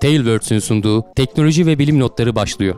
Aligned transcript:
Tailwords'ün 0.00 0.58
sunduğu 0.58 1.04
teknoloji 1.16 1.66
ve 1.66 1.78
bilim 1.78 2.00
notları 2.00 2.34
başlıyor. 2.34 2.74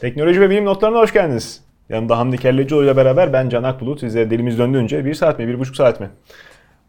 Teknoloji 0.00 0.40
ve 0.40 0.50
bilim 0.50 0.64
notlarına 0.64 0.98
hoş 0.98 1.12
geldiniz. 1.12 1.60
Yanımda 1.88 2.18
Hamdi 2.18 2.38
Kellecioğlu 2.38 2.84
ile 2.84 2.96
beraber 2.96 3.32
ben 3.32 3.48
Can 3.48 3.62
Akbulut. 3.62 4.00
Sizlere 4.00 4.30
dilimiz 4.30 4.58
döndüğünce 4.58 5.04
bir 5.04 5.14
saat 5.14 5.38
mi, 5.38 5.48
bir 5.48 5.58
buçuk 5.58 5.76
saat 5.76 6.00
mi? 6.00 6.10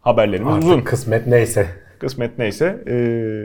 Haberlerimiz 0.00 0.54
Artık 0.54 0.64
uzun. 0.64 0.80
kısmet 0.80 1.26
neyse. 1.26 1.66
Kısmet 1.98 2.38
neyse 2.38 2.84
ee, 2.88 3.44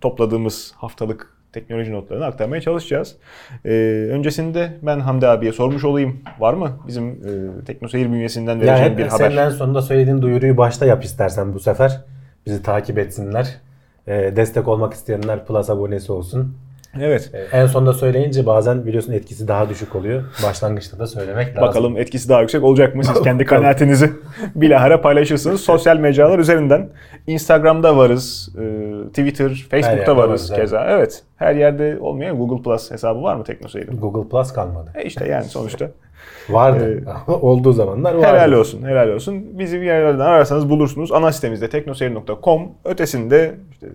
topladığımız 0.00 0.72
haftalık 0.76 1.36
teknoloji 1.52 1.92
notlarını 1.92 2.24
aktarmaya 2.24 2.60
çalışacağız. 2.60 3.16
Ee, 3.64 3.68
öncesinde 4.10 4.72
ben 4.82 5.00
Hamdi 5.00 5.26
abiye 5.28 5.52
sormuş 5.52 5.84
olayım. 5.84 6.20
Var 6.38 6.54
mı 6.54 6.70
bizim 6.88 7.08
e, 7.10 7.64
Teknoseyir 7.64 8.06
bünyesinden 8.12 8.54
Ya 8.56 8.60
vereceğin 8.60 8.90
hep 8.90 8.98
bir 8.98 9.08
senin 9.08 9.30
haber? 9.36 9.46
en 9.46 9.50
sonunda 9.50 9.82
söylediğin 9.82 10.22
duyuruyu 10.22 10.56
başta 10.56 10.86
yap 10.86 11.04
istersen 11.04 11.54
bu 11.54 11.60
sefer. 11.60 12.00
Bizi 12.46 12.62
takip 12.62 12.98
etsinler. 12.98 13.60
Ee, 14.06 14.32
destek 14.36 14.68
olmak 14.68 14.92
isteyenler 14.92 15.46
Plus 15.46 15.70
abonesi 15.70 16.12
olsun. 16.12 16.56
Evet. 17.00 17.30
Ee, 17.34 17.38
en 17.38 17.66
sonunda 17.66 17.92
söyleyince 17.92 18.46
bazen 18.46 18.86
biliyorsun 18.86 19.12
etkisi 19.12 19.48
daha 19.48 19.68
düşük 19.68 19.94
oluyor. 19.96 20.22
Başlangıçta 20.42 20.98
da 20.98 21.06
söylemek 21.06 21.48
lazım. 21.48 21.62
Bakalım 21.62 21.96
etkisi 21.96 22.28
daha 22.28 22.40
yüksek 22.40 22.62
olacak 22.64 22.94
mı? 22.94 23.04
Siz 23.04 23.22
kendi 23.22 23.44
kanaatinizi 23.52 24.10
bilahare 24.54 25.00
paylaşırsınız. 25.00 25.60
Sosyal 25.60 25.96
mecralar 25.96 26.38
üzerinden. 26.38 26.88
Instagram'da 27.26 27.96
varız. 27.96 28.48
e, 28.58 28.64
Twitter, 29.08 29.66
Facebook'ta 29.70 30.16
varız 30.16 30.50
evet. 30.50 30.60
keza. 30.60 30.86
Evet. 30.88 31.22
Her 31.36 31.54
yerde 31.54 31.98
olmuyor. 32.00 32.34
Google 32.34 32.62
Plus 32.62 32.90
hesabı 32.90 33.22
var 33.22 33.36
mı 33.36 33.44
Teknoseyir'in? 33.44 33.96
Google 33.96 34.28
Plus 34.28 34.52
kalmadı. 34.52 34.90
E 34.94 35.02
işte 35.02 35.28
yani 35.28 35.44
sonuçta. 35.44 35.90
Vardı. 36.48 37.04
Olduğu 37.28 37.72
zamanlar 37.72 38.14
vardı. 38.14 38.26
Helal 38.26 38.52
olsun, 38.52 38.82
helal 38.82 39.08
olsun. 39.08 39.58
Bizi 39.58 39.80
bir 39.80 39.86
yerlerden 39.86 40.24
ararsanız 40.24 40.70
bulursunuz. 40.70 41.12
Ana 41.12 41.32
sitemizde 41.32 41.68
teknoseyir.com. 41.70 42.70
Ötesinde 42.84 43.54
işte 43.72 43.86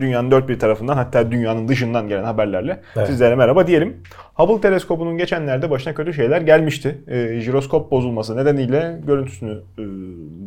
dünyanın 0.00 0.30
dört 0.30 0.48
bir 0.48 0.58
tarafından 0.58 0.96
hatta 0.96 1.30
dünyanın 1.30 1.68
dışından 1.68 2.08
gelen 2.08 2.24
haberlerle 2.24 2.80
Evet. 2.96 3.08
sizlere 3.08 3.34
merhaba 3.34 3.66
diyelim. 3.66 3.96
Hubble 4.34 4.60
teleskopunun 4.60 5.16
geçenlerde 5.18 5.70
başına 5.70 5.94
kötü 5.94 6.14
şeyler 6.14 6.40
gelmişti. 6.40 6.98
Ee, 7.08 7.40
jiroskop 7.40 7.90
bozulması 7.90 8.36
nedeniyle 8.36 9.00
görüntüsünü 9.06 9.52
e, 9.78 9.82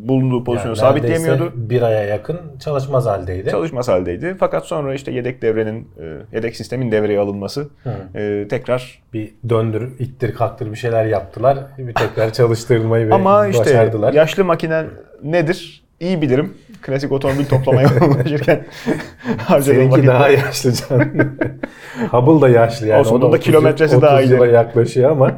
bulunduğu 0.08 0.44
pozisyonu 0.44 0.76
Yani 0.76 0.88
sabitleyemiyordu. 0.88 1.52
Bir 1.56 1.82
aya 1.82 2.04
yakın 2.04 2.40
çalışmaz 2.64 3.06
haldeydi. 3.06 3.50
Çalışmaz 3.50 3.88
haldeydi. 3.88 4.36
Fakat 4.40 4.64
sonra 4.66 4.94
işte 4.94 5.12
yedek 5.12 5.42
devrenin, 5.42 5.88
e, 6.00 6.36
yedek 6.36 6.56
sistemin 6.56 6.92
devreye 6.92 7.18
alınması 7.18 7.68
e, 8.14 8.46
tekrar 8.50 9.02
bir 9.12 9.34
döndür, 9.48 9.98
ittir, 9.98 10.34
kalktır 10.34 10.70
bir 10.72 10.76
şeyler 10.76 11.04
yaptılar. 11.04 11.58
Bir 11.78 11.94
tekrar 11.94 12.32
çalıştırmayı 12.32 13.08
ve 13.08 13.14
Ama 13.14 13.46
işte 13.46 13.60
başardılar. 13.64 14.12
yaşlı 14.12 14.44
makine 14.44 14.84
nedir? 15.22 15.84
İyi 16.00 16.22
bilirim. 16.22 16.54
Klasik 16.82 17.12
otomobil 17.12 17.44
toplamaya 17.44 17.88
uğraşırken 18.10 18.64
harcadığım 19.38 19.74
Seninki 19.74 19.92
vakit. 19.92 20.06
daha 20.08 20.28
yaşlı 20.28 20.72
can. 20.72 20.98
Hubble 22.10 22.40
da 22.40 22.48
yaşlı 22.48 22.86
yani. 22.86 23.00
Olsun, 23.00 23.10
O 23.14 23.18
da 23.18 23.20
bunun 23.22 23.32
da 23.32 23.36
30 23.36 23.46
kilometresi 23.46 23.96
30 23.96 24.08
daha 24.08 24.22
iyi. 24.22 24.30
yıla 24.30 24.46
yaklaşıyor 24.46 25.10
ama 25.10 25.32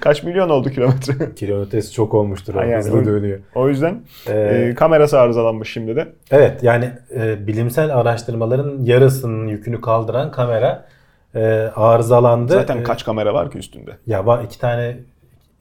Kaç 0.00 0.22
milyon 0.22 0.48
oldu 0.48 0.70
kilometre? 0.70 1.34
kilometresi 1.34 1.92
çok 1.92 2.14
olmuştur. 2.14 2.54
Ha, 2.54 2.64
yani 2.64 2.76
hızlı 2.84 2.98
o- 2.98 3.04
dönüyor. 3.04 3.38
o 3.54 3.68
yüzden 3.68 4.00
Ee, 4.28 4.32
e, 4.70 4.74
kamerası 4.74 5.20
arızalanmış 5.20 5.72
şimdi 5.72 5.96
de. 5.96 6.08
Evet 6.30 6.62
yani 6.62 6.90
e, 7.16 7.46
bilimsel 7.46 7.96
araştırmaların 7.96 8.78
yarısının 8.82 9.46
yükünü 9.46 9.80
kaldıran 9.80 10.30
kamera 10.30 10.84
e, 11.34 11.40
arızalandı. 11.76 12.52
Zaten 12.52 12.76
E, 12.78 12.82
kaç 12.82 13.04
kamera 13.04 13.34
var 13.34 13.50
ki 13.50 13.58
üstünde? 13.58 13.90
Ya 14.06 14.26
var 14.26 14.44
iki 14.44 14.58
tane 14.58 14.96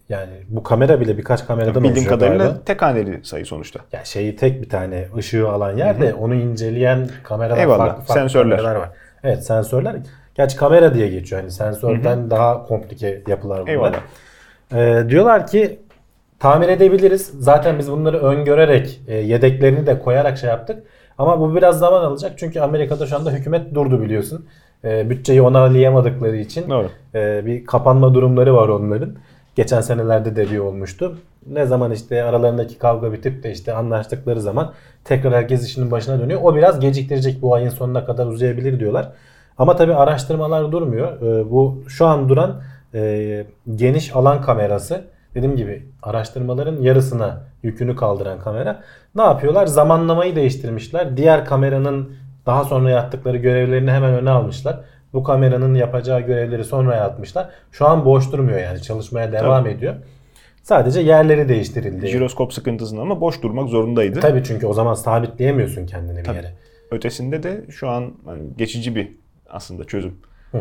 yani 0.10 0.32
bu 0.48 0.64
kamera 0.64 1.00
bile 1.00 1.18
birkaç 1.18 1.46
kameradan 1.48 1.74
Bildiğim 1.76 1.94
oluşuyor 1.94 2.10
kadarıyla 2.20 2.46
galiba. 2.46 2.64
tek 2.66 2.82
haneli 2.82 3.20
sayı 3.24 3.46
sonuçta. 3.46 3.80
Ya 3.92 4.06
şeyi 4.06 4.36
tek 4.36 4.62
bir 4.62 4.70
tane 4.70 5.06
ışığı 5.18 5.50
alan 5.50 5.78
yerde 5.78 6.14
onu 6.14 6.36
inceleyen 6.36 7.10
kameralar 7.24 7.58
Eyvallah, 7.58 7.78
farklı 7.78 7.98
farklı 7.98 8.14
sensörler. 8.14 8.58
kameralar 8.58 8.80
var. 8.80 8.90
Evet 9.24 9.46
sensörler. 9.46 9.96
Gerçi 10.36 10.58
kamera 10.58 10.94
diye 10.94 11.08
geçiyor. 11.10 11.42
Hani 11.42 11.52
sensörden 11.52 12.30
daha 12.30 12.64
komplike 12.66 13.22
yapılar 13.28 13.62
bunlar. 13.62 13.72
Eyvallah. 13.72 14.00
Ee, 14.74 15.10
diyorlar 15.10 15.48
ki 15.48 15.80
tamir 16.40 16.70
edebiliriz. 16.70 17.32
Zaten 17.40 17.80
biz 17.80 17.92
bunları 17.92 18.20
öngörerek 18.20 19.02
e, 19.08 19.16
yedeklerini 19.16 19.88
de 19.88 20.00
koyarak 20.00 20.38
şey 20.38 20.50
yaptık. 20.50 20.84
Ama 21.18 21.40
bu 21.40 21.56
biraz 21.56 21.80
zaman 21.80 22.02
alacak. 22.04 22.32
Çünkü 22.38 22.60
Amerika'da 22.60 23.08
şu 23.08 23.16
anda 23.16 23.32
hükümet 23.32 23.76
durdu 23.76 24.02
biliyorsun. 24.02 24.46
E, 24.84 25.10
bütçeyi 25.10 25.42
onalayamadıkları 25.42 26.38
için 26.38 26.70
Doğru. 26.70 26.90
e, 27.16 27.46
bir 27.46 27.66
kapanma 27.66 28.14
durumları 28.14 28.56
var 28.56 28.70
onların. 28.70 29.16
Geçen 29.56 29.82
senelerde 29.82 30.36
de 30.36 30.52
bir 30.52 30.58
olmuştu. 30.58 31.18
Ne 31.48 31.66
zaman 31.66 31.92
işte 31.92 32.24
aralarındaki 32.24 32.78
kavga 32.78 33.14
bitip 33.14 33.44
de 33.44 33.52
işte 33.52 33.74
anlaştıkları 33.74 34.42
zaman 34.42 34.74
tekrar 35.04 35.34
herkes 35.34 35.68
işinin 35.68 35.92
başına 35.92 36.20
dönüyor. 36.20 36.40
O 36.44 36.56
biraz 36.56 36.80
geciktirecek 36.80 37.42
bu 37.42 37.54
ayın 37.54 37.70
sonuna 37.70 38.06
kadar 38.06 38.26
uzayabilir 38.26 38.80
diyorlar. 38.80 39.12
Ama 39.58 39.76
tabii 39.76 39.94
araştırmalar 39.94 40.72
durmuyor. 40.72 41.22
E, 41.22 41.52
bu 41.52 41.84
şu 41.88 42.06
an 42.06 42.30
duran 42.30 42.62
e, 42.94 43.46
geniş 43.76 44.16
alan 44.16 44.42
kamerası 44.42 45.02
dediğim 45.36 45.56
gibi 45.56 45.86
araştırmaların 46.04 46.82
yarısına 46.82 47.42
yükünü 47.64 47.96
kaldıran 47.96 48.40
kamera. 48.40 48.84
Ne 49.16 49.22
yapıyorlar? 49.22 49.68
Zamanlamayı 49.68 50.36
değiştirmişler. 50.36 51.18
Diğer 51.18 51.46
kameranın 51.46 52.12
daha 52.46 52.64
sonra 52.64 52.90
yaptıkları 52.90 53.38
görevlerini 53.38 53.92
hemen 53.92 54.14
öne 54.14 54.30
almışlar. 54.30 54.80
Bu 55.14 55.24
kameranın 55.24 55.76
yapacağı 55.76 56.22
görevleri 56.22 56.64
sonraya 56.64 57.04
atmışlar. 57.04 57.50
Şu 57.72 57.88
an 57.88 58.06
boş 58.06 58.32
durmuyor 58.32 58.60
yani 58.60 58.82
çalışmaya 58.82 59.32
devam 59.32 59.68
ediyor. 59.68 59.96
Sadece 60.64 61.00
yerleri 61.00 61.50
değiştirildi. 61.50 62.08
Jiroskop 62.08 62.54
sıkıntısından 62.54 63.02
ama 63.02 63.22
boş 63.22 63.42
durmak 63.42 63.70
zorundaydı. 63.70 64.20
Tabii 64.20 64.44
çünkü 64.44 64.68
o 64.68 64.74
zaman 64.74 64.94
sabitleyemiyorsun 64.94 65.86
kendini 65.86 66.20
bir 66.20 66.24
Tabii. 66.24 66.38
yere. 66.38 66.54
Ötesinde 66.92 67.44
de 67.44 67.66
şu 67.70 67.90
an 67.90 68.14
hani 68.26 68.42
geçici 68.58 68.96
bir 68.96 69.16
aslında 69.50 69.84
çözüm. 69.84 70.14
Ee, 70.54 70.60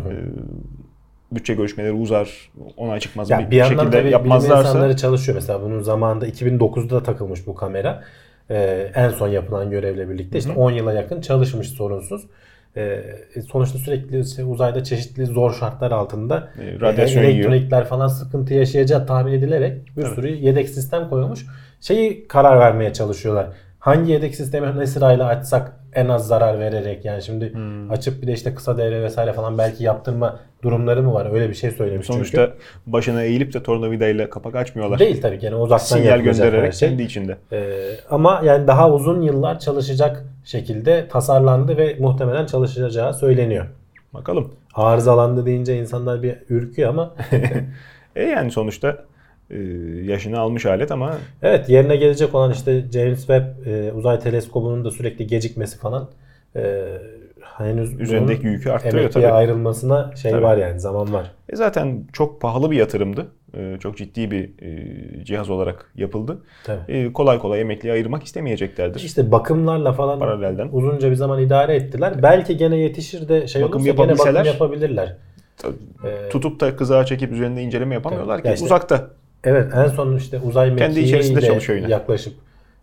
bütçe 1.32 1.54
görüşmeleri 1.54 1.92
uzar, 1.92 2.50
onay 2.76 3.00
çıkmaz 3.00 3.30
Ya 3.30 3.38
bir, 3.38 3.50
bir 3.50 3.56
yandan 3.56 3.74
şekilde 3.74 3.90
tabii 3.90 4.00
bilim 4.00 4.12
yapmazlarsa 4.12 4.68
insanları 4.68 4.96
çalışıyor. 4.96 5.36
Mesela 5.36 5.62
bunun 5.62 5.80
zamanında 5.80 6.28
2009'da 6.28 6.90
da 6.90 7.02
takılmış 7.02 7.46
bu 7.46 7.54
kamera. 7.54 8.04
Ee, 8.50 8.90
en 8.94 9.10
son 9.10 9.28
yapılan 9.28 9.70
görevle 9.70 10.10
birlikte 10.10 10.38
işte 10.38 10.52
10 10.52 10.70
yıla 10.70 10.92
yakın 10.92 11.20
çalışmış 11.20 11.68
sorunsuz. 11.68 12.26
Ee, 12.76 13.02
sonuçta 13.52 13.78
sürekli 13.78 14.20
işte 14.20 14.44
uzayda 14.44 14.84
çeşitli 14.84 15.26
zor 15.26 15.54
şartlar 15.54 15.90
altında 15.90 16.48
E, 16.60 16.80
radyasyon 16.80 17.22
e, 17.22 17.26
yiyor. 17.26 17.36
elektronikler 17.50 17.84
falan 17.84 18.06
sıkıntı 18.08 18.54
yaşayacağı 18.54 19.06
tahmin 19.06 19.32
edilerek 19.32 19.96
bir 19.96 20.06
sürü 20.06 20.28
yedek 20.28 20.68
sistem 20.68 21.08
koyulmuş. 21.08 21.46
Şeyi 21.80 22.28
karar 22.28 22.58
vermeye 22.60 22.92
çalışıyorlar. 22.92 23.46
Hangi 23.78 24.12
yedek 24.12 24.34
sistemi 24.34 24.78
ne 24.78 24.86
sırayla 24.86 25.26
açsak 25.26 25.72
en 25.98 26.08
az 26.08 26.26
zarar 26.26 26.58
vererek 26.58 27.04
yani 27.04 27.22
şimdi 27.22 27.52
Hmm. 27.52 27.90
açıp 27.90 28.22
bir 28.22 28.26
de 28.26 28.32
işte 28.32 28.54
kısa 28.54 28.78
devre 28.78 29.02
vesaire 29.02 29.32
falan 29.32 29.58
belki 29.58 29.84
yaptırma 29.84 30.38
durumları 30.62 31.02
mı 31.02 31.14
var? 31.14 31.32
Öyle 31.32 31.48
bir 31.48 31.54
şey 31.54 31.70
söylemiş 31.70 32.06
çünkü. 32.06 32.12
sonuçta 32.18 32.50
başına 32.86 33.22
eğilip 33.22 33.52
de 33.54 33.62
tornavidayla 33.62 34.30
kapak 34.30 34.54
açmıyorlar. 34.54 34.98
Değil 34.98 35.22
tabii 35.22 35.38
ki. 35.38 35.46
Yani 35.46 35.56
uzaktan 35.56 35.96
Sinyal 35.96 36.20
göndererek 36.20 36.74
şey. 36.74 36.88
kendi 36.88 37.02
içinde. 37.02 37.36
Ee, 37.52 37.72
ama 38.10 38.40
yani 38.44 38.66
daha 38.66 38.90
uzun 38.92 39.22
yıllar 39.22 39.58
çalışacak 39.58 40.24
şekilde 40.44 41.08
tasarlandı 41.08 41.76
ve 41.76 41.96
muhtemelen 42.00 42.46
çalışacağı 42.46 43.14
söyleniyor. 43.14 43.66
Bakalım. 44.14 44.54
Arızalandı 44.74 45.46
deyince 45.46 45.78
insanlar 45.78 46.22
bir 46.22 46.36
ürküyor 46.48 46.88
ama 46.90 47.14
E 48.16 48.22
yani 48.22 48.50
sonuçta 48.50 48.96
yaşını 50.04 50.38
almış 50.40 50.66
alet 50.66 50.90
ama 50.92 51.16
evet 51.42 51.68
yerine 51.68 51.96
gelecek 51.96 52.34
olan 52.34 52.52
işte 52.52 52.84
James 52.92 53.18
Webb 53.18 53.66
e, 53.66 53.92
uzay 53.92 54.18
teleskobunun 54.20 54.84
da 54.84 54.90
sürekli 54.90 55.26
gecikmesi 55.26 55.78
falan 55.78 56.08
e, 56.56 56.84
henüz 57.58 58.00
Üzerindeki 58.00 58.46
yükü 58.46 58.70
arttırıyor 58.70 59.10
tabii. 59.10 59.26
ayrılmasına 59.26 60.16
şey 60.16 60.30
Tabii. 60.32 60.42
var 60.42 60.56
yani 60.56 60.80
zaman 60.80 61.12
var. 61.12 61.30
e 61.48 61.56
zaten 61.56 62.04
çok 62.12 62.40
pahalı 62.40 62.70
bir 62.70 62.76
yatırımdı. 62.76 63.26
E, 63.54 63.76
çok 63.80 63.96
ciddi 63.96 64.30
bir 64.30 64.50
e, 64.62 65.24
cihaz 65.24 65.50
olarak 65.50 65.92
yapıldı. 65.96 66.38
Tabii. 66.64 66.92
E, 66.92 67.12
kolay 67.12 67.38
kolay 67.38 67.60
emekliye 67.60 67.92
ayırmak 67.94 68.24
istemeyeceklerdir. 68.24 69.00
İşte 69.00 69.32
bakımlarla 69.32 69.92
falan 69.92 70.18
Paralelden. 70.18 70.68
uzunca 70.72 71.10
bir 71.10 71.14
zaman 71.16 71.42
idare 71.42 71.74
ettiler. 71.74 72.14
Belki 72.22 72.56
gene 72.56 72.76
yetişir 72.76 73.28
de 73.28 73.46
şey 73.46 73.62
Bakım 73.62 73.82
olursa 73.82 74.04
gene 74.04 74.18
bakım 74.18 74.44
yapabilirler. 74.44 75.16
E, 76.04 76.28
Tutup 76.28 76.60
da 76.60 76.76
kızağa 76.76 77.04
çekip 77.06 77.32
üzerinde 77.32 77.62
inceleme 77.62 77.94
yapamıyorlar 77.94 78.34
Tabii. 78.34 78.42
ki. 78.42 78.48
Ya 78.48 78.54
işte- 78.54 78.64
Uzakta. 78.66 79.10
Evet 79.44 79.72
en 79.74 79.88
son 79.88 80.16
işte 80.16 80.38
uzay 80.38 80.70
mekiğiyle 80.70 81.88
yaklaşıp 81.88 82.34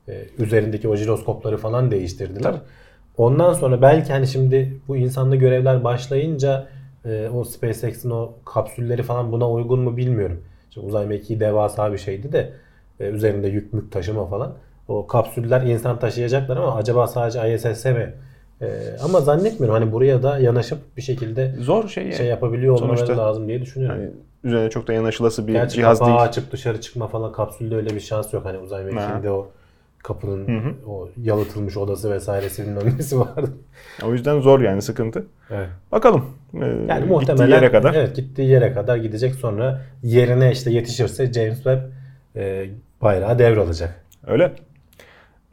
e, 0.08 0.26
üzerindeki 0.40 0.90
o 0.90 0.96
jiroskopları 0.96 1.58
falan 1.58 1.92
değiştirdiler. 1.92 2.44
Tabii. 2.44 2.62
Ondan 3.18 3.54
sonra 3.54 3.82
belki 3.82 4.14
hani 4.14 4.28
şimdi 4.28 4.78
bu 4.88 4.98
insanlı 4.98 5.36
görevler 5.36 5.84
başlayınca 5.84 6.68
e, 7.06 7.30
o 7.30 7.44
SpaceX'in 7.44 8.10
o 8.10 8.34
kapsülleri 8.46 9.04
falan 9.04 9.32
buna 9.32 9.52
uygun 9.52 9.80
mu 9.80 9.98
bilmiyorum. 9.98 10.42
İşte 10.70 10.82
uzay 10.82 11.06
mekiği 11.06 11.40
devasa 11.40 11.94
bir 11.94 11.98
şeydi 11.98 12.32
de 12.32 12.54
e, 13.00 13.06
üzerinde 13.06 13.48
yük 13.48 13.74
mük 13.74 13.92
taşıma 13.92 14.26
falan. 14.26 14.54
O 14.88 15.08
kapsüller 15.08 15.62
insan 15.62 16.00
taşıyacaklar 16.00 16.58
ama 16.58 16.76
acaba 16.76 17.08
sadece 17.08 17.54
ISS'e 17.56 17.94
mi 17.94 18.14
Ee, 18.62 18.68
ama 19.04 19.22
zannetmiyorum 19.22 19.82
hani 19.82 19.92
buraya 19.92 20.24
da 20.24 20.40
yanaşıp 20.40 20.98
bir 20.98 21.02
şekilde 21.02 21.56
Zor 21.60 21.88
şey 21.88 22.12
şey 22.12 22.28
yapabiliyor 22.28 22.80
olmaları 22.80 23.18
lazım 23.18 23.48
diye 23.48 23.62
düşünüyorum. 23.62 24.00
Hani 24.00 24.12
üzerine 24.46 24.70
çok 24.70 24.88
da 24.88 24.94
yanaşılası 24.94 25.48
bir 25.48 25.54
Gerçi 25.54 25.76
cihaz 25.76 26.02
değil. 26.02 26.18
açıp 26.22 26.52
dışarı 26.52 26.82
çıkma 26.82 27.08
falan 27.08 27.32
kapsülde 27.32 27.76
öyle 27.76 27.90
bir 27.90 28.00
şans 28.00 28.34
yok. 28.34 28.46
Hani 28.46 28.58
uzay 28.58 28.84
mekiğinde 28.84 29.32
o 29.32 29.48
kapının 30.04 30.76
o 30.88 31.10
yalıtılmış 31.22 31.78
odası 31.78 32.12
vesairesinin 32.12 32.76
önlesi 32.82 33.20
vardı. 33.20 33.50
O 34.06 34.14
yüzden 34.14 34.40
zor 34.42 34.60
yani 34.62 34.82
sıkıntı. 34.82 35.26
Evet. 35.52 35.68
Bakalım. 35.92 36.26
Ee, 36.54 36.58
Yani 36.66 36.78
gittiği 37.00 37.06
muhtemelen 37.10 37.56
yere 37.56 37.72
kadar. 37.72 37.94
evet 37.94 38.16
gittiği 38.16 38.50
yere 38.50 38.74
kadar 38.74 38.98
gidecek 38.98 39.36
sonra 39.36 39.82
yerine 40.04 40.52
işte 40.52 40.72
yetişirse 40.72 41.34
James 41.34 41.56
Webb 41.56 41.82
e, 42.36 42.66
bayrağı 43.02 43.40
devralacak. 43.40 44.06
Öyle. 44.28 44.52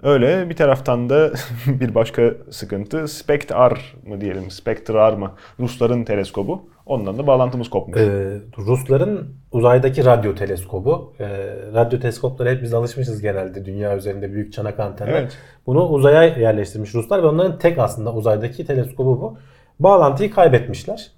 Öyle 0.02 0.50
bir 0.50 0.56
taraftan 0.56 1.10
da 1.10 1.30
bir 1.66 1.94
başka 1.94 2.22
sıkıntı 2.50 3.08
Spectre 3.08 3.74
mı 4.06 4.20
diyelim, 4.20 4.50
Spectrar 4.50 5.12
mı? 5.12 5.32
Rusların 5.60 6.04
teleskobu. 6.04 6.62
Ondan 6.86 7.18
da 7.18 7.26
bağlantımız 7.26 7.70
kopmuş. 7.70 8.00
Ee, 8.00 8.40
Rusların 8.58 9.36
uzaydaki 9.52 10.04
radyo 10.04 10.34
teleskobu. 10.34 11.14
Ee, 11.20 11.26
radyo 11.74 12.00
teleskoplara 12.00 12.50
hep 12.50 12.62
biz 12.62 12.74
alışmışız 12.74 13.22
genelde 13.22 13.64
dünya 13.64 13.96
üzerinde 13.96 14.32
büyük 14.32 14.52
çanak 14.52 14.80
antenler. 14.80 15.12
Evet. 15.12 15.38
Bunu 15.66 15.88
uzaya 15.88 16.22
yerleştirmiş 16.22 16.94
Ruslar 16.94 17.22
ve 17.22 17.26
onların 17.26 17.58
tek 17.58 17.78
aslında 17.78 18.14
uzaydaki 18.14 18.66
teleskobu 18.66 19.20
bu. 19.20 19.38
Bağlantıyı 19.80 20.30
kaybetmişler. 20.30 21.10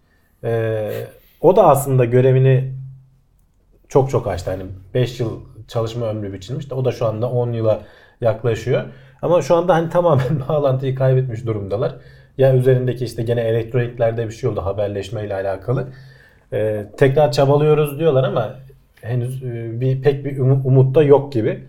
Ee, 0.45 0.91
o 1.41 1.57
da 1.57 1.67
aslında 1.67 2.05
görevini 2.05 2.75
çok 3.89 4.11
çok 4.11 4.27
açtı. 4.27 4.51
Hani 4.51 4.63
5 4.95 5.21
yıl 5.21 5.41
çalışma 5.69 6.07
ömrü 6.07 6.33
biçilmiş 6.33 6.71
de 6.71 6.75
o 6.75 6.85
da 6.85 6.93
şu 6.93 7.07
anda 7.07 7.31
10 7.31 7.53
yıla 7.53 7.81
yaklaşıyor. 8.21 8.85
Ama 9.23 9.43
şu 9.43 9.57
anda 9.57 9.75
hani 9.75 9.91
tamamen 9.91 10.41
bağlantıyı 10.49 10.95
kaybetmiş 10.95 11.47
durumdalar. 11.47 11.95
Ya 12.39 12.55
üzerindeki 12.55 13.05
işte 13.05 13.23
gene 13.23 13.41
elektroniklerde 13.41 14.27
bir 14.27 14.33
şey 14.33 14.51
oldu 14.51 14.61
haberleşme 14.61 15.27
ile 15.27 15.35
alakalı. 15.35 15.89
Ee, 16.53 16.87
tekrar 16.97 17.33
çabalıyoruz 17.33 17.99
diyorlar 17.99 18.25
ama 18.25 18.57
henüz 19.03 19.43
e, 19.45 19.81
bir 19.81 20.03
pek 20.03 20.25
bir 20.25 20.39
umu- 20.39 20.63
umut 20.65 20.95
da 20.95 21.03
yok 21.03 21.33
gibi. 21.33 21.65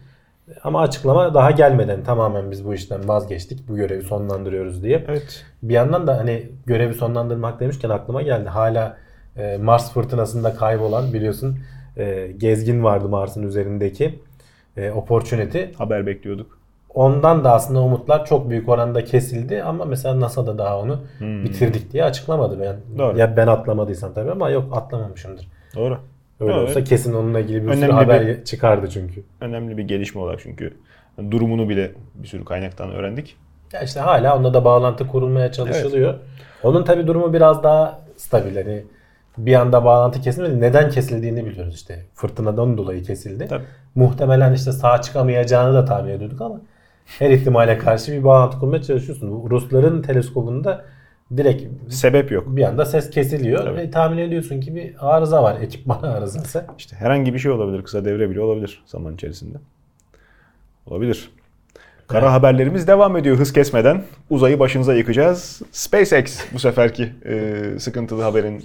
Ama 0.63 0.81
açıklama 0.81 1.33
daha 1.33 1.51
gelmeden 1.51 2.03
tamamen 2.03 2.51
biz 2.51 2.65
bu 2.65 2.73
işten 2.73 3.07
vazgeçtik. 3.07 3.67
Bu 3.69 3.75
görevi 3.75 4.01
sonlandırıyoruz 4.03 4.83
diye. 4.83 5.05
Evet. 5.07 5.45
Bir 5.63 5.73
yandan 5.73 6.07
da 6.07 6.17
hani 6.17 6.49
görevi 6.65 6.93
sonlandırmak 6.93 7.59
demişken 7.59 7.89
aklıma 7.89 8.21
geldi. 8.21 8.49
Hala 8.49 8.97
e, 9.37 9.57
Mars 9.57 9.93
fırtınasında 9.93 10.53
kaybolan 10.55 11.13
biliyorsun 11.13 11.59
e, 11.97 12.31
gezgin 12.37 12.83
vardı 12.83 13.09
Mars'ın 13.09 13.47
üzerindeki 13.47 14.19
e, 14.77 14.91
Opportunity. 14.91 15.63
Haber 15.77 16.05
bekliyorduk. 16.05 16.54
Ondan 16.95 17.43
da 17.43 17.53
aslında 17.53 17.81
umutlar 17.81 18.25
çok 18.25 18.49
büyük 18.49 18.69
oranda 18.69 19.03
kesildi 19.05 19.63
ama 19.63 19.85
mesela 19.85 20.19
NASA 20.19 20.47
da 20.47 20.57
daha 20.57 20.79
onu 20.79 20.99
bitirdik 21.19 21.91
diye 21.93 22.03
açıklamadı. 22.03 22.59
Ben, 22.59 22.73
Hmm. 22.73 22.99
Doğru. 22.99 23.17
Ya 23.19 23.37
ben 23.37 23.47
atlamadıysam 23.47 24.13
tabii 24.13 24.31
ama 24.31 24.49
yok 24.49 24.77
atlamamışımdır. 24.77 25.47
Doğru. 25.75 25.97
Öyle 26.39 26.53
Evet. 26.53 26.69
olsa 26.69 26.83
kesin 26.83 27.13
onunla 27.13 27.39
ilgili 27.39 27.55
bir 27.67 27.67
sürü 27.71 27.77
Önemli 27.77 27.93
haber 27.93 28.27
bir- 28.27 28.43
çıkardı 28.43 28.89
çünkü. 28.89 29.23
Önemli 29.41 29.77
bir 29.77 29.83
gelişme 29.83 30.21
olarak 30.21 30.39
çünkü 30.39 30.73
durumunu 31.31 31.69
bile 31.69 31.91
bir 32.15 32.27
sürü 32.27 32.45
kaynaktan 32.45 32.91
öğrendik. 32.91 33.37
Ya 33.73 33.81
işte 33.81 33.99
hala 33.99 34.37
onda 34.37 34.53
da 34.53 34.65
bağlantı 34.65 35.07
kurulmaya 35.07 35.51
çalışılıyor. 35.51 36.13
Onun 36.63 36.83
tabi 36.83 37.07
durumu 37.07 37.33
biraz 37.33 37.63
daha 37.63 37.99
stabil. 38.17 38.55
Hani 38.55 38.83
bir 39.37 39.55
anda 39.55 39.85
bağlantı 39.85 40.21
kesilmedi. 40.21 40.61
Neden 40.61 40.89
kesildiğini 40.89 41.45
biliyoruz 41.45 41.75
işte. 41.75 42.05
Fırtınadan 42.13 42.77
dolayı 42.77 43.03
kesildi. 43.03 43.47
Tabii. 43.47 43.63
Muhtemelen 43.95 44.53
işte 44.53 44.71
sağ 44.71 45.01
çıkamayacağını 45.01 45.73
da 45.73 45.85
tahmin 45.85 46.11
ediyorduk 46.11 46.41
ama 46.41 46.61
her 47.05 47.29
ihtimale 47.29 47.77
karşı 47.77 48.11
bir 48.11 48.23
bağlantı 48.23 48.59
kurmaya 48.59 48.81
çalışıyorsun. 48.81 49.49
Rusların 49.49 50.01
teleskobunda 50.01 50.85
direkt 51.37 51.93
Sebep 51.93 52.31
yok. 52.31 52.43
bir 52.47 52.63
anda 52.63 52.85
ses 52.85 53.09
kesiliyor 53.09 53.63
Tabii. 53.63 53.77
ve 53.77 53.91
tahmin 53.91 54.17
ediyorsun 54.17 54.61
ki 54.61 54.75
bir 54.75 54.95
arıza 54.99 55.43
var. 55.43 55.61
Ekipman 55.61 56.01
arızası. 56.03 56.65
İşte 56.77 56.95
herhangi 56.95 57.33
bir 57.33 57.39
şey 57.39 57.51
olabilir. 57.51 57.83
Kısa 57.83 58.05
devre 58.05 58.29
bile 58.29 58.41
olabilir 58.41 58.83
zaman 58.85 59.13
içerisinde. 59.13 59.57
Olabilir. 60.85 61.29
Kara 62.07 62.33
haberlerimiz 62.33 62.87
devam 62.87 63.17
ediyor 63.17 63.37
hız 63.37 63.53
kesmeden. 63.53 64.03
Uzayı 64.29 64.59
başınıza 64.59 64.93
yıkacağız. 64.93 65.61
SpaceX 65.71 66.39
bu 66.53 66.59
seferki 66.59 67.09
e, 67.25 67.63
sıkıntılı 67.79 68.21
haberin 68.23 68.57
e, 68.59 68.63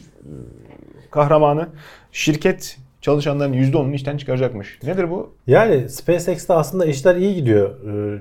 kahramanı. 1.10 1.68
Şirket 2.12 2.78
çalışanların 3.00 3.52
%10'unu 3.52 3.94
işten 3.94 4.16
çıkaracakmış. 4.16 4.78
Nedir 4.82 5.10
bu? 5.10 5.30
Yani 5.46 5.88
SpaceX'te 5.88 6.52
aslında 6.54 6.84
işler 6.86 7.16
iyi 7.16 7.34
gidiyor. 7.34 7.70
Ee, 7.86 8.18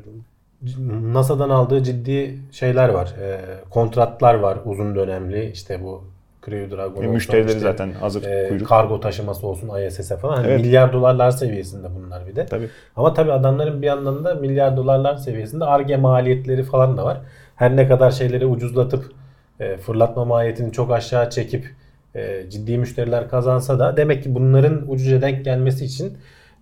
NASA'dan 1.14 1.50
aldığı 1.50 1.84
ciddi 1.84 2.38
şeyler 2.52 2.90
var. 2.90 3.16
Ee, 3.22 3.40
kontratlar 3.70 4.34
var 4.34 4.58
uzun 4.66 4.96
dönemli. 4.96 5.52
İşte 5.52 5.84
bu 5.84 6.04
Crew 6.46 6.78
Dragon 6.78 7.04
E, 7.04 7.08
Müşterileri 7.08 7.48
işte, 7.48 7.60
zaten 7.60 7.92
hazır 7.92 8.24
e, 8.24 8.48
kuyruk. 8.50 8.68
kargo 8.68 9.00
taşıması 9.00 9.48
olsun 9.48 9.70
ISS'e 9.88 10.18
falan. 10.18 10.36
Hani 10.36 10.48
Evet. 10.48 10.62
milyar 10.62 10.94
dolarlar 10.94 11.32
seviyesinde 11.32 11.88
bunlar 11.96 12.28
bir 12.28 12.36
de. 12.36 12.46
Tabii. 12.46 12.70
Ama 12.96 13.14
tabii 13.14 13.32
adamların 13.32 13.82
bir 13.82 13.88
yandan 13.88 14.26
da 14.26 14.36
milyar 14.36 14.78
dolarlar 14.78 15.16
seviyesinde 15.16 15.66
ARGE 15.66 15.98
maliyetleri 15.98 16.64
falan 16.64 16.98
da 16.98 17.06
var. 17.06 17.18
Her 17.56 17.76
ne 17.76 17.88
kadar 17.88 18.12
şeyleri 18.12 18.46
ucuzlatıp 18.46 19.12
e, 19.60 19.78
fırlatma 19.78 20.26
maliyetini 20.26 20.72
çok 20.72 20.92
aşağı 20.92 21.30
çekip 21.30 21.74
e, 22.16 22.50
ciddi 22.50 22.78
müşteriler 22.78 23.30
kazansa 23.30 23.80
da 23.80 23.98
demek 23.98 24.24
ki 24.24 24.36
bunların 24.36 24.92
ucuca 24.92 25.22
denk 25.22 25.46
gelmesi 25.46 25.86
için 25.86 26.18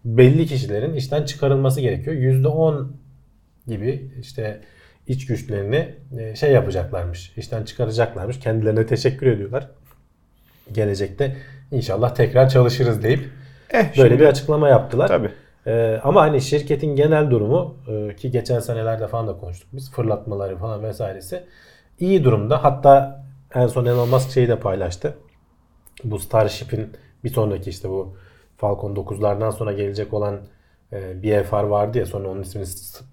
belli 0.06 0.46
kişilerin 0.46 0.94
işten 0.94 1.24
çıkarılması 1.24 1.82
gerekiyor. 1.82 2.16
%10 2.16 2.88
gibi 3.68 4.12
işte 4.22 4.62
iç 5.08 5.26
güçlerini 5.26 5.96
e, 6.20 6.36
şey 6.36 6.52
yapacaklarmış, 6.52 7.34
işten 7.38 7.64
çıkaracaklarmış. 7.64 8.40
Kendilerine 8.40 8.86
teşekkür 8.86 9.28
ediyorlar. 9.28 9.68
Gelecekte 10.72 11.36
inşallah 11.72 12.16
tekrar 12.16 12.50
çalışırız 12.50 13.04
deyip 13.04 13.20
Eh, 13.74 13.84
böyle 13.98 14.10
şimdi- 14.10 14.20
bir 14.20 14.26
açıklama 14.28 14.70
yaptılar. 14.70 15.08
Tabii. 15.08 15.30
Ee, 15.68 16.00
ama 16.04 16.22
hani 16.22 16.42
şirketin 16.42 16.96
genel 16.96 17.32
durumu 17.32 17.78
e, 17.88 18.16
ki 18.16 18.32
geçen 18.32 18.60
senelerde 18.60 19.08
falan 19.08 19.28
da 19.28 19.38
konuştuk 19.38 19.70
biz 19.74 19.92
fırlatmaları 19.92 20.58
falan 20.58 20.84
vesairesi 20.84 21.44
iyi 22.00 22.24
durumda. 22.24 22.64
Hatta 22.64 23.24
en 23.56 23.68
son 23.68 23.86
Elon 23.86 24.10
Musk 24.10 24.32
şeyi 24.32 24.48
de 24.48 24.60
paylaştı. 24.60 25.14
Bu 26.04 26.20
Starship'in 26.20 26.90
bir 27.24 27.30
sonraki 27.30 27.70
işte 27.70 27.90
bu 27.90 28.16
Falcon 28.58 28.96
9'lardan 28.96 29.52
sonra 29.52 29.74
gelecek 29.74 30.14
olan 30.14 30.40
e, 30.94 31.24
BFR 31.24 31.64
vardı 31.64 31.98
ya 31.98 32.06
sonra 32.06 32.30
onun 32.30 32.42
ismini 32.42 32.66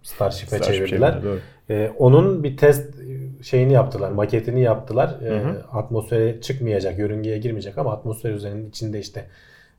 Starship'e 0.03 0.57
Starship 0.57 0.75
çevirdiler. 0.75 1.19
E, 1.71 1.93
onun 1.99 2.45
bir 2.45 2.57
test 2.57 2.95
şeyini 3.43 3.73
yaptılar, 3.73 4.11
maketini 4.11 4.61
yaptılar. 4.61 5.09
E, 5.23 5.43
atmosfere 5.73 6.41
çıkmayacak, 6.41 6.99
yörüngeye 6.99 7.39
girmeyecek 7.39 7.79
ama 7.79 7.93
atmosfer 7.93 8.31
üzerinin 8.31 8.69
içinde 8.69 9.01
işte 9.01 9.25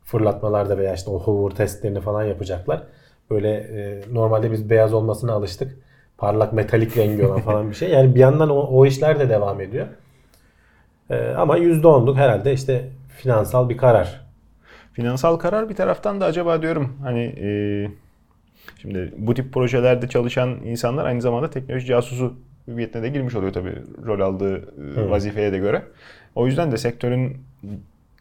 fırlatmalarda 0.03 0.77
veya 0.77 0.93
işte 0.93 1.11
o 1.11 1.19
hover 1.19 1.55
testlerini 1.55 2.01
falan 2.01 2.23
yapacaklar. 2.23 2.83
Böyle 3.29 3.49
e, 3.53 4.01
normalde 4.13 4.51
biz 4.51 4.69
beyaz 4.69 4.93
olmasına 4.93 5.33
alıştık. 5.33 5.77
Parlak 6.17 6.53
metalik 6.53 6.97
rengi 6.97 7.25
olan 7.25 7.41
falan 7.41 7.69
bir 7.69 7.75
şey. 7.75 7.89
Yani 7.89 8.15
bir 8.15 8.19
yandan 8.19 8.49
o, 8.49 8.59
o 8.59 8.85
işler 8.85 9.19
de 9.19 9.29
devam 9.29 9.61
ediyor. 9.61 9.87
E, 11.09 11.29
ama 11.29 11.57
%10'luk 11.57 12.15
herhalde 12.15 12.53
işte 12.53 12.89
finansal 13.17 13.69
bir 13.69 13.77
karar. 13.77 14.21
Finansal 14.93 15.35
karar 15.37 15.69
bir 15.69 15.75
taraftan 15.75 16.21
da 16.21 16.25
acaba 16.25 16.61
diyorum 16.61 16.97
hani 17.03 17.21
e, 17.21 17.47
şimdi 18.81 19.13
bu 19.17 19.33
tip 19.33 19.53
projelerde 19.53 20.07
çalışan 20.07 20.49
insanlar 20.49 21.05
aynı 21.05 21.21
zamanda 21.21 21.49
teknoloji 21.49 21.85
casusu 21.87 22.33
hüviyetine 22.67 23.03
de 23.03 23.09
girmiş 23.09 23.35
oluyor 23.35 23.53
tabii 23.53 23.75
rol 24.05 24.19
aldığı 24.19 24.57
e, 24.97 25.09
vazifeye 25.09 25.51
de 25.51 25.57
göre. 25.57 25.81
O 26.35 26.47
yüzden 26.47 26.71
de 26.71 26.77
sektörün 26.77 27.37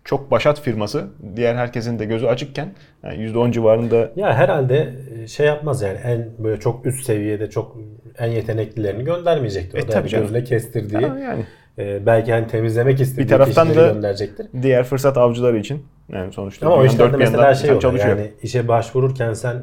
çok 0.05 0.31
başat 0.31 0.61
firması 0.61 1.07
diğer 1.37 1.55
herkesin 1.55 1.99
de 1.99 2.05
gözü 2.05 2.27
açıkken 2.27 2.69
yani 3.03 3.15
%10 3.25 3.53
civarında 3.53 4.11
Ya 4.17 4.35
herhalde 4.35 4.95
e, 5.23 5.27
şey 5.27 5.47
yapmaz 5.47 5.83
yani 5.83 5.99
en 6.05 6.29
böyle 6.39 6.61
çok 6.61 6.87
üst 6.87 7.05
seviyede 7.05 7.51
çok 7.51 7.77
en 8.19 8.27
yeteneklilerini 8.31 9.05
göndermeyecektir. 9.05 9.79
O 9.79 9.83
E, 9.83 9.89
da 9.89 9.93
tabii 9.93 10.11
gözle 10.11 10.45
kestirdiği. 10.45 11.07
Ha, 11.07 11.19
yani 11.19 11.45
e, 11.79 12.07
belki 12.07 12.33
hani 12.33 12.47
temizlemek 12.47 13.01
istediği 13.01 13.25
Bir 13.25 13.29
taraftan 13.29 13.69
da- 13.69 13.75
gönderecektir. 13.75 14.47
diğer 14.63 14.85
fırsat 14.85 15.17
avcıları 15.19 15.59
için 15.59 15.87
yani 16.13 16.33
sonuçta 16.33 16.67
Ama 16.67 16.77
o 16.77 16.85
işlerde 16.85 17.13
dört 17.13 17.19
mesela 17.19 17.55
şey 17.55 17.73
oluyor 17.73 17.95
yani 18.09 18.33
işe 18.43 18.69
başvururken 18.69 19.33
sen 19.33 19.63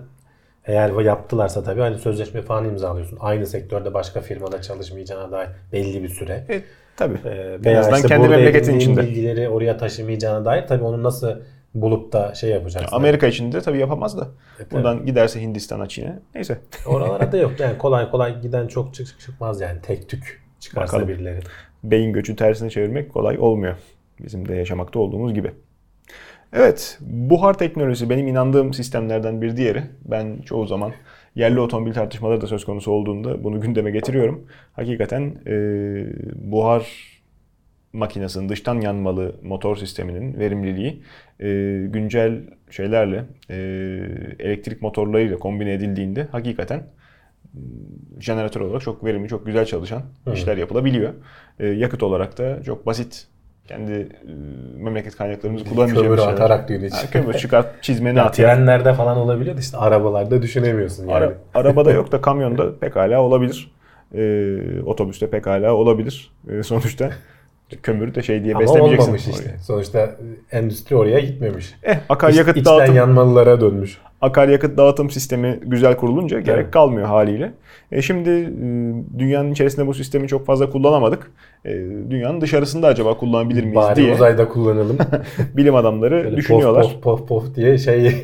eğer 0.66 0.90
yaptılarsa 1.02 1.64
tabii 1.64 1.82
hani 1.82 1.98
sözleşme 1.98 2.42
falan 2.42 2.66
imzalıyorsun. 2.66 3.18
Aynı 3.22 3.46
sektörde 3.48 3.94
başka 3.94 4.22
firmada 4.22 4.62
çalışmayacağına 4.62 5.32
dair 5.32 5.50
belli 5.74 6.04
bir 6.04 6.10
süre. 6.10 6.46
E, 6.50 6.62
tabii. 6.98 7.18
Ee, 7.26 7.58
en 7.66 7.76
azından 7.76 7.96
işte 7.98 8.08
kendi 8.08 8.28
memleketin 8.28 8.78
içinde. 8.78 9.02
bilgileri 9.02 9.50
oraya 9.50 9.78
taşımayacağına 9.78 10.46
dair 10.46 10.68
tabii 10.68 10.84
onu 10.84 11.04
nasıl 11.04 11.32
bulup 11.76 12.14
da 12.14 12.34
şey 12.36 12.50
yapacaksın. 12.50 12.96
Amerika 12.96 13.28
için 13.28 13.52
de 13.52 13.62
tabii 13.62 13.78
yapamaz 13.78 14.18
da. 14.18 14.28
tabii. 14.58 14.72
Buradan 14.72 15.06
giderse 15.06 15.42
Hindistan'a, 15.42 15.88
Çin'e. 15.88 16.20
Neyse. 16.36 16.58
Oralara 16.88 17.32
da 17.32 17.38
yok 17.38 17.52
yani 17.60 17.78
kolay 17.78 18.12
kolay 18.12 18.42
giden 18.42 18.68
çok 18.68 18.94
çık 18.94 19.20
çıkmaz 19.20 19.62
yani 19.62 19.82
tek 19.82 20.10
tük 20.10 20.42
çıkarsa 20.60 20.94
Bakalım. 20.94 21.08
birileri. 21.08 21.40
Beyin 21.84 22.14
göçü 22.14 22.36
tersine 22.36 22.70
çevirmek 22.70 23.12
kolay 23.12 23.38
olmuyor. 23.40 23.76
Bizim 24.20 24.48
de 24.48 24.56
yaşamakta 24.56 25.00
olduğumuz 25.00 25.34
gibi. 25.34 25.52
Evet, 26.54 26.98
buhar 27.02 27.58
teknolojisi 27.58 28.10
benim 28.10 28.28
inandığım 28.28 28.74
sistemlerden 28.74 29.42
bir 29.42 29.58
diğeri. 29.58 29.84
Ben 30.06 30.42
çoğu 30.42 30.68
zaman 30.68 30.92
yerli 31.36 31.60
otomobil 31.60 31.94
tartışmaları 31.94 32.42
da 32.42 32.48
söz 32.48 32.66
konusu 32.66 32.92
olduğunda 32.92 33.44
bunu 33.44 33.62
gündeme 33.62 33.92
getiriyorum. 33.92 34.48
Hakikaten 34.74 35.36
e, 35.48 35.54
buhar 36.52 37.12
makinesinin 37.94 38.50
dıştan 38.50 38.82
yanmalı 38.82 39.36
motor 39.44 39.76
sisteminin 39.76 40.40
verimliliği 40.40 41.04
e, 41.40 41.48
güncel 41.88 42.42
şeylerle 42.70 43.26
e, 43.50 43.56
elektrik 44.40 44.82
motorlarıyla 44.82 45.38
kombine 45.38 45.74
edildiğinde 45.74 46.28
hakikaten 46.32 46.84
jeneratör 48.20 48.62
olarak 48.62 48.82
çok 48.82 49.06
verimli, 49.06 49.28
çok 49.28 49.46
güzel 49.46 49.66
çalışan 49.66 50.02
işler 50.34 50.58
yapılabiliyor. 50.58 51.14
E, 51.60 51.68
yakıt 51.68 52.04
olarak 52.04 52.38
da 52.38 52.64
çok 52.64 52.86
basit 52.86 53.28
kendi 53.68 53.92
e, 53.92 54.08
memleket 54.78 55.16
kaynaklarımızı 55.16 55.66
kullanabileceğimiz 55.66 56.08
Kömür 56.16 56.18
şeyler. 56.18 56.34
atarak 56.34 56.70
diyor 56.70 56.82
Ha, 56.92 57.02
kömür 57.12 57.34
çıkart, 57.34 57.84
çizmeni 57.84 58.22
at. 58.22 58.36
trenlerde 58.36 58.94
falan 58.94 59.18
olabiliyor 59.18 59.56
da 59.56 59.60
işte 59.60 59.78
arabalarda 59.78 60.42
düşünemiyorsun 60.42 61.04
yani. 61.04 61.14
Ara- 61.14 61.34
arabada 61.54 61.92
yok 61.92 62.12
da 62.12 62.22
kamyonda 62.22 62.80
pekala 62.80 63.22
olabilir. 63.22 63.72
E, 64.16 64.82
otobüste 64.86 65.30
pekala 65.30 65.74
olabilir. 65.74 66.32
E, 66.50 66.64
sonuçta 66.64 67.10
kömürü 67.84 68.16
de 68.16 68.24
şey 68.24 68.44
diye 68.44 68.54
Ama 68.54 68.62
beslemeyeceksin. 68.64 69.04
olmamış 69.08 69.28
işte. 69.28 69.56
Sonuçta 69.62 70.16
endüstri 70.52 70.96
oraya 70.96 71.20
gitmemiş. 71.20 71.74
Eh, 71.84 71.98
akaryakıt 72.10 72.58
İç- 72.58 72.66
dağıtım 72.66 72.96
yanmalılara 72.96 73.62
dönmüş. 73.62 73.98
akaryakıt 74.22 74.78
dağıtım 74.78 75.10
sistemi 75.10 75.60
güzel 75.66 75.98
kurulunca 75.98 76.40
gerek 76.40 76.62
Evet. 76.64 76.72
kalmıyor 76.72 77.08
haliyle. 77.08 77.54
E 77.92 78.02
şimdi 78.02 78.30
e, 78.30 79.20
dünyanın 79.20 79.52
içerisinde 79.52 79.88
bu 79.88 79.94
sistemi 79.94 80.28
çok 80.28 80.46
fazla 80.46 80.70
kullanamadık. 80.70 81.32
E, 81.66 81.70
dünyanın 82.10 82.42
dışarısında 82.42 82.88
acaba 82.88 83.18
kullanabilir 83.18 83.62
miyiz 83.64 83.76
Bari 83.76 83.96
diye 83.96 84.14
uzayda 84.14 84.48
kullanalım. 84.50 84.98
bilim 85.58 85.76
adamları 85.76 86.24
Böyle 86.24 86.38
düşünüyorlar. 86.38 86.84
Pof 86.84 86.94
pof 87.04 87.20
pof 87.20 87.28
pof 87.28 87.56
diye 87.56 87.78
şey 87.78 88.12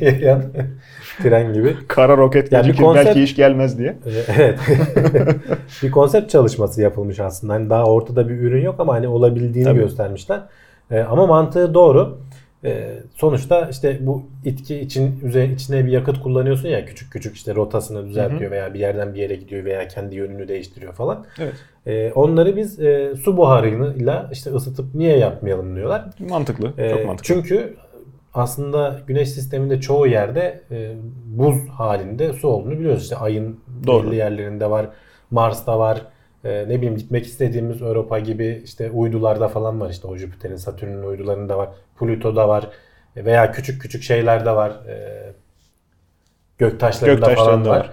tren 1.22 1.52
gibi. 1.52 1.76
Kara 1.88 2.16
roket 2.16 2.52
Yani 2.52 2.66
gecikir 2.66 2.84
konsept- 2.84 3.06
belki 3.06 3.22
hiç 3.22 3.36
gelmez 3.36 3.78
diye. 3.78 3.96
Evet. 4.38 4.58
bir 5.82 5.90
konsept 5.90 6.30
çalışması 6.30 6.82
yapılmış 6.82 7.20
aslında. 7.20 7.52
Hani 7.52 7.70
daha 7.70 7.84
ortada 7.84 8.28
bir 8.28 8.34
ürün 8.34 8.62
yok 8.64 8.74
ama 8.78 8.94
hani 8.94 9.08
olabildiğini 9.08 9.68
Tabii. 9.68 9.78
göstermişler. 9.78 10.40
Ee, 10.90 11.00
ama 11.00 11.26
mantığı 11.26 11.74
doğru. 11.74 12.18
Ee, 12.64 12.90
sonuçta 13.14 13.68
işte 13.70 13.98
bu 14.00 14.22
itki 14.44 14.76
için 14.80 15.20
üzerine 15.24 15.52
içine 15.54 15.86
bir 15.86 15.90
yakıt 15.92 16.20
kullanıyorsun 16.22 16.68
ya 16.68 16.84
küçük 16.84 17.12
küçük 17.12 17.36
işte 17.36 17.54
rotasını 17.54 18.08
düzeltiyor 18.08 18.50
veya 18.50 18.74
bir 18.74 18.78
yerden 18.78 19.14
bir 19.14 19.20
yere 19.20 19.34
gidiyor 19.36 19.64
veya 19.64 19.88
kendi 19.88 20.16
yönünü 20.16 20.48
değiştiriyor 20.48 20.92
falan. 20.92 21.26
Evet. 21.40 21.52
Ee, 21.86 22.12
onları 22.14 22.56
biz 22.56 22.80
e, 22.80 23.14
su 23.24 23.36
buharıyla 23.36 24.28
işte 24.32 24.50
ısıtıp 24.50 24.94
niye 24.94 25.16
yapmayalım 25.18 25.76
diyorlar. 25.76 26.04
Mantıklı. 26.28 26.72
Ee, 26.78 26.90
çok 26.90 27.06
mantıklı. 27.06 27.34
Çünkü 27.34 27.74
aslında 28.38 29.00
güneş 29.06 29.28
sisteminde 29.28 29.80
çoğu 29.80 30.06
yerde 30.06 30.60
e, 30.70 30.94
buz 31.26 31.68
halinde 31.68 32.32
su 32.32 32.48
olduğunu 32.48 32.78
biliyoruz. 32.78 33.02
İşte 33.02 33.16
ayın 33.16 33.60
Doğru. 33.86 34.06
belli 34.06 34.16
yerlerinde 34.16 34.70
var. 34.70 34.86
Mars'ta 35.30 35.78
var. 35.78 36.02
E, 36.44 36.68
ne 36.68 36.76
bileyim 36.76 36.96
gitmek 36.96 37.26
istediğimiz 37.26 37.82
Europa 37.82 38.18
gibi 38.18 38.62
işte 38.64 38.90
uydularda 38.90 39.48
falan 39.48 39.80
var. 39.80 39.90
İşte 39.90 40.08
o 40.08 40.16
Jüpiter'in, 40.16 40.56
Satürn'ün 40.56 41.02
uydularında 41.02 41.58
var. 41.58 41.68
Plüto'da 42.00 42.48
var. 42.48 42.68
E, 43.16 43.24
veya 43.24 43.52
küçük 43.52 43.82
küçük 43.82 44.02
şeylerde 44.02 44.50
var. 44.50 44.70
E, 44.70 44.96
göktaşlarında, 46.58 47.20
falan 47.20 47.30
Göktaşlarında 47.30 47.70
var. 47.70 47.76
var. 47.76 47.90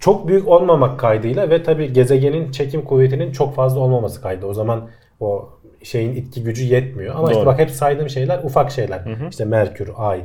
Çok 0.00 0.28
büyük 0.28 0.48
olmamak 0.48 1.00
kaydıyla 1.00 1.50
ve 1.50 1.62
tabii 1.62 1.92
gezegenin 1.92 2.50
çekim 2.50 2.84
kuvvetinin 2.84 3.32
çok 3.32 3.54
fazla 3.54 3.80
olmaması 3.80 4.22
kaydı. 4.22 4.46
O 4.46 4.54
zaman 4.54 4.88
o 5.20 5.48
şeyin 5.82 6.12
itki 6.12 6.42
gücü 6.42 6.64
yetmiyor. 6.64 7.14
Ama 7.14 7.28
işte 7.28 7.40
Doğru. 7.40 7.46
bak 7.46 7.58
hep 7.58 7.70
saydığım 7.70 8.08
şeyler 8.08 8.40
ufak 8.44 8.70
şeyler. 8.70 9.02
İşte 9.30 9.44
Merkür, 9.44 9.90
Ay. 9.96 10.20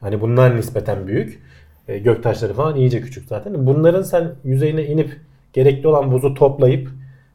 Hani 0.00 0.20
bunlar 0.20 0.56
nispeten 0.56 1.06
büyük. 1.06 1.42
E, 1.88 1.98
göktaşları 1.98 2.54
falan 2.54 2.76
iyice 2.76 3.00
küçük 3.00 3.28
zaten. 3.28 3.66
Bunların 3.66 4.02
sen 4.02 4.32
yüzeyine 4.44 4.84
inip 4.84 5.10
gerekli 5.52 5.88
olan 5.88 6.12
buzu 6.12 6.34
toplayıp 6.34 6.88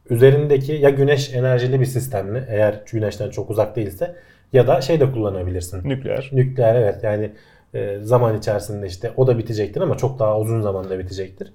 üzerindeki 0.10 0.74
ya 0.74 0.89
güneş 0.89 1.34
enerjili 1.34 1.80
bir 1.80 1.86
sistemle 1.86 2.46
eğer 2.50 2.82
güneşten 2.92 3.30
çok 3.30 3.50
uzak 3.50 3.75
değilse 3.75 4.15
ya 4.53 4.68
da 4.68 4.82
şey 4.82 5.00
de 5.00 5.12
kullanabilirsin. 5.12 5.89
Nükleer. 5.89 6.30
Nükleer 6.34 6.75
evet 6.75 7.03
yani 7.03 7.32
e, 7.74 8.00
zaman 8.01 8.38
içerisinde 8.38 8.88
işte 8.88 9.12
o 9.18 9.27
da 9.27 9.38
bitecektir 9.38 9.82
ama 9.82 9.98
çok 9.98 10.20
daha 10.20 10.39
uzun 10.39 10.62
zamanda 10.62 11.00
bitecektir. 11.00 11.53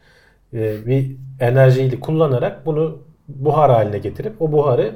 E, 0.54 0.86
bir 0.86 1.16
enerjiyi 1.40 2.00
kullanarak 2.00 2.66
bunu 2.66 3.02
buhar 3.28 3.70
haline 3.70 3.98
getirip 3.98 4.42
o 4.42 4.52
buharı 4.52 4.92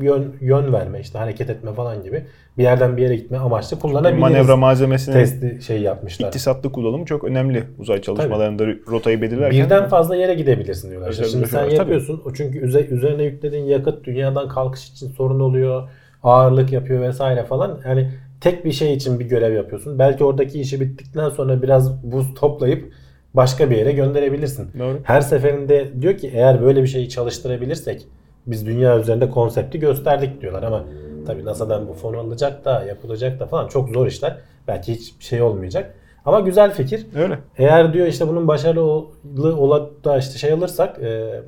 yön, 0.00 0.36
yön 0.40 0.72
verme 0.72 1.00
işte 1.00 1.18
hareket 1.18 1.50
etme 1.50 1.72
falan 1.72 2.02
gibi 2.02 2.24
bir 2.58 2.62
yerden 2.62 2.96
bir 2.96 3.02
yere 3.02 3.16
gitme 3.16 3.38
amaçlı 3.38 3.78
kullanabiliriz. 3.78 4.20
Manevra 4.20 4.56
malzemesinin 4.56 5.14
testi 5.16 5.58
şey 5.62 5.80
yapmışlar. 5.80 6.26
iktisatlı 6.26 6.72
kullanımı 6.72 7.04
çok 7.04 7.24
önemli 7.24 7.64
uzay 7.78 8.00
çalışmalarında 8.00 8.66
rotayı 8.66 9.22
belirlerken. 9.22 9.64
Birden 9.64 9.88
fazla 9.88 10.16
yere 10.16 10.34
gidebilirsin 10.34 10.90
diyorlar. 10.90 11.10
İşte 11.10 11.24
Şimdi 11.24 11.46
sen 11.46 11.64
tabii. 11.64 11.74
yapıyorsun. 11.74 12.22
O 12.26 12.32
çünkü 12.32 12.58
üze- 12.58 12.86
üzerine 12.88 13.22
yüklediğin 13.22 13.64
yakıt 13.64 14.04
dünyadan 14.04 14.48
kalkış 14.48 14.88
için 14.88 15.08
sorun 15.08 15.40
oluyor. 15.40 15.88
Ağırlık 16.22 16.72
yapıyor 16.72 17.02
vesaire 17.02 17.44
falan. 17.44 17.80
Yani 17.86 18.10
tek 18.40 18.64
bir 18.64 18.72
şey 18.72 18.94
için 18.94 19.20
bir 19.20 19.24
görev 19.24 19.52
yapıyorsun. 19.52 19.98
Belki 19.98 20.24
oradaki 20.24 20.60
işi 20.60 20.80
bittikten 20.80 21.28
sonra 21.28 21.62
biraz 21.62 22.12
buz 22.12 22.34
toplayıp 22.34 22.92
başka 23.34 23.70
bir 23.70 23.76
yere 23.76 23.92
gönderebilirsin. 23.92 24.68
Doğru. 24.78 24.98
Her 25.02 25.20
seferinde 25.20 25.88
diyor 26.00 26.16
ki 26.16 26.30
eğer 26.34 26.62
böyle 26.62 26.82
bir 26.82 26.88
şeyi 26.88 27.08
çalıştırabilirsek 27.08 28.06
biz 28.46 28.66
dünya 28.66 28.98
üzerinde 28.98 29.30
konsepti 29.30 29.78
gösterdik 29.78 30.40
diyorlar 30.40 30.62
ama 30.62 30.84
tabii 31.26 31.44
NASA'dan 31.44 31.88
bu 31.88 31.92
fonu 31.92 32.18
alacak 32.18 32.64
da 32.64 32.84
yapılacak 32.84 33.40
da 33.40 33.46
falan 33.46 33.68
çok 33.68 33.88
zor 33.90 34.06
işler. 34.06 34.36
Belki 34.68 34.94
hiç 34.94 35.14
şey 35.20 35.42
olmayacak. 35.42 35.94
Ama 36.24 36.40
güzel 36.40 36.74
fikir. 36.74 37.06
Öyle. 37.14 37.38
Eğer 37.58 37.92
diyor 37.92 38.06
işte 38.06 38.28
bunun 38.28 38.48
başarılı 38.48 39.56
olup 39.56 40.04
da 40.04 40.18
işte 40.18 40.38
şey 40.38 40.52
alırsak, 40.52 40.98
e, 40.98 41.40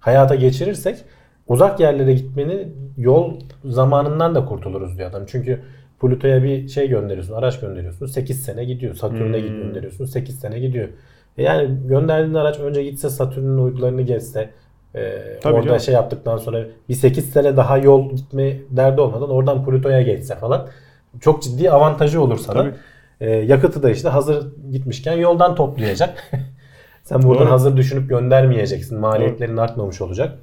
hayata 0.00 0.34
geçirirsek 0.34 0.96
uzak 1.48 1.80
yerlere 1.80 2.12
gitmenin 2.14 2.76
yol 2.98 3.34
zamanından 3.64 4.34
da 4.34 4.44
kurtuluruz 4.44 4.98
diyor 4.98 5.10
adam. 5.10 5.22
Çünkü 5.26 5.60
Plüto'ya 6.00 6.42
bir 6.42 6.68
şey 6.68 6.88
gönderiyorsun, 6.88 7.34
araç 7.34 7.60
gönderiyorsun. 7.60 8.06
8 8.06 8.42
sene 8.42 8.64
gidiyor. 8.64 8.94
Satürn'e 8.94 9.40
Hmm. 9.40 9.46
gönderiyorsun. 9.62 10.04
8 10.04 10.38
sene 10.40 10.58
gidiyor. 10.58 10.88
E 11.38 11.42
yani 11.42 11.68
gönderdiğin 11.88 12.34
araç 12.34 12.58
önce 12.60 12.82
gitse 12.82 13.10
Satürn'ün 13.10 13.58
uydularını 13.58 14.02
gezse 14.02 14.50
e, 14.94 15.22
Tabii 15.42 15.54
orada 15.54 15.66
canım. 15.66 15.80
şey 15.80 15.94
yaptıktan 15.94 16.36
sonra 16.36 16.64
bir 16.88 16.94
8 16.94 17.30
sene 17.30 17.56
daha 17.56 17.78
yol 17.78 18.10
gitme 18.10 18.56
derdi 18.70 19.00
olmadan 19.00 19.30
oradan 19.30 19.64
Plüto'ya 19.64 20.02
geçse 20.02 20.34
falan 20.36 20.68
çok 21.20 21.42
ciddi 21.42 21.70
avantajı 21.70 22.22
olur 22.22 22.38
sana. 22.38 22.62
Tabii. 22.62 22.74
E, 23.20 23.30
yakıtı 23.30 23.82
da 23.82 23.90
işte 23.90 24.08
hazır 24.08 24.46
gitmişken 24.72 25.16
yoldan 25.16 25.54
toplayacak. 25.54 26.30
Sen 27.02 27.22
buradan 27.22 27.44
Doğru. 27.44 27.52
hazır 27.52 27.76
düşünüp 27.76 28.08
göndermeyeceksin. 28.08 28.98
Maliyetlerin 28.98 29.56
artmamış 29.56 30.00
olacak. 30.00 30.38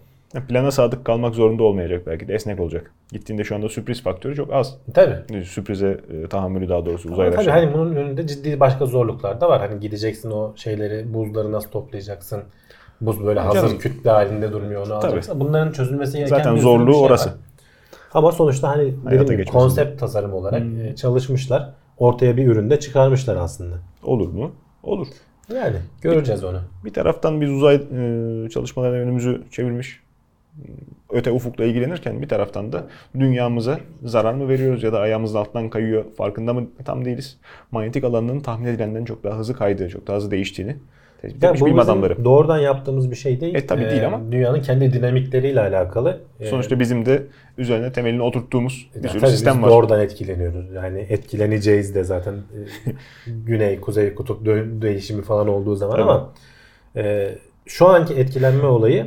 Plana 0.47 0.71
sadık 0.71 1.05
kalmak 1.05 1.35
zorunda 1.35 1.63
olmayacak 1.63 2.03
belki 2.07 2.27
de 2.27 2.33
esnek 2.33 2.59
olacak. 2.59 2.91
Gittiğinde 3.11 3.43
şu 3.43 3.55
anda 3.55 3.69
sürpriz 3.69 4.03
faktörü 4.03 4.35
çok 4.35 4.53
az. 4.53 4.77
Tabii. 4.93 5.45
Sürprize 5.45 5.97
e, 6.13 6.27
tahammülü 6.27 6.69
daha 6.69 6.85
doğrusu 6.85 7.09
uzaylaşan. 7.11 7.39
tabii 7.43 7.51
hani 7.51 7.73
bunun 7.73 7.95
önünde 7.95 8.27
ciddi 8.27 8.59
başka 8.59 8.85
zorluklar 8.85 9.41
da 9.41 9.49
var. 9.49 9.59
Hani 9.59 9.79
gideceksin 9.79 10.31
o 10.31 10.53
şeyleri, 10.55 11.13
buzları 11.13 11.51
nasıl 11.51 11.69
toplayacaksın? 11.69 12.43
Buz 13.01 13.25
böyle 13.25 13.39
hazır 13.39 13.61
Canım. 13.67 13.77
kütle 13.79 14.09
halinde 14.09 14.51
durmuyor 14.51 14.85
onu 14.87 14.93
alacaksın. 14.93 15.39
Bunların 15.39 15.71
çözülmesi 15.71 16.17
gereken 16.17 16.37
Zaten 16.37 16.55
bir 16.55 16.59
zorluğu 16.61 16.93
şey 16.93 17.01
var. 17.01 17.07
orası. 17.07 17.33
Ama 18.13 18.31
sonuçta 18.31 18.67
hani 18.69 18.81
Hayata 18.83 19.09
dediğim 19.09 19.25
gibi 19.25 19.37
geçmesi. 19.37 19.51
konsept 19.51 19.99
tasarım 19.99 20.33
olarak 20.33 20.61
e, 20.61 20.95
çalışmışlar. 20.95 21.69
Ortaya 21.97 22.37
bir 22.37 22.47
üründe 22.47 22.79
çıkarmışlar 22.79 23.35
aslında. 23.35 23.75
Olur 24.03 24.29
mu? 24.29 24.51
Olur. 24.83 25.07
Yani 25.55 25.75
göreceğiz 26.01 26.43
onu. 26.43 26.59
Bir 26.85 26.93
taraftan 26.93 27.41
biz 27.41 27.49
uzay 27.51 27.75
e, 27.75 28.49
çalışmalarına 28.49 28.97
önümüzü 28.97 29.43
çevirmiş 29.51 29.99
öte 31.11 31.31
ufukla 31.31 31.63
ilgilenirken 31.63 32.21
bir 32.21 32.29
taraftan 32.29 32.73
da 32.73 32.83
dünyamıza 33.19 33.79
zarar 34.03 34.33
mı 34.33 34.47
veriyoruz 34.49 34.83
ya 34.83 34.93
da 34.93 34.99
ayağımızın 34.99 35.37
altından 35.37 35.69
kayıyor 35.69 36.05
farkında 36.17 36.53
mı 36.53 36.67
tam 36.85 37.05
değiliz. 37.05 37.37
Manyetik 37.71 38.03
alanının 38.03 38.39
tahmin 38.39 38.65
edilenden 38.67 39.05
çok 39.05 39.23
daha 39.23 39.37
hızlı 39.37 39.53
kaydığı, 39.53 39.89
çok 39.89 40.07
daha 40.07 40.17
hızlı 40.17 40.31
değiştiğini 40.31 40.75
tespit 41.21 41.43
Yani 41.43 41.51
etmiş 41.55 41.65
bilim 41.65 41.79
adamları. 41.79 42.25
doğrudan 42.25 42.57
yaptığımız 42.57 43.11
bir 43.11 43.15
şey 43.15 43.41
değil. 43.41 43.55
E, 43.55 43.65
tabii 43.67 43.83
Ee, 43.83 43.89
değil 43.89 44.05
ama. 44.07 44.31
Dünyanın 44.31 44.61
kendi 44.61 44.93
dinamikleriyle 44.93 45.59
alakalı. 45.61 46.19
Ee, 46.39 46.45
Sonuçta 46.45 46.79
bizim 46.79 47.05
de 47.05 47.23
üzerine 47.57 47.91
temelini 47.91 48.21
oturttuğumuz 48.21 48.89
bir 49.03 49.09
sürü 49.09 49.27
sistem 49.27 49.55
biz 49.57 49.63
var. 49.63 49.69
doğrudan 49.69 50.01
etkileniyoruz. 50.01 50.71
Yani 50.73 50.99
etkileneceğiz 51.09 51.95
de 51.95 52.03
zaten 52.03 52.33
e, 52.33 52.91
güney, 53.45 53.79
kuzey 53.81 54.15
kutup 54.15 54.45
değişimi 54.81 55.21
falan 55.21 55.47
olduğu 55.47 55.75
zaman 55.75 55.95
Tabii. 55.95 56.03
ama 56.11 56.29
e, 56.95 57.29
şu 57.65 57.87
anki 57.87 58.13
etkilenme 58.13 58.65
olayı 58.65 59.05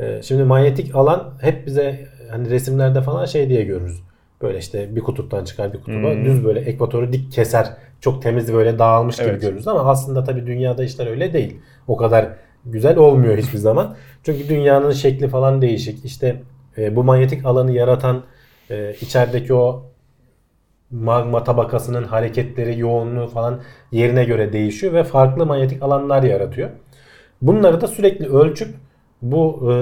e, 0.00 0.22
şimdi 0.22 0.44
manyetik 0.44 0.94
alan 0.94 1.34
hep 1.40 1.66
bize 1.66 2.06
hani 2.30 2.50
resimlerde 2.50 3.02
falan 3.02 3.24
şey 3.26 3.48
diye 3.48 3.62
görürüz. 3.64 4.00
Böyle 4.42 4.58
işte 4.58 4.96
bir 4.96 5.00
kutuptan 5.00 5.44
çıkar 5.44 5.72
bir 5.72 5.78
kutuba 5.78 6.12
Hmm. 6.12 6.24
düz 6.24 6.44
böyle 6.44 6.60
ekvatoru 6.60 7.12
dik 7.12 7.32
keser. 7.32 7.66
Çok 8.04 8.22
temiz 8.22 8.52
böyle 8.52 8.78
dağılmış 8.78 9.16
gibi 9.16 9.28
Evet. 9.28 9.42
görürüz 9.42 9.68
ama 9.68 9.80
aslında 9.80 10.24
tabii 10.24 10.46
dünyada 10.46 10.84
işler 10.84 11.06
öyle 11.06 11.32
değil. 11.32 11.60
O 11.88 11.96
kadar 11.96 12.28
güzel 12.64 12.96
olmuyor 12.96 13.38
hiçbir 13.38 13.58
zaman. 13.58 13.96
Çünkü 14.22 14.48
dünyanın 14.48 14.90
şekli 14.92 15.28
falan 15.28 15.62
değişik. 15.62 16.04
İşte 16.04 16.42
e, 16.78 16.96
bu 16.96 17.04
manyetik 17.04 17.46
alanı 17.46 17.72
yaratan 17.72 18.22
e, 18.70 18.94
içerideki 19.00 19.54
o 19.54 19.82
magma 20.90 21.44
tabakasının 21.44 22.04
hareketleri, 22.04 22.78
yoğunluğu 22.78 23.26
falan 23.26 23.60
yerine 23.92 24.24
göre 24.24 24.52
değişiyor 24.52 24.92
ve 24.92 25.04
farklı 25.04 25.46
manyetik 25.46 25.82
alanlar 25.82 26.22
yaratıyor. 26.22 26.70
Bunları 27.42 27.80
da 27.80 27.88
sürekli 27.88 28.28
ölçüp 28.28 28.74
bu 29.22 29.72
e, 29.72 29.74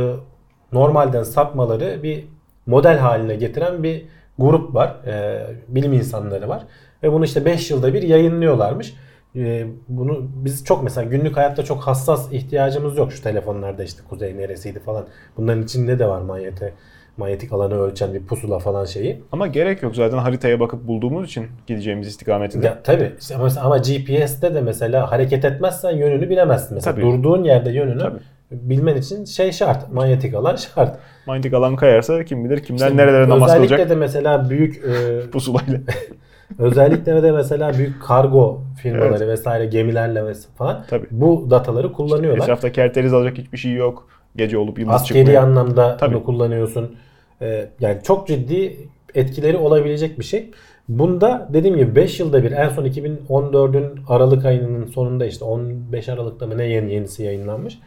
normalden 0.73 1.23
sapmaları 1.23 2.03
bir 2.03 2.25
model 2.67 2.99
haline 2.99 3.37
getiren 3.37 3.83
bir 3.83 4.05
grup 4.39 4.75
var. 4.75 4.97
E, 5.07 5.47
bilim 5.69 5.93
insanları 5.93 6.49
var. 6.49 6.63
Ve 7.03 7.13
bunu 7.13 7.25
işte 7.25 7.45
5 7.45 7.71
yılda 7.71 7.95
bir 7.95 8.03
yayınlıyorlarmış. 8.03 8.95
E, 9.37 9.67
bunu 9.89 10.29
biz 10.35 10.65
çok 10.65 10.83
mesela 10.83 11.09
günlük 11.09 11.37
hayatta 11.37 11.65
çok 11.65 11.83
hassas 11.83 12.33
ihtiyacımız 12.33 12.97
yok 12.97 13.13
şu 13.13 13.23
telefonlarda 13.23 13.85
işte 13.85 14.03
kuzey 14.09 14.37
neresiydi 14.37 14.79
falan. 14.79 15.07
Bunların 15.37 15.63
içinde 15.63 15.99
de 15.99 16.09
var 16.09 16.21
manyete 16.21 16.73
manyetik 17.17 17.53
alanı 17.53 17.75
ölçen 17.81 18.15
bir 18.15 18.27
pusula 18.27 18.59
falan 18.59 18.85
şeyi. 18.85 19.23
Ama 19.33 19.47
gerek 19.47 19.83
yok 19.83 19.97
zaten 19.97 20.19
haritaya 20.19 20.61
bakıp 20.61 20.87
bulduğumuz 20.87 21.29
için 21.29 21.47
gideceğimiz 21.67 22.09
istikametinde. 22.09 22.67
Ya, 22.67 22.83
tabii 22.83 23.13
işte 23.21 23.37
ama, 23.37 23.49
ama 23.61 23.79
GPS'te 23.79 24.55
de 24.55 24.61
mesela 24.61 25.11
hareket 25.11 25.45
etmezsen 25.45 25.91
yönünü 25.91 26.31
bilemezsin. 26.31 26.75
Mesela 26.75 26.95
Tabii. 26.95 27.05
durduğun 27.05 27.45
yerde 27.45 27.71
yönünü 27.71 27.99
Tabii. 27.99 28.19
bilmen 28.51 28.97
için 28.97 29.25
şey 29.25 29.53
şart. 29.53 29.93
Manyetik 29.93 30.35
alan 30.35 30.57
şart. 30.57 30.99
Manyetik 31.27 31.55
alan 31.55 31.77
kayarsa 31.77 32.25
kim 32.25 32.45
bilir 32.45 32.63
kimler 32.63 32.87
İşte 32.87 32.97
nerelere 32.97 33.29
namaz 33.29 33.51
özellikle 33.51 33.69
kılacak 33.69 33.91
de 33.91 33.95
mesela 33.95 34.51
büyük 34.51 34.85
e, 34.85 35.21
pusulayla. 35.33 35.79
özellikle 36.59 37.23
de 37.23 37.33
mesela 37.33 37.73
büyük 37.79 38.03
kargo 38.03 38.61
firmaları 38.83 39.29
vesaire 39.29 39.67
gemilerle 39.67 40.21
ves- 40.21 40.47
falan 40.59 40.85
Tabii. 40.91 41.07
bu 41.11 41.47
dataları 41.51 41.93
kullanıyorlar. 41.93 42.43
Etrafta 42.45 42.73
kerteriz 42.73 43.15
alacak 43.15 43.39
hiçbir 43.39 43.59
şey 43.59 43.73
yok. 43.73 44.09
Gece 44.37 44.59
olup 44.59 44.79
yıldız 44.79 44.95
Askeri 44.95 45.19
çıkmıyor. 45.19 45.43
anlamda 45.43 45.97
Tabii. 45.97 46.15
bunu 46.15 46.25
kullanıyorsun. 46.25 46.97
Ee, 47.43 47.69
yani 47.81 47.99
çok 48.03 48.29
ciddi 48.29 48.77
etkileri 49.15 49.57
olabilecek 49.57 50.19
bir 50.19 50.25
şey. 50.25 50.51
Bunda 50.89 51.49
dediğim 51.53 51.77
gibi 51.77 51.95
5 51.97 52.21
yılda 52.21 52.43
bir 52.43 52.53
en 52.53 52.69
son 52.69 52.85
2014'ün 52.85 54.01
Aralık 54.09 54.45
ayının 54.45 54.87
sonunda 54.87 55.27
işte 55.27 55.45
15 55.45 56.09
Aralık'ta 56.09 56.47
mı 56.47 56.59
ne 56.59 56.65
yeni 56.65 56.93
yenisi 56.95 57.23
yayınlanmış. 57.23 57.79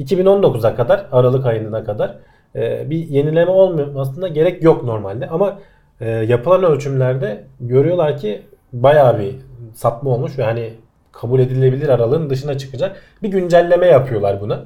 2019'a 0.00 0.74
kadar 0.74 1.06
Aralık 1.12 1.46
ayına 1.46 1.84
kadar 1.84 2.16
e, 2.56 2.90
bir 2.90 3.08
yenileme 3.08 3.50
olmasına 3.50 4.28
gerek 4.28 4.62
yok 4.62 4.84
normalde 4.84 5.28
ama 5.28 5.58
e, 6.00 6.10
yapılan 6.10 6.64
ölçümlerde 6.64 7.44
görüyorlar 7.60 8.18
ki 8.18 8.42
bayağı 8.72 9.18
bir 9.18 9.34
sapma 9.74 10.10
olmuş 10.10 10.38
ve 10.38 10.42
hani 10.42 10.70
kabul 11.12 11.40
edilebilir 11.40 11.88
aralığın 11.88 12.30
dışına 12.30 12.58
çıkacak 12.58 13.02
bir 13.22 13.28
güncelleme 13.28 13.86
yapıyorlar 13.86 14.40
buna. 14.40 14.64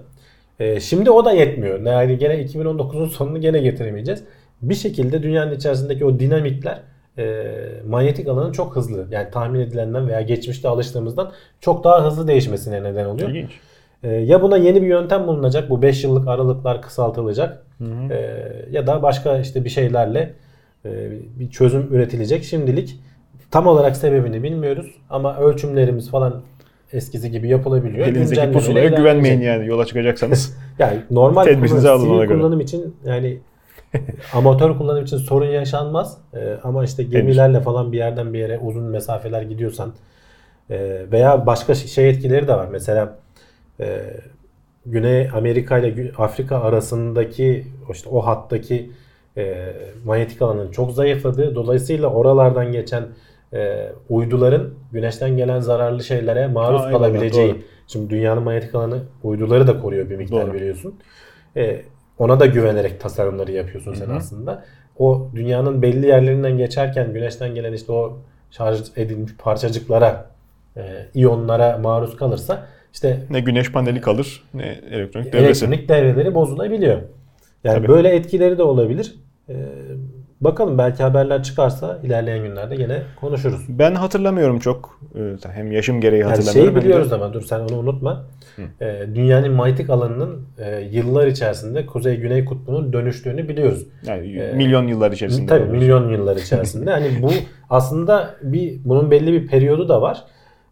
Ee, 0.60 0.80
şimdi 0.80 1.10
o 1.10 1.24
da 1.24 1.32
yetmiyor. 1.32 1.80
Yani 1.80 2.18
gene 2.18 2.34
2019'un 2.34 3.06
sonunu 3.06 3.40
gene 3.40 3.58
getiremeyeceğiz. 3.58 4.24
Bir 4.62 4.74
şekilde 4.74 5.22
dünyanın 5.22 5.54
içerisindeki 5.54 6.04
o 6.04 6.18
dinamikler 6.18 6.78
e, 7.18 7.44
manyetik 7.88 8.28
alanın 8.28 8.52
çok 8.52 8.76
hızlı 8.76 9.06
yani 9.10 9.30
tahmin 9.30 9.60
edilenden 9.60 10.08
veya 10.08 10.20
geçmişte 10.20 10.68
alıştığımızdan 10.68 11.32
çok 11.60 11.84
daha 11.84 12.06
hızlı 12.06 12.28
değişmesine 12.28 12.82
neden 12.82 13.04
oluyor. 13.04 13.28
İlginç. 13.28 13.50
E, 14.02 14.08
ya 14.08 14.42
buna 14.42 14.56
yeni 14.56 14.82
bir 14.82 14.86
yöntem 14.86 15.26
bulunacak. 15.26 15.70
Bu 15.70 15.82
5 15.82 16.04
yıllık 16.04 16.28
aralıklar 16.28 16.82
kısaltılacak. 16.82 17.66
E, 18.10 18.16
ya 18.70 18.86
da 18.86 19.02
başka 19.02 19.38
işte 19.38 19.64
bir 19.64 19.70
şeylerle 19.70 20.20
e, 20.20 20.34
bir 21.38 21.50
çözüm 21.50 21.94
üretilecek. 21.94 22.44
Şimdilik 22.44 23.00
tam 23.50 23.66
olarak 23.66 23.96
sebebini 23.96 24.42
bilmiyoruz 24.42 24.94
ama 25.10 25.38
ölçümlerimiz 25.38 26.10
falan 26.10 26.42
eskisi 26.92 27.30
gibi 27.30 27.48
yapılabiliyor. 27.48 28.06
Elinizdeki 28.06 28.52
pusulaya 28.52 28.88
güvenmeyin 28.88 29.40
yani 29.40 29.66
yola 29.66 29.86
çıkacaksanız. 29.86 30.56
Yani 30.78 31.00
normal 31.10 31.44
kullanım, 31.44 32.28
kullanım 32.28 32.60
için 32.60 32.96
yani 33.04 33.38
amatör 34.34 34.78
kullanım 34.78 35.04
için 35.04 35.16
sorun 35.16 35.46
yaşanmaz. 35.46 36.18
Ee, 36.34 36.56
ama 36.62 36.84
işte 36.84 37.02
gemilerle 37.02 37.60
falan 37.60 37.92
bir 37.92 37.96
yerden 37.96 38.34
bir 38.34 38.38
yere 38.38 38.58
uzun 38.58 38.82
mesafeler 38.82 39.42
gidiyorsan 39.42 39.92
e, 40.70 41.06
veya 41.12 41.46
başka 41.46 41.74
şey- 41.74 42.08
etkileri 42.08 42.48
de 42.48 42.54
var. 42.54 42.68
Mesela 42.70 43.18
e, 43.80 44.00
Güney 44.86 45.28
Amerika 45.34 45.78
ile 45.78 46.12
Afrika 46.18 46.60
arasındaki 46.60 47.66
işte 47.92 48.08
o 48.08 48.26
hattaki 48.26 48.90
e, 49.36 49.72
manyetik 50.04 50.42
alanın 50.42 50.70
çok 50.70 50.92
zayıfladığı 50.92 51.54
dolayısıyla 51.54 52.08
oralardan 52.08 52.72
geçen 52.72 53.04
e, 53.52 53.92
uyduların 54.08 54.74
güneşten 54.92 55.36
gelen 55.36 55.60
zararlı 55.60 56.04
şeylere 56.04 56.46
maruz 56.46 56.80
eyvallah, 56.80 56.92
kalabileceği. 56.92 57.50
doğru. 57.50 57.58
Şimdi 57.86 58.10
dünyanın 58.10 58.42
manyetik 58.42 58.74
alanı 58.74 58.98
uyduları 59.22 59.66
da 59.66 59.80
koruyor 59.80 60.10
bir 60.10 60.16
miktar 60.16 60.46
Doğru. 60.46 60.54
biliyorsun. 60.54 60.94
E, 61.56 61.82
ona 62.18 62.40
da 62.40 62.46
güvenerek 62.46 63.00
tasarımları 63.00 63.52
yapıyorsun 63.52 63.94
sen 63.94 64.10
aslında. 64.10 64.64
O 64.98 65.28
dünyanın 65.34 65.82
belli 65.82 66.06
yerlerinden 66.06 66.58
geçerken 66.58 67.12
güneşten 67.12 67.54
gelen 67.54 67.72
işte 67.72 67.92
o 67.92 68.18
şarj 68.50 68.80
edilmiş 68.96 69.32
parçacıklara, 69.38 70.30
e, 70.76 70.82
iyonlara 71.14 71.78
maruz 71.78 72.16
kalırsa 72.16 72.66
işte 72.92 73.20
ne 73.30 73.40
güneş 73.40 73.72
paneli 73.72 74.00
kalır 74.00 74.42
ne 74.54 74.80
elektronik 74.90 75.32
devresi. 75.32 75.64
elektronik 75.64 75.88
devreleri 75.88 76.34
bozulabiliyor. 76.34 77.00
Yani 77.64 77.76
Tabii. 77.76 77.88
böyle 77.88 78.08
etkileri 78.08 78.58
de 78.58 78.62
olabilir. 78.62 79.14
Ee, 79.48 79.54
bakalım 80.40 80.78
belki 80.78 81.02
haberler 81.02 81.42
çıkarsa 81.42 81.98
ilerleyen 82.04 82.42
günlerde 82.42 82.74
yine 82.74 83.02
konuşuruz. 83.20 83.60
Ben 83.68 83.94
hatırlamıyorum 83.94 84.58
çok. 84.58 85.00
Ee, 85.14 85.48
Hem 85.52 85.72
yaşım 85.72 86.00
gereği 86.00 86.20
Yani 86.20 86.28
hatırlamıyorum. 86.30 86.62
şeyi 86.62 86.74
hem 86.74 86.80
de- 86.82 86.84
biliyoruz 86.84 87.12
ama 87.12 87.32
dur 87.32 87.42
sen 87.42 87.60
onu 87.60 87.76
unutma. 87.78 88.24
Ee, 88.80 89.02
dünyanın 89.14 89.52
manyetik 89.52 89.90
alanının 89.90 90.42
e, 90.58 90.80
yıllar 90.80 91.26
içerisinde 91.26 91.86
kuzey-güney 91.86 92.44
kutbunun 92.44 92.92
dönüştüğünü 92.92 93.48
biliyoruz. 93.48 93.86
Yani 94.06 94.38
Ee, 94.38 94.52
milyon 94.52 94.86
yıllar 94.88 95.12
içerisinde. 95.12 95.46
Tabii 95.46 95.62
oluyor. 95.64 95.74
milyon 95.82 96.08
yıllar 96.12 96.36
içerisinde. 96.36 96.90
hani 96.90 97.22
bu 97.22 97.30
aslında 97.70 98.34
bir 98.42 98.80
bunun 98.84 99.10
belli 99.10 99.32
bir 99.32 99.46
periyodu 99.46 99.88
da 99.88 100.02
var. 100.02 100.24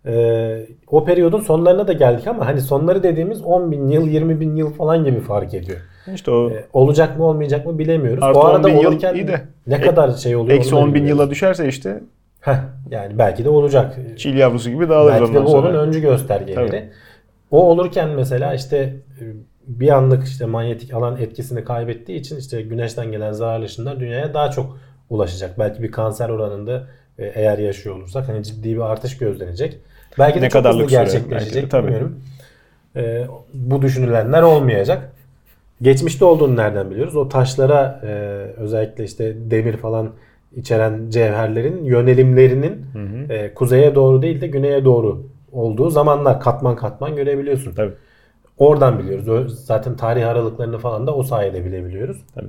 Ee, 0.08 0.66
o 0.90 1.04
periyodun 1.04 1.40
sonlarına 1.40 1.88
da 1.88 1.92
geldik 1.92 2.26
ama 2.26 2.46
hani 2.46 2.60
sonları 2.60 3.02
dediğimiz 3.02 3.42
10 3.42 3.72
bin 3.72 3.88
yıl, 3.88 4.06
20 4.08 4.40
bin 4.40 4.56
yıl 4.56 4.70
falan 4.74 5.04
gibi 5.04 5.20
fark 5.20 5.54
ediyor. 5.54 5.78
İşte 6.14 6.30
o 6.30 6.50
Ee, 6.50 6.64
olacak 6.72 7.18
mı 7.18 7.24
olmayacak 7.24 7.66
mı 7.66 7.78
bilemiyoruz. 7.78 8.22
Artı 8.22 8.38
o 8.38 8.42
10 8.42 8.50
arada 8.50 8.68
bin 8.68 8.76
yıl 8.76 8.88
olurken 8.90 9.14
iyi 9.14 9.28
de. 9.28 9.40
ne 9.66 9.80
kadar 9.80 10.12
şey 10.12 10.36
oluyor 10.36 10.56
eksi 10.58 10.74
onu 10.74 10.80
da 10.84 10.88
10 10.88 10.94
bin 10.94 11.06
yıla 11.06 11.30
düşerse 11.30 11.68
işte 11.68 12.00
Heh, 12.40 12.56
yani 12.90 13.18
belki 13.18 13.44
de 13.44 13.48
olacak. 13.48 13.98
çil 14.16 14.36
yavrusu 14.36 14.70
gibi 14.70 14.88
dağılır 14.88 15.12
Belki 15.12 15.34
de 15.34 15.36
bu 15.36 15.38
onun 15.40 15.46
sonra. 15.48 15.78
öncü 15.78 16.00
göstergeleri. 16.00 16.66
Tabii. 16.68 16.90
O 17.50 17.62
olurken 17.70 18.08
mesela 18.08 18.54
işte 18.54 18.76
e, 19.20 19.24
bir 19.66 19.88
anlık 19.88 20.24
işte 20.24 20.46
manyetik 20.46 20.94
alan 20.94 21.16
etkisini 21.16 21.64
kaybettiği 21.64 22.18
için 22.20 22.36
işte 22.36 22.62
güneşten 22.62 23.12
gelen 23.12 23.32
zararlı 23.32 23.64
ışınlar 23.64 24.00
dünyaya 24.00 24.34
daha 24.34 24.50
çok 24.50 24.78
ulaşacak. 25.10 25.58
Belki 25.58 25.82
bir 25.82 25.90
kanser 25.92 26.28
oranında 26.28 26.86
e, 27.18 27.26
eğer 27.26 27.58
yaşıyor 27.58 27.96
olursak 27.96 28.28
hani 28.28 28.44
ciddi 28.44 28.74
bir 28.74 28.80
artış 28.80 29.18
gözlenecek. 29.18 29.78
Belki 30.18 30.40
de 30.40 30.44
Ne 30.44 30.48
çok 30.50 30.58
hızlı 30.64 30.70
kadarlık 30.70 30.90
süre? 30.90 31.00
gerçekleşecek 31.00 31.54
Belki 31.54 31.66
de, 31.66 31.68
tabii. 31.68 31.86
bilmiyorum. 31.86 32.20
E, 32.96 33.26
bu 33.54 33.82
düşünülenler 33.82 34.42
olmayacak. 34.42 35.12
Geçmişte 35.82 36.24
olduğunu 36.24 36.56
nereden 36.56 36.90
biliyoruz? 36.90 37.16
O 37.16 37.28
taşlara 37.28 38.00
e, 38.04 38.08
özellikle 38.56 39.04
işte 39.04 39.34
demir 39.50 39.76
falan 39.76 40.10
içeren 40.56 41.10
cevherlerin 41.10 41.84
yönelimlerinin 41.84 42.86
e, 43.30 43.54
kuzeye 43.54 43.94
doğru 43.94 44.22
değil 44.22 44.40
de 44.40 44.46
güneye 44.46 44.84
doğru 44.84 45.22
olduğu 45.52 45.90
zamanlar 45.90 46.40
katman 46.40 46.76
katman 46.76 47.16
görebiliyorsun. 47.16 47.74
Tabii. 47.74 47.92
Oradan 48.58 48.98
biliyoruz. 48.98 49.64
Zaten 49.64 49.96
tarih 49.96 50.28
aralıklarını 50.28 50.78
falan 50.78 51.06
da 51.06 51.14
o 51.14 51.22
sayede 51.22 51.64
bilebiliyoruz. 51.64 52.16
Tabii. 52.34 52.48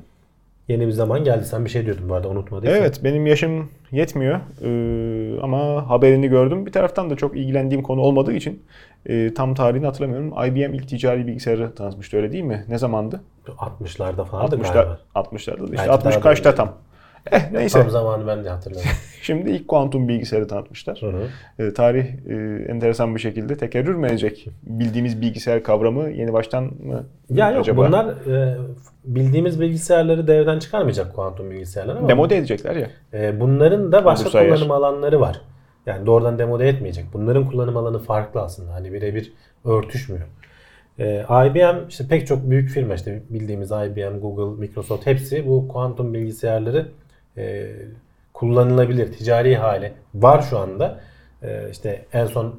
Yeni 0.70 0.88
bir 0.88 0.92
zaman 0.92 1.24
geldi. 1.24 1.46
Sen 1.46 1.66
bir 1.66 1.70
şey 1.70 1.86
diyordun 1.86 2.10
bu 2.10 2.14
arada 2.16 2.28
unutmadıysan. 2.28 2.78
Evet 2.78 3.04
benim 3.04 3.26
yaşım 3.26 3.70
yetmiyor 3.92 4.40
Ee, 4.64 5.42
ama 5.42 5.90
haberini 5.90 6.28
gördüm. 6.28 6.66
Bir 6.66 6.72
taraftan 6.72 7.10
da 7.10 7.16
çok 7.16 7.38
ilgilendiğim 7.38 7.84
konu 7.84 8.02
olmadığı 8.02 8.34
için 8.34 8.64
e, 9.06 9.34
tam 9.34 9.54
tarihini 9.54 9.86
hatırlamıyorum. 9.86 10.34
IBM 10.46 10.74
ilk 10.74 10.88
ticari 10.88 11.28
bilgisayarı 11.28 11.76
tanıtmıştı 11.76 12.18
öyle 12.18 12.32
değil 12.32 12.44
mi? 12.44 12.66
Ne 12.70 12.78
zamandı? 12.78 13.22
60'larda 13.48 14.26
falan 14.26 14.52
da 14.52 14.56
60'lar, 14.56 14.74
galiba. 14.74 15.00
60'larda 15.16 15.60
da 15.60 15.64
işte 15.66 15.78
Belki 15.78 15.92
60 15.92 16.06
daha 16.06 16.16
da 16.16 16.20
kaçta 16.20 16.56
tam? 16.56 16.74
Eh 17.32 17.52
neyse. 17.52 17.82
Tam 17.82 17.90
zamanı 17.90 18.28
ben 18.28 18.44
de 18.44 18.50
hatırlamıyorum. 18.50 18.98
Şimdi 19.22 19.50
ilk 19.50 19.68
kuantum 19.68 20.08
bilgisayarı 20.08 20.48
tanıtmışlar. 20.48 21.02
Hı 21.02 21.08
hı. 21.08 21.64
E, 21.64 21.74
tarih 21.74 22.06
e, 22.06 22.66
enteresan 22.72 23.16
bir 23.16 23.20
şekilde 23.20 23.58
tekerrür 23.58 23.96
mü 23.96 24.08
edecek? 24.08 24.50
Bildiğimiz 24.64 25.22
bilgisayar 25.22 25.64
kavramı 25.64 26.10
yeni 26.10 26.34
baştan 26.34 26.64
mı 26.64 27.06
ya 27.30 27.52
yok 27.52 27.62
acaba? 27.62 27.88
bunlar 27.88 28.06
e, 28.06 28.58
bildiğimiz 29.06 29.62
bilgisayarları 29.62 30.28
devreden 30.28 30.60
çıkarmayacak 30.60 31.16
kuantum 31.16 31.52
bilgisayarlar 31.52 31.96
ama 31.96 32.10
Demode 32.10 32.38
edecekler 32.38 32.76
ya. 32.76 32.88
e, 33.14 33.40
bunların 33.40 33.92
da 33.92 34.06
başka 34.06 34.40
eğer. 34.40 34.50
kullanım 34.56 34.72
alanları 34.72 35.22
var. 35.22 35.42
Yani 35.86 36.06
doğrudan 36.06 36.40
demode 36.40 36.70
etmeyecek. 36.70 37.06
Bunların 37.14 37.46
kullanım 37.50 37.78
alanı 37.78 38.00
farklı 38.00 38.42
aslında. 38.42 38.74
Hani 38.74 38.94
birebir 38.94 39.34
örtüşmüyor. 39.66 40.26
Ee, 41.00 41.26
IBM 41.30 41.88
işte 41.90 42.08
pek 42.08 42.28
çok 42.28 42.50
büyük 42.50 42.70
firma 42.70 42.94
işte 42.94 43.22
bildiğimiz 43.30 43.72
IBM, 43.72 44.20
Google, 44.20 44.60
Microsoft 44.60 45.06
hepsi 45.06 45.48
bu 45.48 45.68
kuantum 45.68 46.14
bilgisayarları 46.14 46.88
e, 47.40 47.68
kullanılabilir 48.34 49.12
ticari 49.12 49.58
hale 49.58 49.94
var 50.16 50.42
şu 50.50 50.60
anda. 50.60 51.00
E, 51.44 51.70
işte 51.72 52.06
en 52.14 52.26
son 52.26 52.56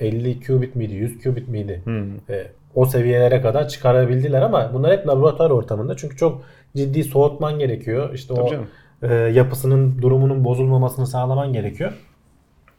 50 0.00 0.40
qubit 0.40 0.76
miydi, 0.76 0.94
100 0.94 1.22
qubit 1.22 1.48
miydi? 1.48 1.82
E, 2.30 2.46
o 2.74 2.86
seviyelere 2.86 3.42
kadar 3.42 3.68
çıkarabildiler 3.68 4.42
ama 4.42 4.70
bunlar 4.74 4.92
hep 4.92 5.06
laboratuvar 5.08 5.50
ortamında 5.50 5.96
çünkü 5.96 6.16
çok 6.16 6.42
ciddi 6.76 7.04
soğutman 7.04 7.58
gerekiyor. 7.58 8.14
İşte 8.14 8.34
Tabii 8.34 8.44
o 8.44 8.50
canım. 8.50 8.66
e, 9.02 9.14
yapısının 9.14 10.02
durumunun 10.02 10.44
bozulmamasını 10.44 11.06
sağlaman 11.06 11.52
gerekiyor. 11.52 11.92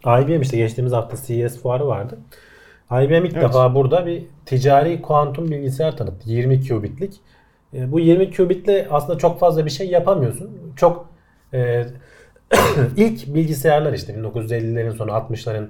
IBM 0.05 0.41
işte 0.41 0.57
geçtiğimiz 0.57 0.93
hafta 0.93 1.17
CES 1.27 1.61
fuarı 1.61 1.87
vardı. 1.87 2.17
IBM 2.91 3.25
ilk 3.25 3.33
Evet. 3.33 3.43
defa 3.43 3.75
burada 3.75 4.05
bir 4.05 4.23
ticari 4.45 5.01
kuantum 5.01 5.51
bilgisayar 5.51 5.97
tanıttı. 5.97 6.29
20 6.29 6.67
qubitlik. 6.67 7.13
E, 7.73 7.91
bu 7.91 7.99
20 7.99 8.31
qubitle 8.31 8.87
aslında 8.91 9.17
çok 9.19 9.39
fazla 9.39 9.65
bir 9.65 9.69
şey 9.69 9.89
yapamıyorsun. 9.89 10.49
Çok 10.75 11.09
e, 11.55 11.87
ilk 12.97 13.35
bilgisayarlar 13.35 13.93
işte 13.93 14.13
1950'lerin 14.13 14.91
sonu 14.91 15.11
60'ların 15.11 15.67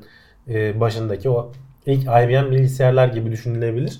e, 0.50 0.80
başındaki 0.80 1.30
o 1.30 1.52
ilk 1.86 2.04
IBM 2.04 2.52
bilgisayarlar 2.52 3.08
gibi 3.08 3.32
düşünülebilir. 3.32 4.00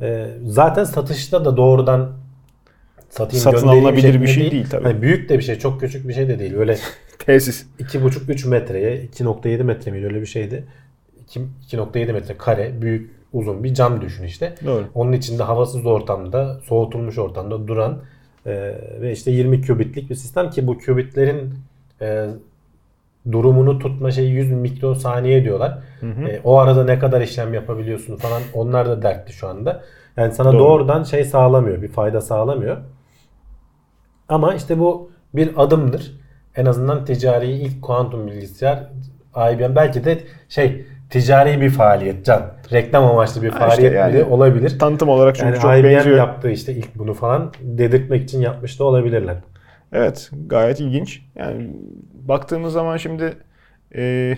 E, 0.00 0.26
zaten 0.44 0.84
satışta 0.84 1.44
da 1.44 1.56
doğrudan 1.56 2.12
satayım 3.10 3.42
Satın 3.42 3.68
alınabilir 3.68 4.22
bir 4.22 4.26
şey 4.26 4.50
değil 4.50 4.66
tabii. 4.70 4.84
Hani 4.84 5.02
büyük 5.02 5.28
de 5.28 5.38
bir 5.38 5.42
şey, 5.42 5.58
çok 5.58 5.80
küçük 5.80 6.08
bir 6.08 6.14
şey 6.14 6.28
de 6.28 6.38
değil. 6.38 6.54
Öyle 6.54 6.78
Tesis. 7.18 7.66
2,5-3 7.80 8.48
metreye 8.48 9.04
2.7 9.04 9.62
metre 9.62 9.90
miydi 9.90 10.06
öyle 10.06 10.20
bir 10.20 10.26
şeydi. 10.26 10.64
2 11.22 11.40
2.7 11.40 12.12
metre 12.12 12.36
kare 12.36 12.82
büyük 12.82 13.10
uzun 13.32 13.64
bir 13.64 13.74
cam 13.74 14.00
düşün 14.00 14.24
işte. 14.24 14.54
Doğru. 14.66 14.84
Onun 14.94 15.12
içinde 15.12 15.42
havasız 15.42 15.86
ortamda, 15.86 16.60
soğutulmuş 16.64 17.18
ortamda 17.18 17.68
duran 17.68 18.02
e, 18.46 18.74
ve 19.00 19.12
işte 19.12 19.30
20 19.30 19.66
qubitlik 19.66 20.10
bir 20.10 20.14
sistem 20.14 20.50
ki 20.50 20.66
bu 20.66 20.78
qubitlerin 20.78 21.54
e, 22.00 22.26
durumunu 23.32 23.78
tutma 23.78 24.10
şeyi 24.10 24.30
100 24.30 24.52
mikrosaniye 24.52 25.44
diyorlar. 25.44 25.78
E, 26.28 26.40
o 26.44 26.58
arada 26.58 26.84
ne 26.84 26.98
kadar 26.98 27.20
işlem 27.20 27.54
yapabiliyorsun 27.54 28.16
falan 28.16 28.42
onlar 28.54 28.88
da 28.88 29.02
dertli 29.02 29.32
şu 29.32 29.48
anda. 29.48 29.84
Yani 30.16 30.32
sana 30.32 30.52
Doğru. 30.52 30.58
doğrudan 30.58 31.02
şey 31.02 31.24
sağlamıyor, 31.24 31.82
bir 31.82 31.88
fayda 31.88 32.20
sağlamıyor. 32.20 32.76
Ama 34.28 34.54
işte 34.54 34.78
bu 34.78 35.10
bir 35.34 35.62
adımdır. 35.62 36.20
En 36.56 36.66
azından 36.66 37.04
ticari 37.04 37.50
ilk 37.50 37.82
kuantum 37.82 38.26
bilgisayar 38.26 38.90
IBM 39.36 39.76
belki 39.76 40.04
de 40.04 40.18
şey 40.48 40.86
ticari 41.10 41.60
bir 41.60 41.70
faaliyet 41.70 42.24
can. 42.24 42.42
Reklam 42.72 43.04
amaçlı 43.04 43.42
bir 43.42 43.48
Ha 43.50 43.58
işte 43.58 43.68
faaliyet 43.68 43.94
yani 43.94 44.14
bile 44.14 44.24
olabilir. 44.24 44.78
Tanıtım 44.78 45.08
olarak 45.08 45.36
çünkü 45.36 45.46
Yani 45.48 45.60
çok 45.60 45.78
IBM 45.78 45.84
benziyor. 45.84 46.16
yaptığı 46.16 46.50
işte 46.50 46.72
ilk 46.74 46.94
bunu 46.94 47.14
falan 47.14 47.52
dedirtmek 47.60 48.22
için 48.22 48.40
yapmış 48.40 48.78
da 48.78 48.84
olabilirler. 48.84 49.36
Evet, 49.92 50.30
gayet 50.46 50.80
ilginç. 50.80 51.22
Yani 51.34 51.70
baktığımız 52.14 52.72
zaman 52.72 52.96
şimdi 52.96 53.32
e, 53.94 54.36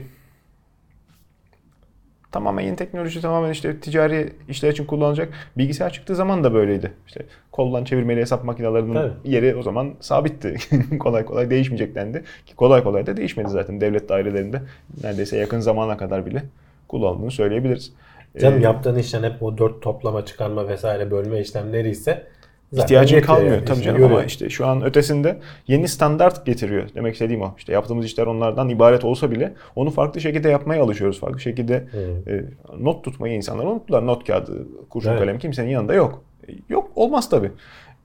tamamen 2.32 2.64
yeni 2.64 2.76
teknoloji, 2.76 3.20
tamamen 3.20 3.50
işte 3.50 3.80
ticari 3.80 4.32
işler 4.48 4.70
için 4.72 4.84
kullanılacak. 4.84 5.32
Bilgisayar 5.58 5.92
çıktığı 5.92 6.14
zaman 6.14 6.44
da 6.44 6.54
böyleydi. 6.54 6.92
İşte 7.06 7.24
koldan 7.52 7.84
çevirmeli 7.84 8.20
hesap 8.20 8.44
makinelerinin 8.44 8.94
Tabii. 8.94 9.12
yeri 9.24 9.56
o 9.56 9.62
zaman 9.62 9.94
sabitti. 10.00 10.56
kolay 10.98 11.24
kolay 11.24 11.50
değişmeyecek 11.50 11.94
dendi. 11.94 12.24
Ki 12.46 12.56
kolay 12.56 12.82
kolay 12.82 13.06
da 13.06 13.16
değişmedi 13.16 13.48
zaten 13.48 13.80
devlet 13.80 14.08
dairelerinde. 14.08 14.62
Neredeyse 15.02 15.36
yakın 15.36 15.60
zamana 15.60 15.96
kadar 15.96 16.26
bile 16.26 16.42
kullanıldığını 16.88 17.30
söyleyebiliriz. 17.30 17.92
Canım 18.40 18.60
Ee, 18.60 18.62
yaptığın 18.62 18.96
işlem 18.96 19.22
hep 19.22 19.42
o 19.42 19.58
dört 19.58 19.82
toplama, 19.82 20.24
çıkarma 20.24 20.68
vesaire 20.68 21.10
bölme 21.10 21.40
işlemleri 21.40 21.90
ise 21.90 22.26
zaten 22.72 22.84
İhtiyacın 22.84 23.20
kalmıyor 23.20 23.54
yani. 23.54 23.64
tabii 23.64 23.82
canım 23.82 23.98
görüyor. 24.00 24.10
ama 24.18 24.24
işte 24.24 24.50
şu 24.50 24.66
an 24.66 24.82
ötesinde 24.84 25.38
yeni 25.68 25.88
standart 25.88 26.46
getiriyor. 26.46 26.88
Demek 26.94 27.12
istediğim 27.14 27.42
o. 27.42 27.54
İşte 27.58 27.72
yaptığımız 27.72 28.06
işler 28.06 28.26
onlardan 28.26 28.68
ibaret 28.68 29.04
olsa 29.04 29.30
bile 29.30 29.52
onu 29.76 29.90
farklı 29.90 30.20
şekilde 30.20 30.48
yapmaya 30.48 30.82
alışıyoruz. 30.82 31.20
Farklı 31.20 31.40
şekilde 31.40 31.84
e, 32.26 32.44
not 32.78 33.04
tutmayı 33.04 33.34
insanlar 33.34 33.64
unuttular. 33.64 34.06
Not 34.06 34.26
kağıdı, 34.26 34.66
kurşun 34.90 35.10
Evet. 35.10 35.20
kalem 35.20 35.38
kimsenin 35.38 35.68
yanında 35.70 35.94
yok. 35.94 36.22
E, 36.48 36.52
Yok 36.68 36.90
olmaz 36.96 37.30
tabii. 37.30 37.50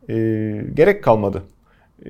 E, 0.10 0.14
gerek 0.74 1.04
kalmadı. 1.04 1.44
E, 2.06 2.10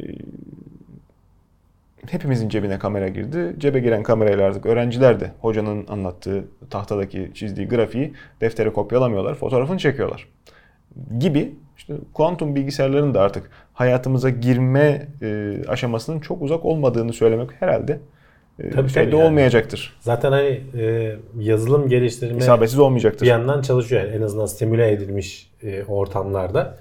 hepimizin 2.10 2.50
cebine 2.50 2.80
kamera 2.80 3.08
girdi. 3.08 3.56
Cebe 3.58 3.80
giren 3.80 4.04
kamerayla 4.04 4.48
artık 4.48 4.66
öğrenciler 4.66 5.20
de 5.20 5.32
hocanın 5.42 5.86
anlattığı 5.88 6.46
tahtadaki 6.70 7.32
çizdiği 7.34 7.68
grafiği 7.68 8.14
deftere 8.42 8.70
kopyalamıyorlar. 8.74 9.36
Fotoğrafını 9.36 9.78
çekiyorlar 9.78 10.28
gibi 11.20 11.56
işte 11.78 11.94
kuantum 12.14 12.56
bilgisayarların 12.56 13.14
da 13.14 13.22
artık 13.22 13.50
hayatımıza 13.74 14.30
girme 14.30 15.08
e, 15.22 15.58
aşamasının 15.68 16.20
çok 16.20 16.42
uzak 16.42 16.66
olmadığını 16.66 17.14
söylemek 17.14 17.50
herhalde 17.60 18.00
e, 18.60 18.70
Tabii, 18.70 18.90
şeyde 18.90 19.10
tabii 19.10 19.18
yani. 19.18 19.28
olmayacaktır. 19.28 19.98
Zaten 20.00 20.32
hani 20.32 20.62
e, 20.78 21.16
yazılım 21.40 21.90
geliştirme 21.90 22.38
İsabetsiz 22.38 22.80
olmayacaktır. 22.80 23.22
bir 23.26 23.30
yandan 23.30 23.62
çalışıyor. 23.62 24.02
Yani 24.02 24.16
en 24.16 24.22
azından 24.22 24.46
simüle 24.46 24.92
edilmiş 24.92 25.52
e, 25.64 25.84
ortamlarda. 25.84 26.78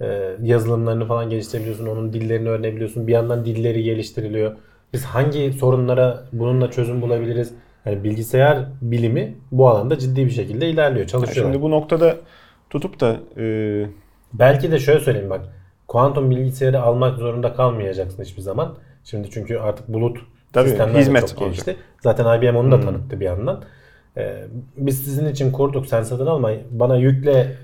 E, 0.00 0.06
yazılımlarını 0.42 1.06
falan 1.06 1.30
geliştirebiliyorsun. 1.30 1.86
Onun 1.86 2.12
dillerini 2.12 2.48
öğrenebiliyorsun. 2.48 3.06
Bir 3.06 3.12
yandan 3.12 3.44
dilleri 3.44 3.82
geliştiriliyor. 3.82 4.56
Biz 4.92 5.04
hangi 5.04 5.52
sorunlara 5.52 6.24
bununla 6.32 6.70
çözüm 6.70 7.02
bulabiliriz? 7.02 7.50
Yani 7.86 8.04
bilgisayar 8.04 8.58
bilimi 8.82 9.34
bu 9.52 9.68
alanda 9.68 9.98
ciddi 9.98 10.26
bir 10.26 10.30
şekilde 10.30 10.68
ilerliyor. 10.70 11.00
Yani 11.00 11.10
Çalışıyor. 11.10 11.46
Şimdi 11.46 11.62
bu 11.62 11.70
noktada 11.70 12.16
tutup 12.70 13.00
da 13.00 13.16
e, 13.38 13.86
Belki 14.38 14.72
de 14.72 14.78
şöyle 14.78 15.00
söyleyeyim 15.00 15.30
bak. 15.30 15.40
Kuantum 15.88 16.30
bilgisayarı 16.30 16.80
almak 16.82 17.18
zorunda 17.18 17.54
kalmayacaksın 17.54 18.22
hiçbir 18.22 18.42
zaman. 18.42 18.74
Şimdi 19.04 19.30
çünkü 19.30 19.58
artık 19.58 19.88
bulut 19.88 20.18
Tabii, 20.52 20.68
sistemler 20.68 21.00
hizmet 21.00 21.28
çok 21.28 21.42
olacak. 21.42 21.66
gelişti. 21.66 21.76
Zaten 22.02 22.38
IBM 22.38 22.56
onu 22.56 22.72
da 22.72 22.76
Hmm. 22.76 22.84
tanıttı 22.84 23.20
bir 23.20 23.24
yandan. 23.24 23.62
Ee, 24.16 24.44
biz 24.76 25.04
sizin 25.04 25.26
için 25.28 25.52
kurduk 25.52 25.86
sen 25.86 26.02
satın 26.02 26.26
alma. 26.26 26.50
Bana 26.70 26.96
yükle 26.96 27.56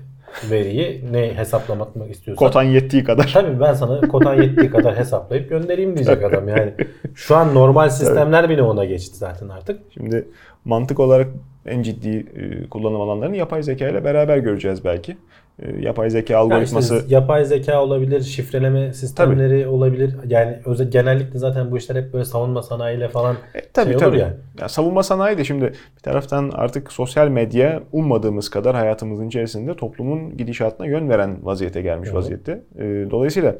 veriyi 0.51 1.05
ne 1.11 1.33
hesaplamak 1.35 1.87
istiyorsan. 2.09 2.45
kotan 2.47 2.63
yettiği 2.63 3.03
kadar 3.03 3.31
Tabii 3.33 3.59
ben 3.59 3.73
sana 3.73 4.01
kotan 4.07 4.41
yettiği 4.41 4.69
kadar 4.71 4.97
hesaplayıp 4.97 5.49
göndereyim 5.49 5.95
diyecek 5.95 6.23
adam 6.23 6.47
yani. 6.47 6.73
Şu 7.15 7.35
an 7.35 7.55
normal 7.55 7.89
sistemler 7.89 8.49
bile 8.49 8.61
ona 8.63 8.85
geçti 8.85 9.17
zaten 9.17 9.49
artık. 9.49 9.79
Şimdi 9.93 10.27
mantık 10.65 10.99
olarak 10.99 11.27
en 11.65 11.81
ciddi 11.81 12.25
e, 12.35 12.69
kullanım 12.69 13.01
alanlarını 13.01 13.37
yapay 13.37 13.63
zeka 13.63 13.87
ile 13.87 14.03
beraber 14.03 14.37
göreceğiz 14.37 14.85
belki. 14.85 15.17
E, 15.61 15.81
yapay 15.81 16.09
zeka 16.09 16.33
Yani 16.33 16.41
algoritması 16.43 16.95
işte 16.97 17.15
yapay 17.15 17.45
zeka 17.45 17.83
olabilir, 17.83 18.21
şifreleme 18.21 18.93
sistemleri 18.93 19.67
olabilir. 19.67 20.15
Yani 20.27 20.55
özel, 20.65 20.91
genellikle 20.91 21.39
zaten 21.39 21.71
bu 21.71 21.77
işler 21.77 21.95
hep 21.95 22.13
böyle 22.13 22.25
savunma 22.25 22.63
sanayiyle 22.63 23.07
falan 23.07 23.35
E, 23.55 23.61
tabii 23.73 23.85
şey 23.87 23.95
olur 23.95 24.05
tabii. 24.05 24.17
ya. 24.19 24.33
Ya. 24.61 24.69
savunma 24.69 25.03
sanayi 25.03 25.37
de 25.37 25.43
şimdi 25.43 25.65
bir 25.65 26.01
taraftan 26.03 26.51
artık 26.55 26.91
sosyal 26.91 27.27
medya 27.27 27.83
ummadığımız 27.91 28.49
kadar 28.49 28.75
hayatımızın 28.75 29.27
içerisinde 29.27 29.75
toplumun 29.75 30.37
gidişatına 30.37 30.87
yön 30.87 31.09
veren 31.09 31.37
vaziyete 31.45 31.81
gelmiş 31.81 32.09
Evet. 32.09 32.17
vaziyette. 32.17 32.61
E, 32.79 32.83
dolayısıyla 33.11 33.55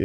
e, 0.00 0.04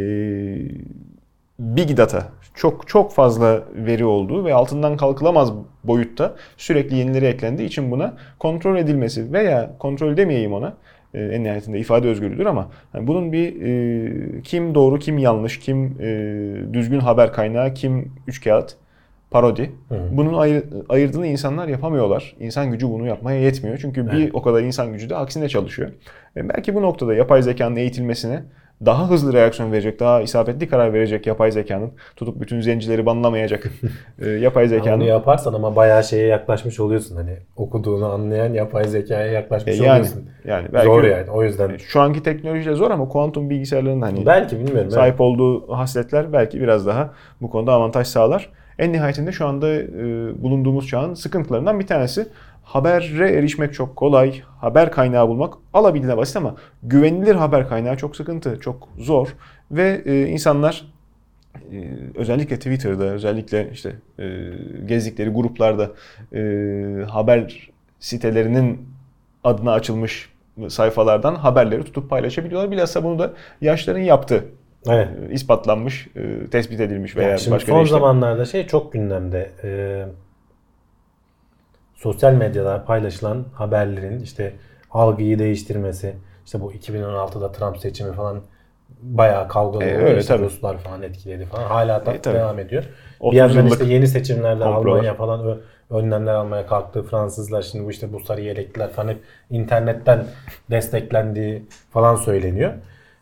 big 1.58 1.96
data 1.96 2.28
çok 2.54 2.88
çok 2.88 3.12
fazla 3.12 3.62
veri 3.74 4.04
olduğu 4.04 4.44
ve 4.44 4.54
altından 4.54 4.96
kalkılamaz 4.96 5.52
boyutta 5.84 6.34
sürekli 6.56 6.96
yenileri 6.96 7.24
eklendiği 7.24 7.68
için 7.68 7.90
buna 7.90 8.14
kontrol 8.38 8.76
edilmesi 8.76 9.32
veya 9.32 9.70
kontrol 9.78 10.16
demeyeyim 10.16 10.52
ona 10.52 10.74
e, 11.14 11.24
en 11.24 11.44
nihayetinde 11.44 11.78
ifade 11.78 12.08
özgürlüğüdür 12.08 12.46
ama 12.46 12.68
yani 12.94 13.06
bunun 13.06 13.32
bir 13.32 13.62
e, 13.62 14.42
kim 14.42 14.74
doğru 14.74 14.98
kim 14.98 15.18
yanlış 15.18 15.58
kim 15.58 15.96
e, 16.00 16.06
düzgün 16.72 17.00
haber 17.00 17.32
kaynağı 17.32 17.74
kim 17.74 18.12
üç 18.26 18.44
kağıt 18.44 18.76
parodi. 19.30 19.72
Hı. 19.88 19.98
Bunun 20.12 20.34
ayır, 20.34 20.64
ayırdığını 20.88 21.26
insanlar 21.26 21.68
yapamıyorlar. 21.68 22.36
İnsan 22.40 22.70
gücü 22.70 22.88
bunu 22.88 23.06
yapmaya 23.06 23.40
yetmiyor. 23.40 23.78
Çünkü 23.78 24.06
bir 24.06 24.22
Evet. 24.22 24.30
o 24.34 24.42
kadar 24.42 24.62
insan 24.62 24.92
gücü 24.92 25.10
de 25.10 25.16
aksine 25.16 25.48
çalışıyor. 25.48 25.90
E 26.36 26.48
belki 26.48 26.74
bu 26.74 26.82
noktada 26.82 27.14
yapay 27.14 27.42
zekanın 27.42 27.76
eğitilmesine 27.76 28.42
daha 28.86 29.10
hızlı 29.10 29.32
reaksiyon 29.32 29.72
verecek, 29.72 30.00
daha 30.00 30.20
isabetli 30.22 30.68
karar 30.68 30.92
verecek 30.92 31.26
yapay 31.26 31.50
zekanın 31.52 31.92
tutup 32.16 32.40
bütün 32.40 32.60
zencileri 32.60 33.06
banlamayacak 33.06 33.64
e, 34.18 34.28
yapay 34.28 34.64
Onu 34.64 34.68
zekanın 34.68 35.04
yaparsan 35.04 35.52
ama 35.54 35.76
bayağı 35.76 36.04
şeye 36.04 36.26
yaklaşmış 36.26 36.80
oluyorsun 36.80 37.16
hani 37.16 37.36
okuduğunu 37.56 38.06
anlayan 38.12 38.52
yapay 38.54 38.84
zekaya 38.84 39.26
E, 39.26 39.30
yaklaşmış 39.30 39.78
yani 39.80 39.90
oluyorsun. 39.90 40.28
yani 40.44 40.68
belki 40.72 40.86
Zor 40.86 41.04
yani 41.04 41.30
o 41.30 41.42
yüzden. 41.44 41.76
şu 41.76 42.00
anki 42.00 42.22
teknolojiyle 42.22 42.74
zor 42.76 42.90
ama 42.90 43.08
kuantum 43.08 43.50
bilgisayarların 43.50 44.02
hani 44.02 44.26
Belki 44.26 44.58
bilmiyorum. 44.58 44.90
sahip 44.90 45.20
olduğu 45.20 45.72
hasletler 45.72 46.32
belki 46.32 46.60
biraz 46.60 46.86
daha 46.86 47.12
bu 47.40 47.50
konuda 47.50 47.72
avantaj 47.72 48.06
sağlar. 48.06 48.50
En 48.78 48.92
nihayetinde 48.92 49.32
şu 49.32 49.46
anda 49.46 49.72
e, 49.74 49.82
bulunduğumuz 50.42 50.88
çağın 50.88 51.14
sıkıntılarından 51.14 51.80
bir 51.80 51.86
tanesi 51.86 52.26
habere 52.64 53.30
erişmek 53.30 53.74
çok 53.74 53.96
kolay, 53.96 54.40
haber 54.60 54.92
kaynağı 54.92 55.28
bulmak 55.28 55.54
alabildiğine 55.74 56.16
basit 56.16 56.36
ama 56.36 56.56
güvenilir 56.82 57.34
haber 57.34 57.68
kaynağı 57.68 57.96
çok 57.96 58.16
sıkıntı, 58.16 58.60
çok 58.60 58.88
zor 58.98 59.28
ve 59.70 60.02
e, 60.04 60.26
insanlar 60.26 60.84
e, 61.72 61.76
özellikle 62.14 62.56
Twitter'da, 62.56 63.04
özellikle 63.04 63.70
işte 63.72 63.96
e, 64.18 64.24
gezdikleri 64.86 65.30
gruplarda 65.30 65.90
e, 66.34 66.40
haber 67.10 67.70
sitelerinin 68.00 68.88
adına 69.44 69.72
açılmış 69.72 70.30
sayfalardan 70.68 71.34
haberleri 71.34 71.84
tutup 71.84 72.10
paylaşabiliyorlar. 72.10 72.70
Bilhassa 72.70 73.04
bunu 73.04 73.18
da 73.18 73.32
yaşların 73.60 74.00
yaptığı 74.00 74.44
Evet. 74.88 75.08
e, 75.30 75.32
ispatlanmış, 75.32 76.08
e, 76.16 76.50
tespit 76.50 76.80
edilmiş 76.80 77.16
veya 77.16 77.28
Yani 77.28 77.40
şimdi 77.40 77.54
başka 77.54 77.72
son 77.72 77.84
işlem. 77.84 77.98
zamanlarda 77.98 78.44
şey 78.44 78.66
çok 78.66 78.92
gündemde. 78.92 79.50
Ee, 79.64 80.04
sosyal 81.96 82.32
medyada 82.32 82.84
paylaşılan 82.84 83.44
haberlerin 83.54 84.20
işte 84.20 84.52
algıyı 84.90 85.38
değiştirmesi, 85.38 86.16
işte 86.46 86.60
bu 86.60 86.72
2016'da 86.72 87.52
Trump 87.52 87.78
seçimi 87.78 88.12
falan 88.12 88.42
bayağı 89.02 89.48
kavgalı 89.48 89.84
E, 89.84 89.96
oldu. 89.96 90.04
öyle 90.04 90.20
İşte 90.20 90.34
tabii. 90.34 90.44
Ruslar 90.46 90.78
falan 90.78 91.02
etkiledi 91.02 91.44
falan. 91.46 91.62
Hala 91.68 92.06
da 92.06 92.12
E, 92.14 92.20
tabii. 92.20 92.34
devam 92.38 92.58
ediyor. 92.58 92.84
30 93.20 93.32
Bir 93.32 93.36
yandan 93.38 93.66
işte 93.66 93.84
yeni 93.84 94.08
seçimlerde 94.08 94.64
Almanya 94.64 95.14
falan 95.14 95.58
önlemler 95.90 96.34
almaya 96.34 96.66
kalktı. 96.66 97.02
Fransızlar 97.02 97.62
şimdi 97.62 97.84
bu 97.84 97.90
işte 97.90 98.12
bu 98.12 98.20
sarı 98.20 98.40
yelekliler 98.40 98.90
falan 98.92 99.08
hep 99.08 99.18
internetten 99.50 100.24
desteklendiği 100.70 101.62
falan 101.92 102.16
söyleniyor. 102.16 102.72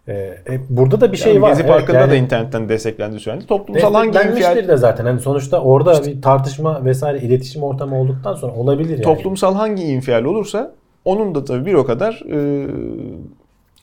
E, 0.08 0.12
e, 0.12 0.60
burada 0.68 1.00
da 1.00 1.12
bir 1.12 1.16
şey 1.16 1.32
Yani 1.32 1.42
var. 1.42 1.48
Gezi 1.48 1.62
Evet, 1.62 1.72
Parkı'nda 1.72 1.98
yani- 1.98 2.10
da 2.10 2.14
internetten 2.14 2.68
desteklendi 2.68 3.20
söylendi. 3.20 3.46
Toplumsal 3.46 3.94
hangi 3.94 4.18
infial 4.18 4.68
de 4.68 4.76
zaten. 4.76 5.04
Hani 5.04 5.20
sonuçta 5.20 5.60
orada 5.60 6.04
bir 6.06 6.22
tartışma 6.22 6.84
vesaire 6.84 7.18
iletişim 7.18 7.62
ortamı 7.62 8.00
olduktan 8.00 8.34
sonra 8.34 8.52
olabilir 8.52 8.90
yani. 8.90 9.02
toplumsal 9.02 9.54
hangi 9.54 9.82
infial 9.82 10.24
olursa 10.24 10.72
onun 11.04 11.34
da 11.34 11.44
tabii 11.44 11.66
bir 11.66 11.74
o 11.74 11.86
kadar 11.86 12.22
e, 12.30 12.66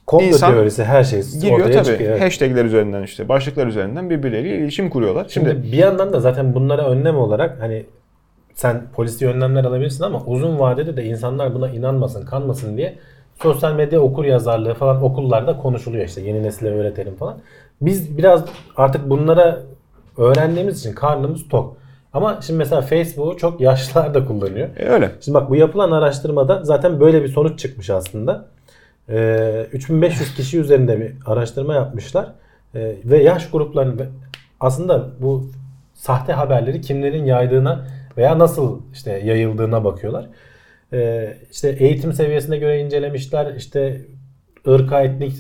Komplo 0.06 0.28
insan 0.28 0.54
teorisi 0.54 0.84
her 0.84 1.04
şey 1.04 1.22
giriyor 1.42 1.60
ortaya 1.60 1.72
tabii. 1.72 1.86
çıkıyor. 1.86 2.12
evet. 2.12 2.22
Hashtagler 2.22 2.66
üzerinden 2.66 3.04
işte 3.04 3.30
başlıklar 3.30 3.68
üzerinden 3.68 4.10
birbirleriyle 4.10 4.58
iletişim 4.58 4.90
kuruyorlar. 4.90 5.26
Şimdi, 5.30 5.50
Şimdi 5.50 5.72
bir 5.72 5.78
yandan 5.78 6.14
da 6.14 6.20
zaten 6.20 6.56
bunlara 6.56 6.90
önlem 6.90 7.18
olarak 7.18 7.62
hani 7.62 7.86
sen 8.54 8.82
polisi 8.96 9.28
önlemler 9.28 9.64
alabilirsin 9.64 10.04
ama 10.04 10.24
uzun 10.26 10.60
vadede 10.60 10.98
de 10.98 11.04
insanlar 11.04 11.54
buna 11.56 11.70
inanmasın, 11.70 12.26
kanmasın 12.26 12.78
diye 12.78 12.96
sosyal 13.42 13.74
medya 13.74 14.00
okur 14.00 14.26
yazarlığı 14.26 14.74
falan 14.74 15.04
okullarda 15.04 15.58
konuşuluyor 15.58 16.06
işte 16.06 16.22
yeni 16.22 16.44
nesile 16.44 16.70
öğretelim 16.70 17.16
falan. 17.16 17.40
Biz 17.82 18.18
biraz 18.18 18.46
artık 18.78 19.10
bunlara 19.10 19.62
öğrendiğimiz 20.18 20.80
için 20.80 20.94
karnımız 20.94 21.48
tok. 21.48 21.78
Ama 22.14 22.40
şimdi 22.42 22.58
mesela 22.58 22.82
Facebook'u 22.82 23.38
çok 23.38 23.62
yaşlılar 23.62 24.14
da 24.14 24.26
kullanıyor. 24.26 24.70
e, 24.78 24.90
öyle. 24.90 25.12
Şimdi 25.22 25.36
bak 25.36 25.50
bu 25.50 25.56
yapılan 25.56 25.92
araştırmada 25.92 26.64
zaten 26.64 27.00
böyle 27.00 27.24
bir 27.24 27.28
sonuç 27.28 27.60
çıkmış 27.60 27.90
aslında. 27.90 28.46
Ee, 29.10 29.68
3500 29.74 30.36
kişi 30.36 30.60
üzerinde 30.60 31.00
bir 31.00 31.14
araştırma 31.26 31.74
yapmışlar. 31.74 32.32
Ee, 32.76 32.96
ve 33.06 33.24
yaş 33.24 33.50
gruplarının 33.50 34.08
aslında 34.60 35.06
bu 35.20 35.48
sahte 35.94 36.34
haberleri 36.34 36.82
kimlerin 36.82 37.26
yaydığına 37.26 37.86
veya 38.18 38.40
nasıl 38.40 38.80
işte 38.94 39.12
yayıldığına 39.26 39.84
bakıyorlar. 39.84 40.26
Ee, 40.94 41.34
işte 41.52 41.70
eğitim 41.70 42.14
seviyesine 42.14 42.58
göre 42.58 42.80
incelemişler, 42.80 43.54
işte 43.58 44.02
ırka, 44.68 45.02
etnik 45.02 45.34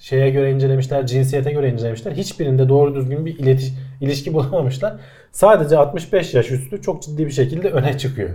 şeye 0.00 0.30
göre 0.30 0.50
incelemişler, 0.52 1.06
cinsiyete 1.06 1.52
göre 1.52 1.68
incelemişler. 1.70 2.12
Hiçbirinde 2.12 2.68
doğru 2.68 2.94
düzgün 2.94 3.26
bir 3.26 3.38
iletiş, 3.38 3.72
ilişki 4.00 4.34
bulamamışlar. 4.34 4.94
Sadece 5.32 5.76
65 5.76 6.34
yaş 6.34 6.50
üstü 6.50 6.82
çok 6.82 7.02
ciddi 7.02 7.26
bir 7.26 7.30
şekilde 7.32 7.70
öne 7.70 7.98
çıkıyor. 7.98 8.30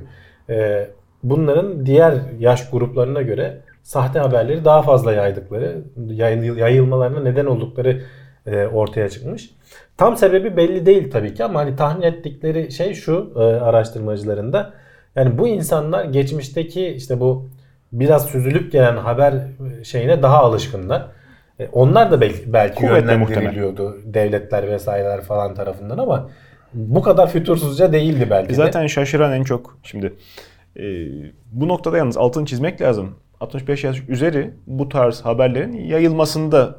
Ee, 0.49 0.87
bunların 1.23 1.85
diğer 1.85 2.13
yaş 2.39 2.69
gruplarına 2.69 3.21
göre 3.21 3.57
sahte 3.83 4.19
haberleri 4.19 4.65
daha 4.65 4.81
fazla 4.81 5.13
yaydıkları, 5.13 5.81
yayıl- 6.09 6.57
yayılmalarına 6.59 7.19
neden 7.19 7.45
oldukları 7.45 8.01
e, 8.45 8.65
ortaya 8.65 9.09
çıkmış. 9.09 9.49
Tam 9.97 10.17
sebebi 10.17 10.57
belli 10.57 10.85
değil 10.85 11.11
tabii 11.11 11.33
ki 11.33 11.43
ama 11.43 11.59
hani 11.59 11.75
tahmin 11.75 12.01
ettikleri 12.01 12.71
şey 12.71 12.93
şu 12.93 13.33
e, 13.35 13.39
araştırmacıların 13.39 14.53
da 14.53 14.73
yani 15.17 15.37
bu 15.37 15.47
insanlar 15.47 16.05
geçmişteki 16.05 16.87
işte 16.87 17.19
bu 17.19 17.49
biraz 17.91 18.25
süzülüp 18.25 18.71
gelen 18.71 18.97
haber 18.97 19.33
şeyine 19.83 20.23
daha 20.23 20.37
alışkınlar. 20.37 21.07
E, 21.59 21.67
onlar 21.71 22.11
da 22.11 22.21
belki, 22.21 22.53
belki 22.53 22.85
yönlendiriliyordu 22.85 23.97
devletler 24.05 24.71
vesaireler 24.71 25.21
falan 25.21 25.53
tarafından 25.55 25.97
ama 25.97 26.29
bu 26.73 27.01
kadar 27.01 27.29
fütursuzca 27.29 27.93
değildi 27.93 28.27
belki 28.29 28.49
de. 28.49 28.53
Zaten 28.53 28.87
şaşıran 28.87 29.33
en 29.33 29.43
çok 29.43 29.77
şimdi 29.83 30.13
e, 30.75 30.83
bu 31.51 31.67
noktada 31.67 31.97
yalnız 31.97 32.17
altını 32.17 32.45
çizmek 32.45 32.81
lazım. 32.81 33.15
65 33.39 33.83
yaş 33.83 34.03
üzeri 34.09 34.53
bu 34.67 34.89
tarz 34.89 35.21
haberlerin 35.21 35.73
yayılmasında 35.73 36.75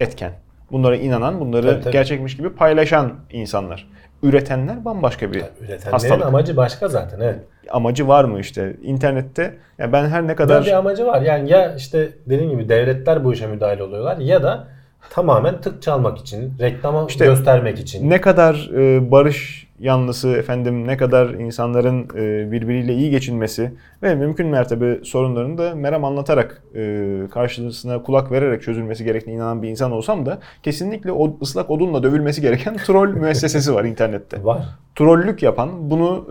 etken. 0.00 0.32
Bunlara 0.72 0.96
inanan, 0.96 1.40
bunları 1.40 1.66
Tabii, 1.66 1.82
tabii. 1.82 1.92
gerçekmiş 1.92 2.36
gibi 2.36 2.50
paylaşan 2.50 3.12
insanlar. 3.32 3.88
Üretenler 4.22 4.84
bambaşka 4.84 5.32
bir 5.32 5.42
Üretenlerin 5.60 5.90
hastalık. 5.92 6.26
amacı 6.26 6.56
başka 6.56 6.88
zaten 6.88 7.20
evet. 7.20 7.38
Amacı 7.70 8.08
var 8.08 8.24
mı 8.24 8.40
işte 8.40 8.76
internette? 8.82 9.54
Ya 9.78 9.92
ben 9.92 10.08
her 10.08 10.22
ne 10.22 10.26
Böyle 10.28 10.36
kadar 10.36 10.64
bir 10.64 10.72
amacı 10.72 11.06
var. 11.06 11.22
Yani 11.22 11.50
ya 11.50 11.74
işte 11.74 12.08
dediğim 12.26 12.50
gibi 12.50 12.68
devletler 12.68 13.24
bu 13.24 13.32
işe 13.32 13.46
müdahale 13.46 13.82
oluyorlar 13.82 14.16
ya 14.16 14.42
da 14.42 14.68
tamamen 15.10 15.60
tık 15.60 15.82
çalmak 15.82 16.18
için, 16.18 16.52
reklama 16.60 17.06
İşte 17.08 17.24
göstermek 17.24 17.78
için. 17.78 18.10
ne 18.10 18.20
kadar 18.20 18.70
e, 18.74 19.10
barış 19.10 19.72
yanlısı 19.82 20.28
efendim 20.28 20.86
ne 20.86 20.96
kadar 20.96 21.28
insanların 21.28 22.08
e, 22.14 22.52
birbiriyle 22.52 22.94
iyi 22.94 23.10
geçinmesi 23.10 23.72
ve 24.02 24.14
mümkün 24.14 24.46
mertebe 24.46 25.04
sorunlarını 25.04 25.58
da 25.58 25.74
meram 25.74 26.04
anlatarak 26.04 26.62
e, 26.74 27.20
karşısına 27.30 28.02
kulak 28.02 28.32
vererek 28.32 28.62
çözülmesi 28.62 29.04
gerektiğine 29.04 29.36
inanan 29.38 29.62
bir 29.62 29.68
insan 29.68 29.92
olsam 29.92 30.26
da 30.26 30.38
kesinlikle 30.62 31.12
o 31.12 31.38
ıslak 31.42 31.70
odunla 31.70 32.02
dövülmesi 32.02 32.40
gereken 32.40 32.76
troll 32.86 33.08
müessesesi 33.08 33.74
var 33.74 33.84
internette. 33.84 34.44
Var. 34.44 34.64
Trollük 34.94 35.42
yapan 35.42 35.90
bunu 35.90 36.26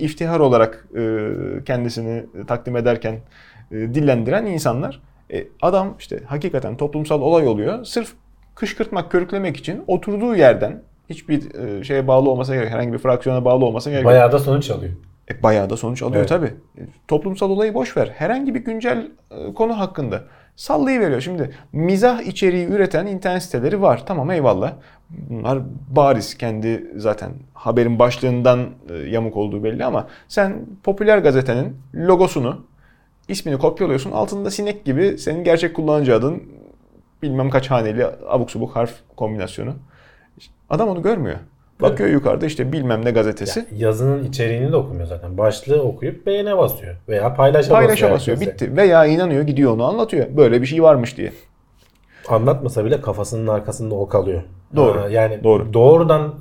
e, 0.00 0.04
iftihar 0.04 0.40
olarak 0.40 0.88
e, 0.96 1.28
kendisini 1.64 2.26
takdim 2.46 2.76
ederken 2.76 3.14
e, 3.70 3.74
dillendiren 3.74 4.46
insanlar 4.46 5.00
e, 5.32 5.46
adam 5.62 5.94
işte 5.98 6.20
hakikaten 6.26 6.76
toplumsal 6.76 7.20
olay 7.20 7.48
oluyor. 7.48 7.84
Sırf 7.84 8.12
kışkırtmak, 8.54 9.10
körüklemek 9.10 9.56
için 9.56 9.84
oturduğu 9.86 10.36
yerden 10.36 10.82
hiçbir 11.10 11.54
e, 11.54 11.84
şeye 11.84 12.08
bağlı 12.08 12.30
olmasa 12.30 12.54
gerek, 12.54 12.70
herhangi 12.70 12.92
bir 12.92 12.98
fraksiyona 12.98 13.44
bağlı 13.44 13.64
olmasa 13.64 13.90
gerek. 13.90 14.04
Bayağı 14.04 14.32
da 14.32 14.38
sonuç 14.38 14.70
alıyor. 14.70 14.92
E, 15.30 15.42
bayağı 15.42 15.70
da 15.70 15.76
sonuç 15.76 16.02
alıyor 16.02 16.20
Evet. 16.20 16.28
tabii. 16.28 16.54
E, 16.78 16.82
toplumsal 17.08 17.50
olayı 17.50 17.74
boş 17.74 17.96
ver. 17.96 18.10
Herhangi 18.14 18.54
bir 18.54 18.64
güncel 18.64 19.10
e, 19.30 19.54
konu 19.54 19.78
hakkında 19.78 20.24
sallayıveriyor. 20.56 21.20
Şimdi 21.20 21.50
mizah 21.72 22.20
içeriği 22.20 22.66
üreten 22.66 23.06
internet 23.06 23.42
siteleri 23.42 23.82
var. 23.82 24.02
Tamam 24.06 24.30
eyvallah. 24.30 24.72
Bunlar 25.10 25.58
bariz 25.90 26.38
kendi 26.38 26.90
zaten 26.96 27.32
haberin 27.54 27.98
başlığından 27.98 28.66
e, 28.90 28.94
yamuk 28.94 29.36
olduğu 29.36 29.64
belli 29.64 29.84
ama 29.84 30.06
sen 30.28 30.66
popüler 30.82 31.18
gazetenin 31.18 31.76
logosunu 31.94 32.64
ismini 33.28 33.58
kopyalıyorsun. 33.58 34.10
Altında 34.10 34.50
sinek 34.50 34.84
gibi 34.84 35.18
senin 35.18 35.44
gerçek 35.44 35.76
kullanıcı 35.76 36.14
adın 36.14 36.42
bilmem 37.22 37.50
kaç 37.50 37.70
haneli 37.70 38.06
abuk 38.28 38.50
subuk 38.50 38.76
harf 38.76 38.94
kombinasyonu. 39.16 39.74
Adam 40.70 40.88
onu 40.88 41.02
görmüyor. 41.02 41.36
Bakıyor 41.80 42.08
yukarıda 42.10 42.46
işte 42.46 42.72
bilmem 42.72 43.04
ne 43.04 43.10
gazetesi. 43.10 43.60
Ya, 43.60 43.66
yazının 43.72 44.24
içeriğini 44.24 44.72
de 44.72 44.76
okumuyor 44.76 45.06
zaten. 45.06 45.38
Başlığı 45.38 45.82
okuyup 45.82 46.26
beğene 46.26 46.58
basıyor. 46.58 46.96
Veya 47.08 47.34
paylaşa, 47.34 47.72
Paylaşa 47.72 48.10
basıyor. 48.10 48.36
basıyor. 48.38 48.40
Bitti. 48.54 48.76
Veya 48.76 49.06
inanıyor 49.06 49.42
gidiyor 49.42 49.72
onu 49.72 49.84
anlatıyor. 49.84 50.26
Böyle 50.36 50.60
bir 50.62 50.66
şey 50.66 50.82
varmış 50.82 51.16
diye. 51.16 51.32
Anlatmasa 52.28 52.84
bile 52.84 53.00
kafasının 53.00 53.46
arkasında 53.46 53.94
o 53.94 54.08
kalıyor. 54.08 54.42
Doğru. 54.76 55.00
Ha, 55.00 55.08
yani 55.08 55.44
Doğru. 55.44 55.72
doğrudan 55.72 56.34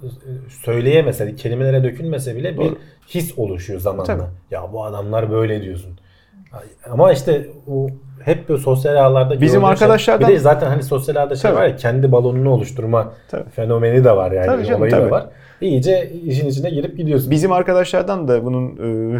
söyleyemese, 0.49 1.27
de, 1.27 1.35
kelimelere 1.35 1.83
dökülmese 1.83 2.35
bile 2.35 2.53
bir 2.59 2.65
Doğru. 2.65 2.77
his 3.07 3.37
oluşuyor 3.37 3.79
zamanla. 3.79 4.03
Tabii. 4.05 4.23
Ya 4.51 4.73
bu 4.73 4.85
adamlar 4.85 5.31
böyle 5.31 5.61
diyorsun. 5.61 5.99
Ama 6.91 7.11
işte 7.13 7.47
o 7.71 7.87
hep 8.25 8.49
böyle 8.49 8.61
sosyal 8.61 8.95
ağlarda 8.95 9.41
Bizim 9.41 9.61
gördüğün 9.61 9.61
şey- 9.61 9.71
arkadaşlardan- 9.71 10.29
bir 10.29 10.33
de 10.33 10.39
zaten 10.39 10.67
hani 10.67 10.83
sosyal 10.83 11.15
ağda 11.15 11.35
şey 11.35 11.51
Tabii. 11.51 11.59
var 11.61 11.67
ya 11.67 11.75
kendi 11.75 12.11
balonunu 12.11 12.49
oluşturma 12.49 13.13
Tabii. 13.31 13.49
fenomeni 13.49 14.03
de 14.03 14.15
var 14.15 14.31
yani 14.31 14.45
Tabii 14.45 14.65
canım, 14.65 14.79
olayı 14.79 14.91
tabii. 14.91 15.05
da 15.05 15.11
var. 15.11 15.25
İyice 15.61 16.11
işin 16.25 16.47
içine 16.49 16.69
girip 16.69 16.97
gidiyorsun. 16.97 17.31
Bizim 17.31 17.51
arkadaşlardan 17.51 18.27
da 18.27 18.45
bunun 18.45 18.67
e, 18.67 19.19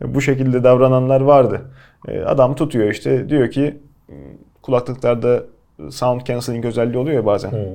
bu 0.14 0.20
şekilde 0.20 0.64
davrananlar 0.64 1.20
vardı. 1.20 1.60
E, 2.08 2.20
adam 2.20 2.54
tutuyor 2.54 2.90
işte 2.90 3.28
diyor 3.28 3.50
ki 3.50 3.76
kulaklıklarda 4.62 5.42
sound 5.90 6.20
cancelling 6.24 6.64
özelliği 6.64 6.98
oluyor 6.98 7.16
ya 7.16 7.26
bazen. 7.26 7.50
Hı. 7.52 7.66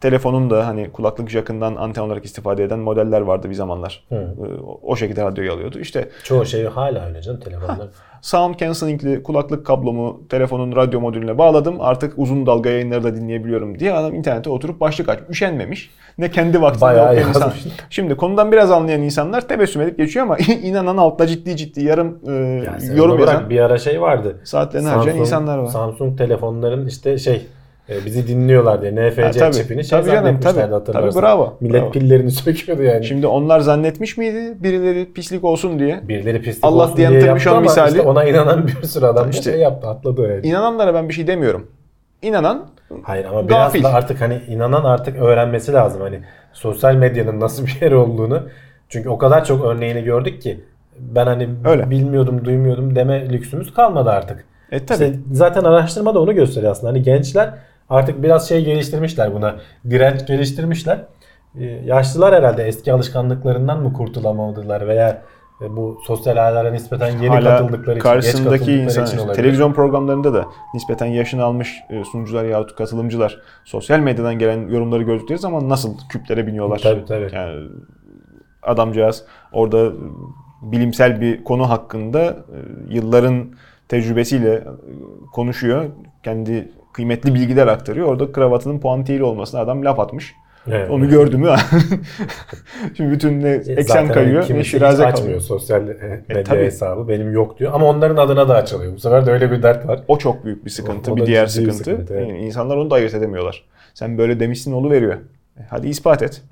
Telefonun 0.00 0.50
da 0.50 0.66
hani 0.66 0.90
kulaklık 0.92 1.30
jackından 1.30 1.76
anten 1.76 2.02
olarak 2.02 2.24
istifade 2.24 2.64
eden 2.64 2.78
modeller 2.78 3.20
vardı 3.20 3.50
bir 3.50 3.54
zamanlar. 3.54 4.04
Hı. 4.08 4.14
E, 4.14 4.60
o- 4.82 4.96
şekilde 4.96 5.24
radyoyu 5.24 5.52
alıyordu. 5.52 5.78
İşte 5.78 6.08
Çoğu 6.24 6.46
şey 6.46 6.64
hala 6.64 7.06
öyle 7.06 7.22
canım 7.22 7.40
telefonlar. 7.40 7.88
sound 8.22 8.54
cancelling'li 8.54 9.22
kulaklık 9.22 9.66
kablomu 9.66 10.20
telefonun 10.28 10.76
radyo 10.76 11.00
modülüne 11.00 11.38
bağladım. 11.38 11.76
Artık 11.80 12.12
uzun 12.16 12.46
dalga 12.46 12.70
yayınları 12.70 13.04
da 13.04 13.16
dinleyebiliyorum 13.16 13.78
diye 13.78 13.92
adam 13.92 14.14
internete 14.14 14.50
oturup 14.50 14.80
başlık 14.80 15.08
açmış. 15.08 15.30
Üşenmemiş. 15.30 15.90
Ne 16.18 16.30
kendi 16.30 16.62
vaktinde 16.62 16.82
Bayağı 16.82 17.06
okuyan 17.12 17.28
insan. 17.28 17.52
Şimdi 17.90 18.16
konudan 18.16 18.52
biraz 18.52 18.70
anlayan 18.70 19.02
insanlar 19.02 19.48
tebessüm 19.48 19.82
edip 19.82 19.98
geçiyor 19.98 20.26
ama 20.26 20.36
inanan 20.62 20.96
altta 20.96 21.26
ciddi 21.26 21.56
ciddi 21.56 21.84
yarım 21.84 22.18
e, 22.28 22.32
Ya 22.66 22.80
sen 22.80 22.96
yorum 22.96 23.20
yazan 23.20 23.50
bir 23.50 23.60
ara 23.60 23.78
şey 23.78 24.00
vardı. 24.00 24.40
saatlerini 24.44 24.88
harcayan 24.88 25.18
insanlar 25.18 25.58
var. 25.58 25.66
Samsung 25.66 26.18
telefonların 26.18 26.86
işte 26.86 27.18
şey 27.18 27.46
e, 27.90 28.04
bizi 28.06 28.28
dinliyorlar 28.28 28.82
diye 28.82 28.92
NFC 29.10 29.22
Ha, 29.22 29.30
tabii. 29.30 29.54
çipini 29.54 29.84
şey 29.84 29.98
Tabii 30.00 30.10
canım, 30.10 30.40
tabii. 30.40 30.60
hatırlarsan. 30.60 31.10
Tabii, 31.10 31.22
bravo, 31.22 31.56
Millet 31.60 31.82
bravo. 31.82 31.90
pillerini 31.90 32.30
söküyordu 32.44 32.82
yani. 32.82 33.04
Şimdi 33.04 33.26
onlar 33.26 33.60
zannetmiş 33.60 34.16
miydi 34.16 34.54
birileri 34.62 35.12
pislik 35.12 35.44
olsun 35.44 35.78
diye? 35.78 36.00
Birileri 36.08 36.42
pislik 36.42 36.64
Allah 36.64 36.82
olsun 36.84 36.96
diyen 36.96 37.12
diye 37.12 37.22
yaptı 37.24 37.50
ama 37.50 37.60
misali. 37.60 37.88
işte 37.88 38.00
ona 38.02 38.24
inanan 38.24 38.66
bir 38.66 38.86
sürü 38.86 39.06
adam 39.06 39.24
da 39.26 39.30
İşte- 39.30 39.50
şey 39.52 39.60
yaptı 39.60 39.88
atladı 39.88 40.22
yani. 40.34 40.46
İnananlara 40.46 40.94
ben 40.94 41.08
bir 41.08 41.14
şey 41.14 41.26
demiyorum. 41.26 41.66
İnanan 42.22 42.66
Hayır 43.02 43.24
ama 43.24 43.48
biraz 43.48 43.72
Gafil. 43.72 43.82
da 43.84 43.94
artık 43.94 44.20
hani 44.20 44.40
inanan 44.48 44.84
artık 44.84 45.16
öğrenmesi 45.16 45.72
lazım. 45.72 46.00
Hani 46.02 46.20
sosyal 46.52 46.94
medyanın 46.94 47.40
nasıl 47.40 47.66
bir 47.66 47.78
yer 47.80 47.92
olduğunu. 47.92 48.42
Çünkü 48.88 49.08
o 49.08 49.18
kadar 49.18 49.44
çok 49.44 49.64
örneğini 49.64 50.02
gördük 50.04 50.42
ki 50.42 50.60
ben 50.98 51.26
hani 51.26 51.48
Öyle. 51.64 51.90
bilmiyordum, 51.90 52.44
duymuyordum 52.44 52.96
deme 52.96 53.30
lüksümüz 53.30 53.74
kalmadı 53.74 54.10
artık. 54.10 54.44
e 54.72 54.86
tabii. 54.86 55.04
İşte 55.04 55.12
zaten 55.32 55.64
araştırma 55.64 56.14
da 56.14 56.20
onu 56.20 56.34
gösteriyor 56.34 56.72
aslında. 56.72 56.90
Hani 56.92 57.02
gençler 57.02 57.50
Artık 57.90 58.22
biraz 58.22 58.48
şey 58.48 58.64
geliştirmişler 58.64 59.34
buna. 59.34 59.56
Direnç 59.90 60.26
geliştirmişler. 60.26 61.04
Ee, 61.60 61.64
Yaşlılar 61.64 62.34
herhalde 62.34 62.64
eski 62.64 62.92
alışkanlıklarından 62.92 63.82
mı 63.82 63.92
kurtulamadılar 63.92 64.88
veya 64.88 65.22
e, 65.60 65.76
bu 65.76 66.00
sosyal 66.06 66.36
ağlara 66.36 66.70
nispeten 66.70 67.10
yeni 67.10 67.28
Hala 67.28 67.44
katıldıkları 67.44 67.82
için, 67.82 67.94
geç 67.94 68.02
karşısındaki 68.02 68.58
katıldıkları 68.58 68.84
insan, 68.84 69.06
için 69.06 69.18
olabilir. 69.18 69.34
televizyon 69.34 69.72
programlarında 69.72 70.34
da 70.34 70.46
nispeten 70.74 71.06
yaşını 71.06 71.44
almış 71.44 71.76
e, 71.90 72.04
sunucular 72.04 72.44
yahut 72.44 72.74
katılımcılar 72.74 73.40
sosyal 73.64 73.98
medyadan 73.98 74.38
gelen 74.38 74.68
yorumları 74.68 75.02
gördükleri 75.02 75.38
zaman 75.38 75.68
nasıl 75.68 75.94
küplere 76.08 76.46
biniyorlar. 76.46 76.78
Tabii 76.78 77.04
tabii. 77.04 77.28
Yani 77.34 77.68
adamcağız 78.62 79.24
orada 79.52 79.86
e, 79.86 79.92
bilimsel 80.62 81.20
bir 81.20 81.44
konu 81.44 81.70
hakkında 81.70 82.36
yılların 82.88 83.50
tecrübesiyle 83.88 84.64
konuşuyor. 85.32 85.84
Kendi 86.22 86.68
kıymetli 86.96 87.34
bilgiler 87.34 87.66
aktarıyor. 87.66 88.06
Orada 88.06 88.32
kravatının 88.32 88.80
puantiyeli 88.80 89.22
olmasına 89.24 89.60
adam 89.60 89.84
laf 89.84 90.00
atmış. 90.00 90.34
Evet. 90.70 90.90
Onu 90.90 91.08
gördü 91.08 91.36
mü? 91.36 91.54
Şimdi 92.96 93.10
bütün 93.10 93.42
ne 93.42 93.48
eksen 93.50 93.76
E, 93.76 93.82
Zaten 93.82 94.08
kayıyor 94.12 94.46
ne 94.50 94.64
şiraze 94.64 95.02
açmıyor 95.06 95.14
kalıyor. 95.24 95.40
sosyal 95.40 95.88
e, 95.88 96.24
medya 96.28 96.44
tabii. 96.44 96.64
hesabı. 96.64 97.08
Benim 97.08 97.32
yok 97.32 97.58
diyor. 97.58 97.72
Ama 97.74 97.86
onların 97.86 98.16
adına 98.16 98.48
da 98.48 98.54
açılıyor. 98.54 98.94
Bu 98.94 98.98
sefer 98.98 99.26
de 99.26 99.30
öyle 99.32 99.50
bir 99.50 99.62
dert 99.62 99.88
var. 99.88 100.00
O 100.08 100.18
çok 100.18 100.44
büyük 100.44 100.64
bir 100.64 100.70
sıkıntı. 100.70 101.10
O- 101.10 101.14
o 101.14 101.16
bir 101.16 101.26
diğer 101.26 101.44
bir 101.44 101.50
sıkıntı. 101.50 101.74
sıkıntı, 101.76 102.14
evet. 102.14 102.28
Yani 102.28 102.38
İnsanlar 102.38 102.76
onu 102.76 102.90
da 102.90 102.94
ayırt 102.94 103.14
edemiyorlar. 103.14 103.64
Sen 103.94 104.18
böyle 104.18 104.40
demişsin 104.40 104.72
olu 104.72 104.90
veriyor. 104.90 105.14
E, 105.58 105.62
Hadi 105.70 105.88
ispat 105.88 106.22
et. 106.22 106.42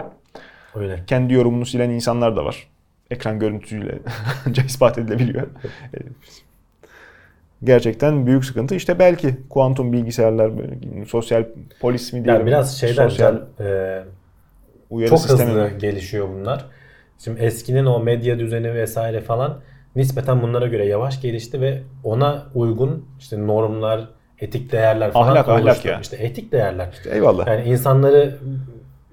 Öyle. 0.74 1.00
Kendi 1.06 1.34
yorumunu 1.34 1.66
silen 1.66 1.90
insanlar 1.90 2.36
da 2.36 2.44
var. 2.44 2.68
Ekran 3.10 3.38
görüntüsüyle 3.38 3.98
ancak 4.48 4.66
ispat 4.66 4.98
edilebiliyor. 4.98 5.46
Gerçekten 7.64 8.26
büyük 8.26 8.44
sıkıntı. 8.44 8.74
İşte 8.74 8.98
belki 8.98 9.34
kuantum 9.50 9.92
bilgisayarlar, 9.92 10.58
böyle 10.58 11.04
sosyal 11.06 11.44
polis 11.80 12.12
mi 12.12 12.24
diyelim? 12.24 12.34
Yani 12.34 12.46
biraz 12.46 12.80
şeyden 12.80 13.08
sosyal 13.08 13.32
can, 13.32 13.66
e, 13.66 14.02
uyarı 14.90 15.10
çok 15.10 15.20
sistemi 15.20 15.50
hızlı 15.50 15.78
gelişiyor 15.78 16.28
bunlar. 16.28 16.64
Şimdi 17.18 17.40
eskinin 17.40 17.86
o 17.86 18.00
medya 18.00 18.38
düzeni 18.38 18.74
vesaire 18.74 19.20
falan 19.20 19.60
nispeten 19.96 20.42
bunlara 20.42 20.66
göre 20.66 20.86
yavaş 20.86 21.20
gelişti 21.20 21.60
ve 21.60 21.82
ona 22.04 22.46
uygun 22.54 23.04
işte 23.18 23.46
normlar, 23.46 24.08
etik 24.40 24.72
değerler 24.72 25.12
falan 25.12 25.28
Ahlak, 25.28 25.48
ahlak 25.48 25.64
oluştu. 25.64 25.88
ya. 25.88 26.00
İşte 26.00 26.16
etik 26.16 26.52
değerler. 26.52 26.88
Eyvallah. 27.10 27.46
Yani 27.46 27.64
insanları 27.68 28.38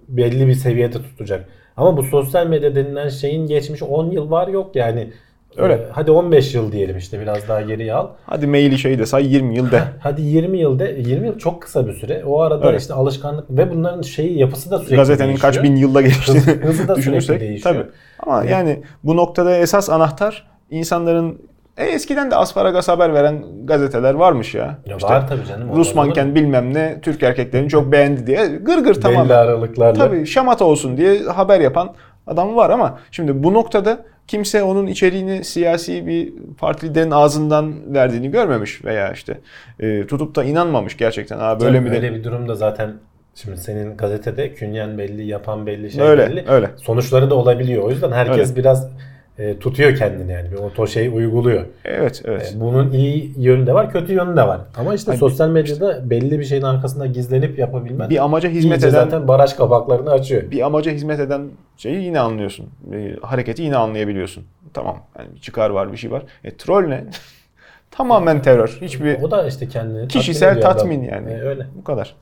belli 0.08 0.48
bir 0.48 0.54
seviyede 0.54 0.98
tutacak. 0.98 1.46
Ama 1.78 1.98
bu 1.98 2.04
sosyal 2.04 2.48
medya 2.48 2.76
denilen 2.76 3.10
şeyin 3.10 3.48
geçmiş 3.48 3.84
10 3.84 4.12
yıl 4.12 4.32
var 4.32 4.48
yok 4.48 4.76
yani. 4.76 5.12
Öyle. 5.58 5.88
Hadi 5.92 6.12
15 6.12 6.56
yıl 6.56 6.72
diyelim 6.72 6.98
işte 6.98 7.20
biraz 7.20 7.48
daha 7.50 7.62
geriye 7.62 7.94
al. 7.94 8.08
Hadi 8.26 8.48
maili 8.48 8.78
şey 8.78 9.00
de 9.00 9.06
say 9.06 9.34
20 9.34 9.56
yıl 9.58 9.72
de. 9.72 9.82
Hadi 10.00 10.22
20 10.22 10.58
yılda 10.58 10.86
20 10.88 11.28
yıl 11.28 11.38
çok 11.38 11.62
kısa 11.62 11.88
bir 11.88 11.94
süre. 11.94 12.24
O 12.26 12.42
arada 12.42 12.68
Öyle. 12.68 12.78
işte 12.78 12.94
alışkanlık 12.94 13.50
ve 13.50 13.72
bunların 13.72 14.02
şeyi 14.02 14.40
yapısı 14.40 14.72
da 14.72 14.78
sürekli 14.80 14.96
Gazetenin 14.96 15.30
değişiyor. 15.30 15.54
kaç 15.54 15.64
bin 15.64 15.76
yılda 15.76 16.02
geçtiğini 16.08 16.40
Hızı- 16.42 16.88
da 16.88 16.96
düşünürsek. 16.96 17.42
değişiyor. 17.42 17.76
Tabii. 17.76 17.86
Ama 18.20 18.44
yani 18.44 18.84
bu 19.04 19.18
noktada 19.18 19.58
esas 19.58 19.90
anahtar 19.90 20.48
insanların 20.70 21.40
e, 21.78 21.86
eskiden 21.86 22.32
de 22.32 22.36
asparagas 22.36 22.88
haber 22.88 23.14
veren 23.14 23.44
gazeteler 23.66 24.14
varmış 24.14 24.56
ya. 24.56 24.78
Ya 24.86 24.96
İşte 24.98 25.10
var 25.10 25.28
tabii 25.28 25.46
canım. 25.46 25.76
Rus 25.76 25.96
manken 25.96 26.36
bilmem 26.36 26.74
ne 26.74 27.00
Türk 27.02 27.24
erkeklerini 27.24 27.70
çok 27.70 27.92
beğendi 27.92 28.28
diye 28.28 28.46
gır 28.48 28.78
gır 28.78 28.86
Belli 28.96 29.00
tamam. 29.00 29.32
aralıklarla. 29.32 29.94
Tabii 30.06 30.26
şamata 30.26 30.66
olsun 30.66 30.98
diye 30.98 31.20
haber 31.24 31.60
yapan 31.60 31.94
adam 32.28 32.56
var 32.56 32.70
ama 32.70 33.00
şimdi 33.12 33.44
bu 33.44 33.54
noktada 33.54 33.98
kimse 34.32 34.64
onun 34.64 34.88
içeriğini 34.88 35.44
siyasi 35.44 36.08
bir 36.08 36.34
parti 36.58 36.90
liderinin 36.90 37.12
ağzından 37.12 37.94
verdiğini 37.94 38.32
görmemiş 38.32 38.86
veya 38.86 39.12
işte 39.12 39.38
e, 39.80 40.08
tutup 40.08 40.36
da 40.36 40.44
inanmamış 40.44 40.98
gerçekten. 40.98 41.40
Aa 41.40 41.60
böyle 41.60 41.78
Tabii 41.78 41.90
mi 41.90 41.96
öyle 41.96 42.02
de? 42.02 42.16
bir 42.16 42.24
durumda 42.24 42.56
zaten 42.56 42.94
şimdi 43.36 43.58
senin 43.58 43.98
gazetede 43.98 44.54
künyen 44.54 44.98
belli, 44.98 45.26
yapan 45.28 45.66
belli, 45.66 45.92
şey 45.92 46.02
Öyle, 46.02 46.30
belli. 46.30 46.46
öyle. 46.48 46.70
Sonuçları 46.78 47.30
da 47.30 47.36
olabiliyor. 47.36 47.84
O 47.84 47.90
yüzden 47.90 48.12
herkes 48.12 48.50
Öyle. 48.50 48.60
biraz 48.60 48.90
e, 49.38 49.60
tutuyor 49.60 49.96
kendini 49.96 50.32
yani. 50.32 50.52
Bir 50.52 50.58
o 50.78 50.88
şeyi 50.88 51.10
uyguluyor. 51.10 51.66
Evet, 51.86 52.22
evet. 52.26 52.54
E, 52.58 52.60
Bunun 52.60 52.92
iyi 52.92 53.34
yönü 53.38 53.68
de 53.68 53.74
var, 53.74 53.92
kötü 53.92 54.14
yönü 54.14 54.38
de 54.38 54.48
var. 54.48 54.62
Ama 54.78 54.94
işte 54.96 55.12
Hani 55.12 55.20
sosyal 55.20 55.50
medyada 55.50 56.10
belli 56.10 56.40
bir 56.40 56.44
şeyin 56.46 56.62
arkasında 56.62 57.06
gizlenip 57.06 57.60
yapabilmen 57.60 58.10
Bir 58.10 58.24
amaca 58.24 58.50
hizmet 58.50 58.80
eden 58.80 58.90
zaten 58.90 59.28
baraj 59.28 59.54
kapaklarını 59.54 60.12
açıyor. 60.12 60.52
bir 60.52 60.62
amaca 60.62 60.92
hizmet 60.92 61.20
eden 61.20 61.50
şeyi 61.78 62.04
yine 62.04 62.20
anlıyorsun. 62.20 62.70
E, 62.94 63.16
hareketi 63.22 63.62
yine 63.64 63.76
anlayabiliyorsun. 63.78 64.44
Tamam. 64.74 64.98
Yani 65.20 65.42
çıkar 65.42 65.70
var, 65.70 65.92
bir 65.92 65.98
şey 65.98 66.12
var. 66.12 66.24
E 66.44 66.58
troll 66.58 66.88
ne? 66.88 67.04
Tamamen 67.92 68.42
terör. 68.42 68.78
Hiçbir 68.82 69.22
O 69.22 69.32
da 69.32 69.48
işte 69.48 69.68
kendini 69.68 70.08
kişisel 70.08 70.62
tatmin 70.62 70.74
tatmin 70.74 71.04
yani. 71.04 71.32
E, 71.32 71.42
öyle. 71.42 71.68
Bu 71.76 71.84
kadar. 71.84 72.16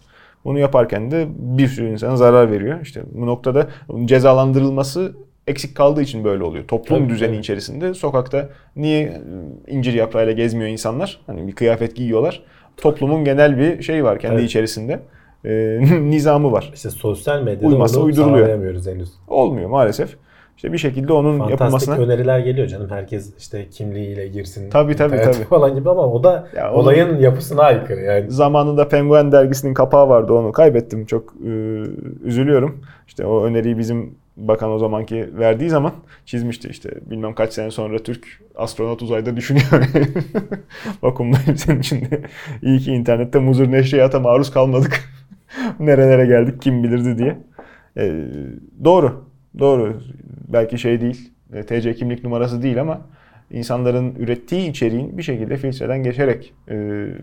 Bunu 0.46 0.60
yaparken 0.60 1.12
de 1.12 1.28
bir 1.30 1.68
sürü 1.68 1.92
insana 1.92 2.18
zarar 2.18 2.52
veriyor. 2.52 2.82
İşte 2.82 3.02
bu 3.12 3.28
noktada 3.28 3.68
cezalandırılması 4.06 5.14
eksik 5.50 5.76
kaldığı 5.76 6.02
için 6.02 6.24
böyle 6.24 6.44
oluyor. 6.44 6.68
Toplum 6.68 7.00
Tabii, 7.00 7.10
düzeni 7.10 7.38
içerisinde 7.38 7.94
sokakta 7.94 8.50
niye 8.76 9.22
incir 9.68 9.94
yaprağıyla 9.94 10.34
gezmiyor 10.34 10.70
insanlar? 10.70 11.22
Hani 11.28 11.48
bir 11.48 11.52
kıyafet 11.56 11.96
giyiyorlar. 11.96 12.44
Toplumun 12.78 13.24
genel 13.26 13.58
bir 13.58 13.82
şey 13.82 14.04
var 14.04 14.20
kendi 14.20 14.36
Evet. 14.36 14.46
içerisinde. 14.46 15.00
E, 15.46 15.80
nizamı 16.02 16.52
var. 16.52 16.72
İşte 16.76 16.90
sosyal 16.90 17.42
medyada 17.44 17.68
Uyması 17.68 18.00
onu 18.00 18.06
uyduruluyor. 18.06 18.48
henüz. 18.86 19.10
Olmuyor 19.28 19.70
maalesef. 19.70 20.16
İşte 20.60 20.74
bir 20.74 20.78
şekilde 20.78 21.14
onun 21.14 21.32
Fantastik 21.38 21.60
yapılmasına 21.60 21.96
öneriler 21.96 22.40
geliyor 22.40 22.68
canım. 22.68 22.90
Herkes 22.90 23.34
işte 23.38 23.70
kimliğiyle 23.70 24.28
girsin. 24.28 24.70
Tabii, 24.70 24.96
tabii, 24.96 25.18
tabii. 25.18 25.34
falan 25.50 25.76
gibi 25.76 25.90
ama 25.90 26.08
o 26.08 26.24
da 26.24 26.48
Ya 26.56 26.72
onun- 26.74 26.84
olayın 26.84 27.20
yapısına 27.20 27.62
aykırı 27.62 28.02
yani. 28.02 28.32
Zamanında 28.32 28.88
Penguen 28.88 29.32
dergisinin 29.32 29.74
kapağı 29.74 30.10
vardı 30.10 30.34
onu 30.34 30.52
kaybettim. 30.52 31.06
Çok 31.06 31.34
e, 31.46 31.50
üzülüyorum. 32.24 32.82
İşte 33.08 33.26
o 33.26 33.44
öneriyi 33.44 33.78
bizim 33.78 34.16
bakan 34.48 34.72
o 34.72 34.80
zamanki 34.80 35.30
verdiği 35.38 35.70
zaman 35.70 35.94
çizmişti 36.26 36.68
işte 36.68 36.90
bilmem 37.10 37.34
kaç 37.34 37.54
sene 37.54 37.72
sonra 37.72 37.98
Türk 37.98 38.42
astronot 38.56 39.02
uzayda 39.02 39.38
düşünüyor. 39.38 39.68
Vakumdayım 41.02 41.58
senin 41.58 41.80
için 41.80 42.02
de. 42.02 42.22
İyi 42.62 42.80
ki 42.80 42.92
internette 42.92 43.40
muzur 43.40 43.72
neşriyata 43.72 44.20
maruz 44.20 44.52
kalmadık. 44.52 45.04
Nerelere 45.80 46.26
geldik 46.26 46.62
kim 46.62 46.84
bilirdi 46.84 47.18
diye. 47.18 47.38
E, 47.98 48.26
doğru. 48.84 49.26
Doğru. 49.60 50.02
Belki 50.48 50.78
şey 50.78 51.02
değil. 51.02 51.32
e, 51.54 51.64
TC 51.64 51.96
kimlik 51.96 52.24
numarası 52.24 52.62
değil 52.62 52.82
ama 52.82 53.02
insanların 53.52 54.16
ürettiği 54.16 54.70
içeriğin 54.70 55.18
bir 55.18 55.24
şekilde 55.24 55.58
filtreden 55.58 56.04
geçerek 56.04 56.54
e, 56.68 56.76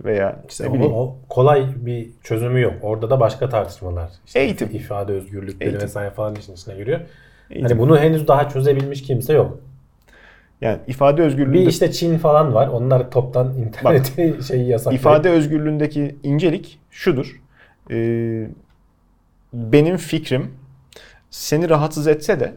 veya 0.05 0.43
İşte 0.49 0.65
ne 0.65 0.69
o, 0.69 0.75
bileyim 0.75 0.93
o 0.93 1.17
kolay 1.29 1.67
bir 1.77 2.11
çözümü 2.23 2.61
yok. 2.61 2.75
Orada 2.83 3.11
da 3.11 3.21
başka 3.21 3.49
tartışmalar. 3.49 4.11
İşte 4.27 4.41
Eğitim. 4.41 4.69
ifade 4.73 5.13
özgürlükleri 5.13 5.69
Eğitim. 5.71 5.83
vesaire 5.87 6.11
falan 6.11 6.35
işin 6.35 6.53
içine 6.53 6.75
giriyor. 6.77 7.01
Eğitim. 7.51 7.69
Hani 7.69 7.79
bunu 7.79 7.99
henüz 7.99 8.29
daha 8.29 8.49
çözebilmiş 8.49 9.03
kimse 9.03 9.33
yok. 9.33 9.61
Yani 10.61 10.79
ifade 10.87 11.23
özgürlüğünde 11.23 11.59
Bir 11.59 11.67
işte 11.67 11.93
Çin 11.93 12.19
falan 12.19 12.55
var. 12.55 12.69
Onlar 12.69 13.11
toptan 13.11 13.55
interneti 13.59 14.39
şeyi 14.49 14.69
yasaklıyor. 14.69 15.01
ifade 15.01 15.31
özgürlüğündeki 15.31 16.17
incelik 16.23 16.79
şudur. 16.91 17.41
Ee, 17.91 18.49
benim 19.53 19.97
fikrim 19.97 20.51
seni 21.31 21.71
rahatsız 21.71 22.07
etse 22.07 22.41
de 22.41 22.53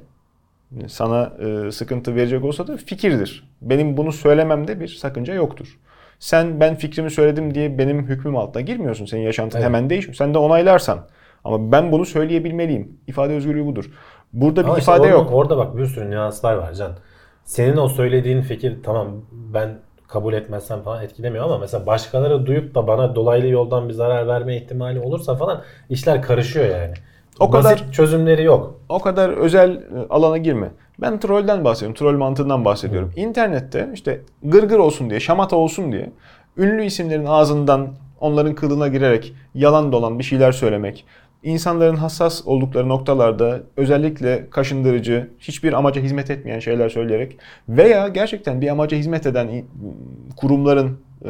sana 0.87 1.31
e, 1.39 1.71
sıkıntı 1.71 2.15
verecek 2.15 2.43
olsa 2.43 2.67
da 2.67 2.77
fikirdir. 2.77 3.49
Benim 3.61 3.97
bunu 3.97 4.11
söylememde 4.11 4.79
bir 4.79 4.87
sakınca 4.87 5.33
yoktur. 5.33 5.79
Sen 6.19 6.59
ben 6.59 6.75
fikrimi 6.75 7.11
söyledim 7.11 7.55
diye 7.55 7.77
benim 7.77 8.07
hükmüm 8.07 8.37
altına 8.37 8.61
girmiyorsun. 8.61 9.05
Senin 9.05 9.21
yaşantın 9.21 9.57
Evet. 9.57 9.65
hemen 9.65 9.89
değişmiyor. 9.89 10.15
Sen 10.15 10.33
de 10.33 10.37
onaylarsan. 10.37 10.99
Ama 11.43 11.71
ben 11.71 11.91
bunu 11.91 12.05
söyleyebilmeliyim. 12.05 12.97
İfade 13.07 13.33
özgürlüğü 13.33 13.65
budur. 13.65 13.91
Burada 14.33 14.61
bir 14.61 14.67
Ama 14.67 14.77
işte 14.77 14.91
ifade 14.91 15.01
orada, 15.01 15.13
yok. 15.13 15.31
Orada 15.31 15.57
bak 15.57 15.77
bir 15.77 15.85
sürü 15.85 16.11
nüanslar 16.11 16.53
var 16.53 16.73
Can. 16.73 16.91
Senin 17.43 17.77
o 17.77 17.87
söylediğin 17.87 18.41
fikir 18.41 18.83
tamam 18.83 19.07
ben 19.31 19.79
kabul 20.07 20.33
etmezsem 20.33 20.81
falan 20.81 21.03
etkilemiyor 21.03 21.45
ama 21.45 21.57
mesela 21.57 21.85
başkaları 21.85 22.45
duyup 22.45 22.75
da 22.75 22.87
bana 22.87 23.15
dolaylı 23.15 23.47
yoldan 23.47 23.89
bir 23.89 23.93
zarar 23.93 24.27
verme 24.27 24.57
ihtimali 24.57 24.99
olursa 24.99 25.35
falan 25.35 25.61
işler 25.89 26.21
karışıyor 26.21 26.65
yani. 26.65 26.93
O 27.39 27.51
Basit 27.53 27.69
kadar- 27.79 27.91
çözümleri 27.91 28.43
yok. 28.43 28.79
o 28.89 28.99
kadar 28.99 29.29
özel 29.29 29.69
e, 29.75 29.81
alana 30.09 30.37
girme. 30.37 30.67
Ben 31.01 31.19
trollden 31.19 31.63
bahsediyorum. 31.65 31.95
Troll 31.95 32.17
mantığından 32.17 32.65
bahsediyorum. 32.65 33.11
İnternette 33.15 33.89
işte 33.93 34.21
gırgır 34.43 34.77
olsun 34.79 35.09
diye, 35.09 35.19
şamata 35.19 35.55
olsun 35.55 35.91
diye 35.91 36.11
ünlü 36.57 36.85
isimlerin 36.85 37.25
ağzından 37.25 37.87
onların 38.19 38.55
kılına 38.55 38.87
girerek 38.87 39.33
yalan 39.55 39.91
dolan 39.91 40.19
bir 40.19 40.23
şeyler 40.23 40.51
söylemek, 40.51 41.05
insanların 41.43 41.95
hassas 41.95 42.41
oldukları 42.47 42.89
noktalarda 42.89 43.59
özellikle 43.77 44.49
kaşındırıcı, 44.49 45.29
hiçbir 45.39 45.73
amaca 45.73 46.01
hizmet 46.01 46.29
etmeyen 46.29 46.59
şeyler 46.59 46.89
söyleyerek 46.89 47.37
veya 47.69 48.07
gerçekten 48.07 48.61
bir 48.61 48.67
amaca 48.67 48.97
hizmet 48.97 49.25
eden 49.25 49.49
kurumların, 50.37 50.97
e, 51.25 51.29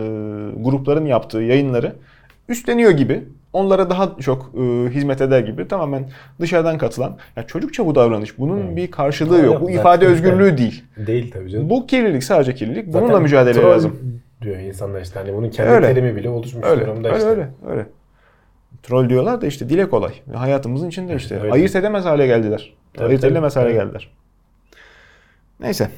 grupların 0.58 1.06
yaptığı 1.06 1.42
yayınları 1.42 1.96
üstleniyor 2.50 2.92
gibi 2.92 3.24
onlara 3.54 3.90
daha 3.90 4.16
çok 4.20 4.52
e, 4.56 4.60
hizmet 4.90 5.22
eder 5.22 5.40
gibi 5.40 5.68
tamamen 5.68 6.10
dışarıdan 6.40 6.78
katılan 6.78 7.18
ya 7.36 7.48
çocukça 7.48 7.86
bu 7.86 7.96
davranış. 7.96 8.40
Bunun 8.40 8.76
bir 8.76 8.92
karşılığı 8.92 9.36
Aa, 9.42 9.46
yok. 9.46 9.62
Bu 9.62 9.66
zaten 9.66 9.80
ifade 9.80 10.06
işte. 10.06 10.14
özgürlüğü 10.14 10.58
değil. 10.58 10.84
Değil 10.98 11.32
tabii 11.32 11.50
canım. 11.50 11.70
Bu 11.70 11.88
kirlilik 11.88 12.24
sadece 12.24 12.56
kirlilik. 12.56 12.88
Bununla 12.88 13.08
Zaten 13.08 13.22
mücadele 13.22 13.62
lazım. 13.62 13.96
diyor 14.42 14.58
insanlar 14.58 15.02
işte 15.02 15.20
hani 15.20 15.34
bunun 15.34 15.50
kendi 15.50 15.70
Öyle. 15.72 15.88
terimi 15.88 16.16
bile 16.16 16.30
oluşmuş 16.30 16.66
Öyle, 16.66 16.82
durumda 16.86 17.08
öyle, 17.08 17.18
işte. 17.18 17.30
öyle, 17.30 17.50
öyle. 17.68 17.86
Troll 18.84 19.10
diyorlar 19.10 19.42
da 19.42 19.48
işte 19.48 19.70
dile 19.70 19.90
kolay. 19.90 20.14
Hayatımızın 20.36 20.88
içinde 20.88 21.16
işte. 21.16 21.40
Öyle. 21.42 21.52
Ayırt 21.52 21.76
edemez 21.76 22.06
hale 22.06 22.28
geldiler. 22.28 22.74
Tabii, 22.94 23.08
Ayırt 23.08 23.22
tabii. 23.22 23.30
edilemez 23.32 23.56
hale 23.56 23.72
geldiler. 23.74 24.12
Neyse. 25.60 25.90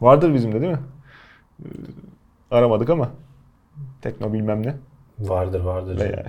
Vardır 0.00 0.34
bizim 0.34 0.52
de 0.52 0.60
değil 0.60 0.72
mi? 0.72 0.78
Ee, 1.62 1.66
Aramadık 2.50 2.90
ama. 2.90 3.10
Tekno 4.02 4.32
bilmem 4.32 4.66
ne. 4.66 4.74
Vardır 5.28 5.60
vardır. 5.60 5.98
Veya 5.98 6.24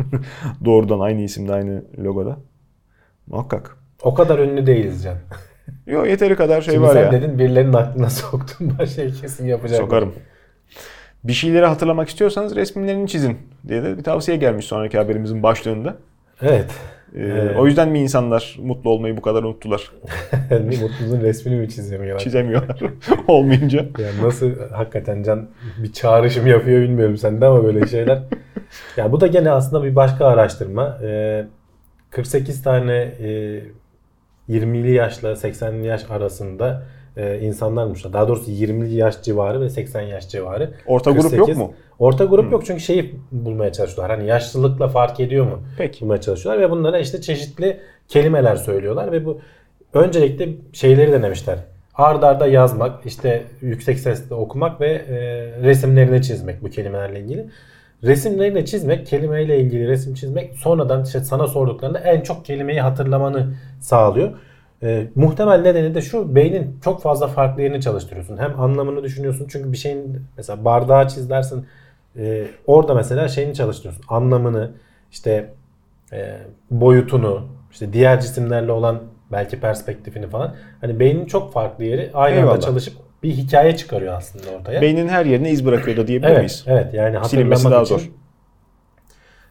doğrudan 0.64 1.00
aynı 1.00 1.20
isimde 1.20 1.52
aynı 1.52 1.84
logoda. 1.98 2.38
Muhakkak. 3.26 3.76
O 4.02 4.14
kadar 4.14 4.38
ünlü 4.38 4.66
değiliz 4.66 5.02
Can. 5.04 5.16
Yok 5.86 6.08
yeteri 6.08 6.36
kadar 6.36 6.62
şey 6.62 6.74
Şimdi 6.74 6.86
var 6.86 6.92
sen 6.92 7.02
ya. 7.02 7.12
dedin 7.12 7.38
birilerinin 7.38 7.72
aklına 7.72 8.10
soktun. 8.10 8.74
Ben 8.78 8.84
şey 8.84 9.12
kesin 9.12 9.46
yapacak. 9.46 9.78
Sokarım. 9.78 10.14
Bir 11.24 11.32
şeyleri 11.32 11.66
hatırlamak 11.66 12.08
istiyorsanız 12.08 12.56
resimlerini 12.56 13.08
çizin 13.08 13.38
diye 13.68 13.82
de 13.82 13.98
bir 13.98 14.02
tavsiye 14.04 14.36
gelmiş 14.36 14.64
sonraki 14.66 14.98
haberimizin 14.98 15.42
başlığında. 15.42 15.96
Evet. 16.42 16.70
Ee, 17.14 17.20
Evet. 17.20 17.56
O 17.58 17.66
yüzden 17.66 17.88
mi 17.88 18.00
insanlar 18.00 18.56
mutlu 18.62 18.90
olmayı 18.90 19.16
bu 19.16 19.22
kadar 19.22 19.42
unuttular? 19.42 19.90
mutluluğun 20.50 21.20
resmini 21.20 21.56
mi 21.56 21.68
çizemiyorlar? 21.68 22.24
Çizemiyorlar 22.24 22.80
olmayınca. 23.28 23.78
Yani 23.78 24.22
nasıl 24.22 24.50
hakikaten 24.72 25.22
Can 25.22 25.48
bir 25.82 25.92
çağrışım 25.92 26.46
yapıyor 26.46 26.82
bilmiyorum 26.82 27.16
sende 27.16 27.46
ama 27.46 27.64
böyle 27.64 27.86
şeyler. 27.86 28.22
ya 28.96 29.12
bu 29.12 29.20
da 29.20 29.26
gene 29.26 29.50
aslında 29.50 29.84
bir 29.84 29.96
başka 29.96 30.26
araştırma. 30.26 30.98
Ee, 31.02 31.46
48 32.10 32.62
tane 32.62 32.96
e, 32.96 33.62
20'li 34.48 34.92
yaşla 34.92 35.28
80'li 35.32 35.86
yaş 35.86 36.10
arasında 36.10 36.82
e, 37.16 37.40
insanlarmış. 37.40 38.04
Daha 38.04 38.28
doğrusu 38.28 38.50
20'li 38.50 38.94
yaş 38.94 39.22
civarı 39.22 39.60
ve 39.60 39.70
80 39.70 40.00
yaş 40.00 40.28
civarı. 40.28 40.70
Orta 40.86 41.10
grup 41.10 41.22
yok 41.22 41.32
48. 41.32 41.58
mu? 41.58 41.74
Orta 41.98 42.24
grup 42.24 42.52
yok 42.52 42.66
çünkü 42.66 42.80
şeyi 42.80 43.14
bulmaya 43.32 43.72
çalışıyorlar. 43.72 44.18
Hani 44.18 44.28
yaşlılıkla 44.28 44.88
fark 44.88 45.20
ediyor 45.20 45.46
mu? 45.46 45.62
Peki. 45.78 46.00
bulmaya 46.00 46.20
çalışıyorlar 46.20 46.62
ve 46.62 46.70
bunlara 46.70 46.98
işte 46.98 47.20
çeşitli 47.20 47.80
kelimeler 48.08 48.56
söylüyorlar 48.56 49.12
ve 49.12 49.24
bu 49.24 49.40
öncelikle 49.94 50.48
şeyleri 50.72 51.12
denemişler. 51.12 51.58
Ard 51.94 52.22
arda 52.22 52.46
yazmak, 52.46 53.06
işte 53.06 53.42
yüksek 53.60 53.98
sesle 53.98 54.34
okumak 54.34 54.80
ve 54.80 54.88
e, 54.88 55.16
resimlerini 55.62 56.22
çizmek 56.22 56.62
bu 56.62 56.70
kelimelerle 56.70 57.20
ilgili. 57.20 57.46
Resimlerini 58.02 58.66
çizmek, 58.66 59.06
kelimeyle 59.06 59.60
ilgili 59.60 59.88
resim 59.88 60.14
çizmek 60.14 60.54
sonradan 60.54 61.04
işte 61.04 61.20
sana 61.20 61.46
sorduklarında 61.46 61.98
en 61.98 62.20
çok 62.20 62.44
kelimeyi 62.44 62.80
hatırlamanı 62.80 63.54
sağlıyor. 63.80 64.32
E, 64.86 65.06
muhtemel 65.14 65.60
nedeni 65.60 65.94
de 65.94 66.02
şu 66.02 66.34
beynin 66.34 66.80
çok 66.84 67.02
fazla 67.02 67.26
farklı 67.26 67.62
yerini 67.62 67.80
çalıştırıyorsun. 67.80 68.36
Hem 68.36 68.60
anlamını 68.60 69.02
düşünüyorsun 69.02 69.46
çünkü 69.50 69.72
bir 69.72 69.76
şeyin 69.76 70.22
mesela 70.36 70.64
bardağı 70.64 71.08
çiz 71.08 71.30
dersin 71.30 71.66
e, 72.18 72.46
orada 72.66 72.94
mesela 72.94 73.28
şeyini 73.28 73.54
çalıştırıyorsun. 73.54 74.04
Anlamını 74.08 74.70
işte 75.12 75.50
e, 76.12 76.36
boyutunu 76.70 77.48
işte 77.70 77.92
diğer 77.92 78.20
cisimlerle 78.20 78.72
olan 78.72 79.02
belki 79.32 79.60
perspektifini 79.60 80.28
falan. 80.28 80.54
Hani 80.80 81.00
beynin 81.00 81.26
çok 81.26 81.52
farklı 81.52 81.84
yeri 81.84 82.10
aynı 82.14 82.36
Eyvallah. 82.36 82.52
anda 82.52 82.60
çalışıp 82.60 82.94
bir 83.22 83.30
hikaye 83.30 83.76
çıkarıyor 83.76 84.14
aslında 84.14 84.50
ortaya. 84.60 84.82
Beynin 84.82 85.08
her 85.08 85.26
yerine 85.26 85.50
iz 85.50 85.66
bırakıyor 85.66 85.96
da 85.96 86.06
diyebilir 86.06 86.28
evet, 86.28 86.38
miyiz? 86.38 86.64
evet 86.66 86.94
yani 86.94 87.18
Silinmesi 87.24 87.64
hatırlamak 87.64 87.88
daha 87.88 87.98
için 87.98 88.12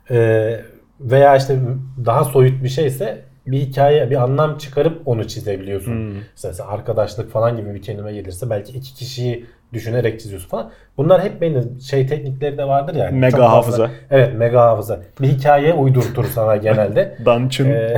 zor. 0.09 0.15
e, 0.15 0.61
veya 0.99 1.35
işte 1.35 1.59
daha 2.05 2.23
soyut 2.23 2.63
bir 2.63 2.69
şeyse 2.69 3.24
bir 3.47 3.59
hikaye, 3.59 4.09
bir 4.09 4.15
anlam 4.15 4.57
çıkarıp 4.57 5.07
onu 5.07 5.27
çizebiliyorsun. 5.27 5.91
Hmm. 5.91 6.21
Mesela 6.43 6.69
arkadaşlık 6.69 7.31
falan 7.31 7.57
gibi 7.57 7.73
bir 7.73 7.81
kelime 7.81 8.13
gelirse 8.13 8.49
belki 8.49 8.73
iki 8.77 8.93
kişiyi 8.93 9.45
düşünerek 9.75 10.19
çiziyorsun 10.19 10.49
falan. 10.49 10.71
Bunlar 10.97 11.23
hep 11.23 11.41
benim 11.41 11.79
şey 11.89 12.07
teknikleri 12.07 12.57
de 12.57 12.63
vardır 12.67 12.95
yani. 12.95 13.19
Mega 13.19 13.31
Çok 13.31 13.39
fazla- 13.39 13.57
hafıza. 13.57 13.89
Evet 14.11 14.33
mega 14.37 14.61
hafıza. 14.61 14.99
Bir 15.21 15.27
hikaye 15.27 15.73
uydurtur 15.73 16.25
sana 16.25 16.55
genelde. 16.55 17.17
Dungeon. 17.25 17.67
Ee, 17.69 17.97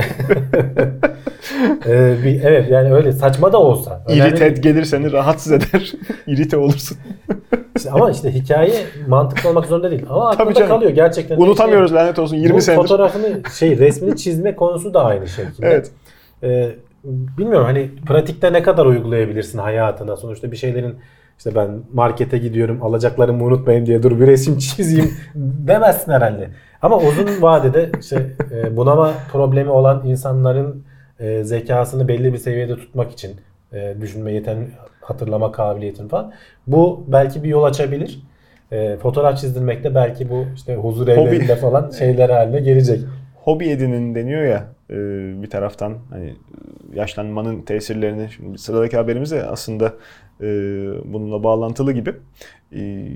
ee, 1.86 2.16
bir, 2.24 2.44
evet 2.44 2.70
yani 2.70 2.92
öyle 2.94 3.12
saçma 3.12 3.52
da 3.52 3.58
olsa. 3.58 4.02
önemli 4.06 4.20
İri 4.22 4.40
değil. 4.40 4.54
Ted 4.54 4.56
gelir 4.62 4.84
seni 4.84 5.12
rahatsız 5.12 5.52
eder. 5.52 5.92
İrite 6.26 6.56
olursun. 6.56 6.98
İşte 7.76 7.90
ama 7.90 8.10
işte 8.10 8.34
hikaye 8.34 8.72
mantıklı 9.08 9.48
olmak 9.50 9.66
zorunda 9.66 9.90
değil. 9.90 10.04
Ama 10.10 10.30
Tabii 10.30 10.42
aklında 10.42 10.54
canım. 10.58 10.68
kalıyor 10.68 10.90
gerçekten. 10.90 11.36
Unutamıyoruz 11.36 11.90
Şey, 11.90 11.98
lanet 11.98 12.18
olsun 12.18 12.36
20 12.36 12.56
bu 12.56 12.60
senedir. 12.60 12.82
fotoğrafını 12.82 13.42
şey 13.58 13.78
resmini 13.78 14.16
çizme 14.16 14.56
konusu 14.56 14.94
da 14.94 15.04
aynı 15.04 15.28
şekilde. 15.28 15.66
Evet. 15.66 15.90
Ee, 16.42 16.70
bilmiyorum 17.04 17.66
hani 17.66 17.90
pratikte 18.06 18.52
ne 18.52 18.62
kadar 18.62 18.86
uygulayabilirsin 18.86 19.58
hayatına. 19.58 20.16
Sonuçta 20.16 20.52
bir 20.52 20.56
şeylerin 20.56 20.94
işte 21.38 21.54
ben 21.54 21.70
markete 21.92 22.38
gidiyorum 22.38 22.82
alacaklarımı 22.82 23.44
unutmayın 23.44 23.86
diye 23.86 24.02
dur 24.02 24.20
bir 24.20 24.26
resim 24.26 24.58
çizeyim 24.58 25.10
demezsin 25.34 26.12
herhalde. 26.12 26.48
Ama 26.82 26.98
uzun 26.98 27.42
vadede 27.42 27.90
işte 28.00 28.30
e, 28.52 28.76
bunama 28.76 29.12
problemi 29.32 29.70
olan 29.70 30.06
insanların 30.06 30.84
e, 31.20 31.44
zekasını 31.44 32.08
belli 32.08 32.32
bir 32.32 32.38
seviyede 32.38 32.76
tutmak 32.76 33.12
için 33.12 33.36
e, 33.72 33.94
düşünme 34.00 34.32
yeten, 34.32 34.68
hatırlama 35.00 35.52
kabiliyetini 35.52 36.08
falan 36.08 36.32
bu 36.66 37.04
belki 37.08 37.42
bir 37.42 37.48
yol 37.48 37.64
açabilir. 37.64 38.22
E, 38.72 38.96
fotoğraf 38.96 39.38
çizdirmek 39.38 39.84
de 39.84 39.94
belki 39.94 40.30
bu 40.30 40.44
işte 40.54 40.74
huzur 40.74 41.08
Hobi. 41.08 41.10
evlerinde 41.10 41.56
falan 41.56 41.90
şeyler 41.98 42.30
haline 42.30 42.60
gelecek. 42.60 43.00
Hobi 43.34 43.68
edinin 43.68 44.14
deniyor 44.14 44.42
ya 44.42 44.64
bir 45.42 45.50
taraftan 45.50 45.94
hani 46.10 46.34
yaşlanmanın 46.94 47.62
tesirlerini 47.62 48.28
şimdi 48.36 48.58
sıradaki 48.58 48.96
haberimiz 48.96 49.30
de 49.30 49.44
aslında 49.44 49.94
e, 50.40 50.46
bununla 51.04 51.44
bağlantılı 51.44 51.92
gibi. 51.92 52.14
E, 52.72 53.08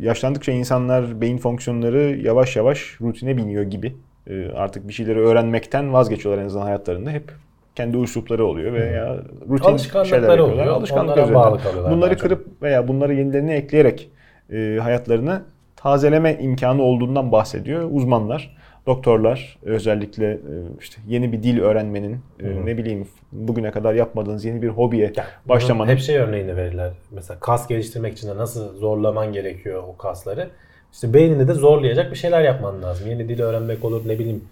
yaşlandıkça 0.00 0.52
insanlar 0.52 1.20
beyin 1.20 1.38
fonksiyonları 1.38 2.00
yavaş 2.24 2.56
yavaş 2.56 2.96
rutine 3.00 3.36
biniyor 3.36 3.62
gibi. 3.62 3.96
E, 4.26 4.48
artık 4.48 4.88
bir 4.88 4.92
şeyleri 4.92 5.18
öğrenmekten 5.18 5.92
vazgeçiyorlar 5.92 6.42
en 6.42 6.46
azından 6.46 6.64
hayatlarında. 6.64 7.10
Hep 7.10 7.32
kendi 7.74 7.96
üslupları 7.96 8.46
oluyor 8.46 8.72
veya 8.72 9.16
rutin 9.48 9.64
Alışkanlıkları 9.70 10.06
şeyler 10.06 10.28
yapıyorlar. 10.28 10.54
oluyor. 10.54 10.66
Alışkanlık 10.76 11.04
Onlara 11.04 11.22
üzerinden. 11.22 11.42
bağlı 11.42 11.62
kalıyorlar 11.62 11.92
Bunları 11.92 12.10
çok. 12.14 12.20
kırıp 12.20 12.62
veya 12.62 12.88
bunları 12.88 13.14
yenilerine 13.14 13.54
ekleyerek 13.54 14.10
e, 14.52 14.78
hayatlarını 14.82 15.42
tazeleme 15.76 16.38
imkanı 16.40 16.82
olduğundan 16.82 17.32
bahsediyor 17.32 17.88
uzmanlar. 17.92 18.56
Doktorlar 18.90 19.58
özellikle 19.62 20.32
e, 20.32 20.54
işte 20.80 21.00
yeni 21.08 21.32
bir 21.32 21.42
dil 21.42 21.60
öğrenmenin 21.60 22.18
e, 22.40 22.66
ne 22.66 22.78
bileyim 22.78 23.08
bugüne 23.32 23.70
kadar 23.70 23.94
yapmadığınız 23.94 24.44
yeni 24.44 24.62
bir 24.62 24.68
hobiye 24.68 25.12
Ya, 25.16 25.26
başlamanın 25.44 25.90
Hep 25.90 26.00
şey 26.00 26.16
örneğini 26.16 26.56
verirler. 26.56 26.92
Mesela 27.10 27.40
kas 27.40 27.68
geliştirmek 27.68 28.12
için 28.12 28.28
de 28.28 28.36
nasıl 28.36 28.76
zorlaman 28.76 29.32
gerekiyor 29.32 29.82
o 29.88 29.96
kasları. 29.96 30.48
İşte 30.92 31.14
beynini 31.14 31.48
de 31.48 31.52
zorlayacak 31.52 32.10
bir 32.10 32.16
şeyler 32.16 32.42
yapman 32.42 32.82
lazım. 32.82 33.08
Yeni 33.08 33.28
dil 33.28 33.40
öğrenmek 33.40 33.84
olur, 33.84 34.02
ne 34.06 34.18
bileyim 34.18 34.44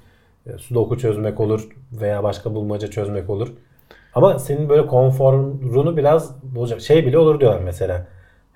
e, 0.46 0.58
sudoku 0.58 0.98
çözmek 0.98 1.40
olur 1.40 1.68
veya 1.92 2.22
başka 2.22 2.54
bulmaca 2.54 2.88
çözmek 2.90 3.30
olur. 3.30 3.48
Ama 4.14 4.38
senin 4.38 4.68
böyle 4.68 4.86
konforunu 4.86 5.96
biraz 5.96 6.42
bozacak. 6.42 6.80
Şey 6.80 7.06
bile 7.06 7.18
olur 7.18 7.40
diyorlar 7.40 7.60
mesela. 7.64 8.06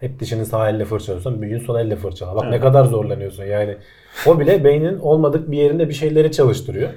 Hep 0.02 0.20
dişini 0.20 0.46
sağ 0.46 0.68
elle 0.70 0.84
fırçalıyorsan 0.84 1.42
bir 1.42 1.46
gün 1.46 1.58
sol 1.58 1.78
elle 1.78 1.96
fırçala. 1.96 2.36
Bak 2.36 2.50
ne 2.50 2.60
kadar 2.60 2.84
zorlanıyorsun 2.84 3.44
yani. 3.44 3.76
O 4.26 4.40
bile 4.40 4.64
beynin 4.64 4.98
olmadık 4.98 5.50
bir 5.50 5.56
yerinde 5.56 5.88
bir 5.88 5.94
şeyleri 5.94 6.32
çalıştırıyor. 6.32 6.90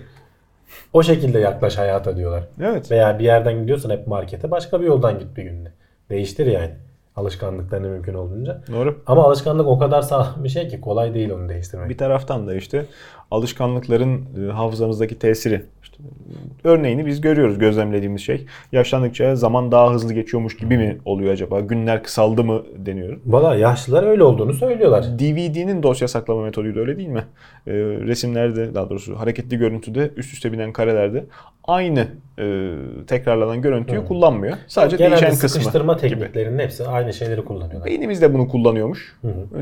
O 0.93 1.03
şekilde 1.03 1.39
yaklaş 1.39 1.77
hayata 1.77 2.17
diyorlar. 2.17 2.43
evet 2.61 2.91
Veya 2.91 3.19
bir 3.19 3.23
yerden 3.23 3.61
gidiyorsan 3.61 3.89
hep 3.89 4.07
markete 4.07 4.51
başka 4.51 4.81
bir 4.81 4.85
yoldan 4.85 5.19
git 5.19 5.37
bir 5.37 5.43
günde. 5.43 5.71
Değiştir 6.09 6.45
yani. 6.45 6.71
Alışkanlıklarını 7.15 7.87
mümkün 7.89 8.13
olduğunca. 8.13 8.61
doğru. 8.71 9.01
Ama 9.05 9.23
alışkanlık 9.23 9.67
o 9.67 9.79
kadar 9.79 10.01
sağlam 10.01 10.43
bir 10.43 10.49
şey 10.49 10.67
ki 10.67 10.81
kolay 10.81 11.13
değil 11.13 11.29
onu 11.29 11.49
değiştirmek. 11.49 11.89
Bir 11.89 11.97
taraftan 11.97 12.47
da 12.47 12.55
işte 12.55 12.85
alışkanlıkların 13.32 14.21
e, 14.47 14.51
hafızamızdaki 14.51 15.19
tesiri. 15.19 15.61
İşte, 15.84 15.97
e, 16.03 16.67
örneğini 16.67 17.05
biz 17.05 17.21
görüyoruz 17.21 17.59
gözlemlediğimiz 17.59 18.21
şey. 18.21 18.45
Yaşlandıkça 18.71 19.36
zaman 19.36 19.71
daha 19.71 19.93
hızlı 19.93 20.13
geçiyormuş 20.13 20.57
gibi 20.57 20.78
mi 20.78 20.97
oluyor 21.05 21.34
acaba? 21.34 21.59
Günler 21.59 22.03
kısaldı 22.03 22.43
mı 22.43 22.63
deniyor. 22.78 23.17
Valla 23.26 23.55
yaşlılar 23.55 24.03
öyle 24.03 24.23
olduğunu 24.23 24.53
söylüyorlar. 24.53 25.19
DVD'nin 25.19 25.84
dosya 25.84 26.07
saklama 26.07 26.41
metoduydu 26.41 26.80
öyle 26.80 26.97
değil 26.97 27.09
mi? 27.09 27.23
Ee, 27.67 27.73
resimlerde 27.82 28.76
daha 28.76 28.89
doğrusu 28.89 29.19
hareketli 29.19 29.57
görüntüde 29.57 30.11
üst 30.17 30.34
üste 30.34 30.51
binen 30.51 30.73
karelerde 30.73 31.26
aynı 31.63 32.07
e, 32.39 32.71
tekrarlanan 33.07 33.61
görüntüyü 33.61 34.05
kullanmıyor. 34.05 34.57
Sadece 34.67 34.97
Genelde 34.97 35.11
değişen 35.11 35.30
kısmı 35.32 35.49
sıkıştırma 35.49 35.93
gibi. 35.93 36.01
tekniklerinin 36.01 36.59
hepsi 36.59 36.88
aynı 36.88 37.13
şeyleri 37.13 37.45
kullanıyorlar. 37.45 37.86
Beynimiz 37.86 38.21
de 38.21 38.34
bunu 38.34 38.47
kullanıyormuş. 38.47 39.15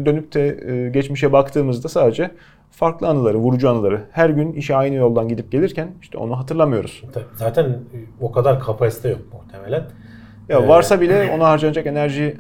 Dönüp 0.05 0.34
de 0.34 0.57
e, 0.68 0.89
geçmişe 0.89 1.32
baktığımızda 1.32 1.89
sadece 1.89 2.32
farklı 2.74 3.07
anıları, 3.07 3.38
vurucu 3.38 3.69
anıları. 3.69 4.01
Her 4.11 4.30
gün 4.30 4.53
işe 4.53 4.76
aynı 4.76 4.95
yoldan 4.95 5.28
gidip 5.28 5.51
gelirken 5.51 5.91
işte 6.01 6.17
onu 6.17 6.39
hatırlamıyoruz. 6.39 7.03
Tabii 7.13 7.26
Zaten 7.36 7.80
o 8.21 8.32
kadar 8.32 8.59
kapasite 8.59 9.09
yok 9.09 9.21
muhtemelen. 9.34 9.84
Ya 10.49 10.59
Ee, 10.59 10.67
varsa 10.67 11.01
bile 11.01 11.32
ona 11.36 11.49
harcanacak 11.49 11.86
enerji 11.86 12.38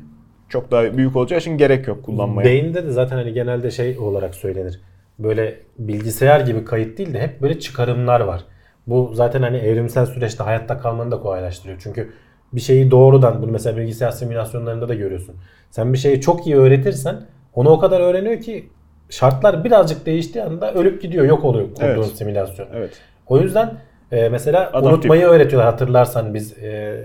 çok 0.49 0.71
daha 0.71 0.97
büyük 0.97 1.15
olacağı 1.15 1.39
için 1.39 1.57
gerek 1.57 1.87
yok 1.87 2.03
kullanmaya. 2.03 2.45
Beyinde 2.45 2.85
de 2.85 2.91
zaten 2.91 3.15
hani 3.15 3.33
genelde 3.33 3.71
şey 3.71 3.97
olarak 3.99 4.35
söylenir. 4.35 4.81
Böyle 5.19 5.59
bilgisayar 5.79 6.39
gibi 6.39 6.65
kayıt 6.65 6.97
değil 6.97 7.13
de 7.13 7.19
hep 7.21 7.41
böyle 7.41 7.59
çıkarımlar 7.59 8.19
var. 8.19 8.43
Bu 8.87 9.11
zaten 9.13 9.41
hani 9.41 9.57
evrimsel 9.57 10.05
süreçte 10.05 10.43
hayatta 10.43 10.79
kalmanı 10.79 11.11
da 11.11 11.19
kolaylaştırıyor. 11.19 11.79
Çünkü 11.83 12.13
bir 12.53 12.61
şeyi 12.61 12.91
doğrudan 12.91 13.41
bunu 13.41 13.51
mesela 13.51 13.77
bilgisayar 13.77 14.11
simülasyonlarında 14.11 14.89
da 14.89 14.93
görüyorsun. 14.93 15.35
Sen 15.71 15.93
bir 15.93 15.97
şeyi 15.97 16.21
çok 16.21 16.47
iyi 16.47 16.55
öğretirsen 16.55 17.15
onu 17.53 17.69
o 17.69 17.79
kadar 17.79 17.99
öğreniyor 17.99 18.41
ki 18.41 18.69
şartlar 19.17 19.63
birazcık 19.63 20.05
değiştiği 20.05 20.43
anda 20.43 20.73
ölüp 20.73 21.01
gidiyor, 21.01 21.25
yok 21.25 21.45
oluyor 21.45 21.67
kurduğun 21.73 21.85
Evet. 21.87 22.05
simülasyon. 22.05 22.67
Evet. 22.75 22.91
O 23.27 23.39
yüzden 23.39 23.73
e, 24.11 24.29
mesela 24.29 24.59
Adaptif. 24.69 24.91
unutmayı 24.93 25.25
öğretiyorlar 25.25 25.71
hatırlarsan 25.71 26.33
biz 26.33 26.57
e, 26.57 27.01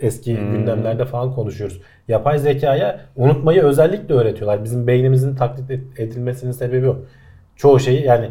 eski 0.00 0.38
Hmm. 0.40 0.52
gündemlerde 0.52 1.04
falan 1.04 1.34
konuşuyoruz. 1.34 1.80
Yapay 2.08 2.38
zekaya 2.38 3.00
unutmayı 3.16 3.62
özellikle 3.62 4.14
öğretiyorlar. 4.14 4.64
Bizim 4.64 4.86
beynimizin 4.86 5.36
taklit 5.36 5.70
ed- 5.70 6.02
edilmesinin 6.02 6.52
sebebi 6.52 6.88
o. 6.88 6.96
Çoğu 7.56 7.80
şeyi 7.80 8.02
yani 8.04 8.30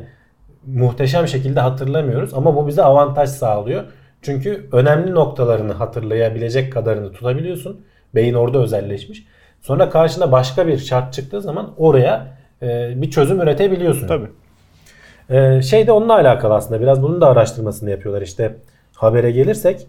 muhteşem 0.66 1.28
şekilde 1.28 1.60
hatırlamıyoruz 1.60 2.34
ama 2.34 2.56
bu 2.56 2.68
bize 2.68 2.84
avantaj 2.84 3.30
sağlıyor. 3.30 3.84
Çünkü 4.22 4.68
önemli 4.72 5.16
noktalarını 5.16 5.74
hatırlayabilecek 5.74 6.74
kadarını 6.74 7.12
tutabiliyorsun. 7.12 7.82
Beyin 8.16 8.34
orada 8.34 8.58
özelleşmiş. 8.60 9.26
Sonra 9.62 9.90
karşına 9.90 10.32
başka 10.32 10.68
bir 10.68 10.78
şart 10.78 11.14
çıktığı 11.14 11.42
zaman 11.42 11.74
oraya 11.78 12.37
bir 13.01 13.12
çözüm 13.12 13.41
üretebiliyorsun. 13.41 14.08
Tabii. 14.08 14.28
Ee, 15.30 15.62
şey 15.62 15.88
de 15.88 15.91
onunla 15.91 16.14
alakalı 16.14 16.53
aslında. 16.53 16.82
Biraz 16.82 17.03
bunun 17.03 17.22
da 17.22 17.28
araştırmasını 17.28 17.89
yapıyorlar. 17.89 18.22
İşte 18.22 18.55
habere 18.93 19.32
gelirsek 19.32 19.88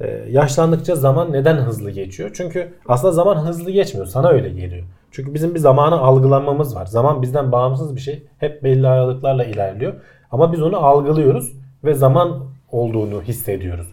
e, 0.00 0.24
yaşlandıkça 0.30 0.96
zaman 0.96 1.32
neden 1.32 1.56
hızlı 1.56 1.90
geçiyor? 1.90 2.30
Çünkü 2.34 2.72
aslında 2.88 3.12
zaman 3.12 3.36
hızlı 3.36 3.70
geçmiyor. 3.70 4.06
Sana 4.06 4.28
öyle 4.28 4.48
geliyor. 4.48 4.84
Çünkü 5.10 5.34
bizim 5.34 5.54
bir 5.54 5.58
zamanı 5.58 6.00
algılamamız 6.00 6.76
var. 6.76 6.86
Zaman 6.86 7.22
bizden 7.22 7.52
bağımsız 7.52 7.96
bir 7.96 8.00
şey. 8.00 8.22
Hep 8.38 8.64
belli 8.64 8.88
aralıklarla 8.88 9.44
ilerliyor. 9.44 9.92
Ama 10.30 10.52
biz 10.52 10.62
onu 10.62 10.76
algılıyoruz 10.76 11.52
ve 11.84 11.94
zaman 11.94 12.46
olduğunu 12.72 13.22
hissediyoruz. 13.22 13.86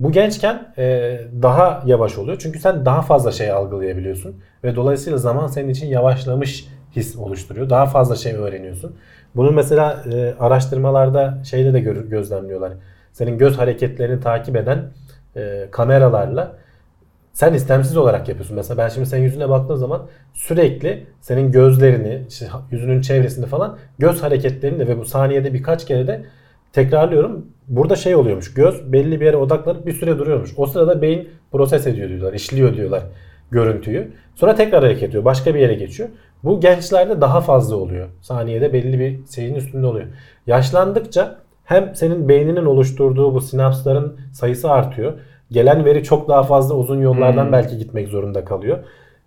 Bu 0.00 0.12
gençken 0.12 0.72
e, 0.78 1.18
daha 1.42 1.82
yavaş 1.86 2.18
oluyor. 2.18 2.38
Çünkü 2.40 2.58
sen 2.58 2.84
daha 2.84 3.02
fazla 3.02 3.32
şey 3.32 3.50
algılayabiliyorsun. 3.50 4.36
Ve 4.64 4.76
dolayısıyla 4.76 5.18
zaman 5.18 5.46
senin 5.46 5.68
için 5.68 5.86
yavaşlamış 5.86 6.68
his 6.96 7.16
oluşturuyor. 7.16 7.70
Daha 7.70 7.86
fazla 7.86 8.16
şey 8.16 8.32
öğreniyorsun. 8.32 8.96
Bunu 9.36 9.52
mesela 9.52 10.04
e, 10.12 10.34
araştırmalarda 10.40 11.38
şeyde 11.44 11.72
de 11.72 11.80
gör- 11.80 12.04
gözlemliyorlar. 12.04 12.72
Senin 13.12 13.38
göz 13.38 13.58
hareketlerini 13.58 14.20
takip 14.20 14.56
eden 14.56 14.84
e, 15.36 15.68
kameralarla 15.70 16.56
sen 17.32 17.54
istemsiz 17.54 17.96
olarak 17.96 18.28
yapıyorsun. 18.28 18.56
Mesela 18.56 18.78
ben 18.78 18.88
şimdi 18.88 19.06
senin 19.06 19.22
yüzüne 19.22 19.48
baktığım 19.48 19.76
zaman 19.76 20.06
sürekli 20.34 21.06
senin 21.20 21.52
gözlerini, 21.52 22.22
işte 22.28 22.46
yüzünün 22.70 23.00
çevresinde 23.00 23.46
falan 23.46 23.78
göz 23.98 24.22
hareketlerini 24.22 24.78
de 24.78 24.88
ve 24.88 24.98
bu 24.98 25.04
saniyede 25.04 25.54
birkaç 25.54 25.86
kere 25.86 26.06
de 26.06 26.24
tekrarlıyorum. 26.72 27.46
Burada 27.68 27.96
şey 27.96 28.14
oluyormuş. 28.14 28.54
Göz 28.54 28.92
belli 28.92 29.20
bir 29.20 29.24
yere 29.26 29.36
odaklanıp 29.36 29.86
bir 29.86 29.92
süre 29.92 30.18
duruyormuş. 30.18 30.50
O 30.56 30.66
sırada 30.66 31.02
beyin 31.02 31.28
proses 31.52 31.86
ediyor 31.86 32.08
diyorlar. 32.08 32.32
işliyor 32.32 32.76
diyorlar 32.76 33.02
görüntüyü. 33.50 34.12
Sonra 34.34 34.54
tekrar 34.54 34.82
hareket 34.82 35.08
ediyor. 35.08 35.24
Başka 35.24 35.54
bir 35.54 35.60
yere 35.60 35.74
geçiyor. 35.74 36.08
Bu 36.46 36.60
gençlerde 36.60 37.20
daha 37.20 37.40
fazla 37.40 37.76
oluyor. 37.76 38.08
Saniyede 38.20 38.72
belli 38.72 38.98
bir 38.98 39.20
şeyin 39.34 39.54
üstünde 39.54 39.86
oluyor. 39.86 40.06
Yaşlandıkça 40.46 41.36
hem 41.64 41.94
senin 41.94 42.28
beyninin 42.28 42.66
oluşturduğu 42.66 43.34
bu 43.34 43.40
sinapsların 43.40 44.20
sayısı 44.32 44.70
artıyor. 44.70 45.12
Gelen 45.50 45.84
veri 45.84 46.04
çok 46.04 46.28
daha 46.28 46.42
fazla 46.42 46.74
uzun 46.74 47.00
yollardan 47.00 47.44
Hmm. 47.44 47.52
belki 47.52 47.78
gitmek 47.78 48.08
zorunda 48.08 48.44
kalıyor. 48.44 48.78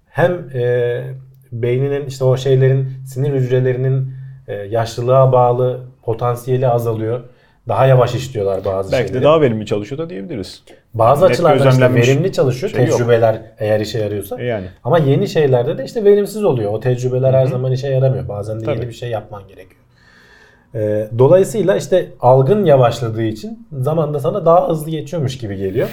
Hem 0.09 0.31
e, 0.53 1.03
beyninin 1.51 2.05
işte 2.05 2.23
o 2.23 2.37
şeylerin 2.37 2.87
sinir 3.05 3.33
hücrelerinin 3.33 4.13
e, 4.47 4.53
yaşlılığa 4.53 5.31
bağlı 5.31 5.79
potansiyeli 6.03 6.67
azalıyor. 6.67 7.19
Daha 7.69 7.85
yavaş 7.85 8.15
işliyorlar 8.15 8.65
bazı 8.65 8.91
Belki 8.91 9.07
şeyleri. 9.07 9.21
de 9.21 9.25
daha 9.25 9.41
verimli 9.41 9.65
çalışıyor 9.65 9.99
da 9.99 10.09
diyebiliriz. 10.09 10.63
bazı 10.93 11.25
net 11.25 11.31
açılardan 11.31 11.71
işte 11.71 11.93
verimli 11.93 12.31
çalışıyor 12.31 12.71
şey 12.71 12.85
yok. 12.85 12.97
tecrübeler 12.97 13.41
eğer 13.59 13.79
işe 13.79 13.99
yarıyorsa. 13.99 14.41
E 14.41 14.45
yani. 14.45 14.65
Ama 14.83 14.97
yeni 14.97 15.27
şeylerde 15.27 15.77
de 15.77 15.85
işte 15.85 16.03
verimsiz 16.03 16.43
oluyor. 16.43 16.73
O 16.73 16.79
tecrübeler 16.79 17.33
her 17.33 17.45
zaman 17.45 17.71
işe 17.71 17.87
yaramıyor. 17.87 18.27
Bazen 18.27 18.59
de 18.59 18.65
Tabii. 18.65 18.77
yeni 18.77 18.87
bir 18.87 18.93
şey 18.93 19.09
yapman 19.09 19.47
gerekiyor. 19.47 19.81
Ee, 20.75 21.07
dolayısıyla 21.19 21.75
işte 21.75 22.09
algın 22.19 22.65
yavaşladığı 22.65 23.23
için 23.23 23.67
zaman 23.71 24.13
da 24.13 24.19
sana 24.19 24.45
daha 24.45 24.69
hızlı 24.69 24.91
geçiyormuş 24.91 25.37
gibi 25.37 25.57
geliyor. 25.57 25.87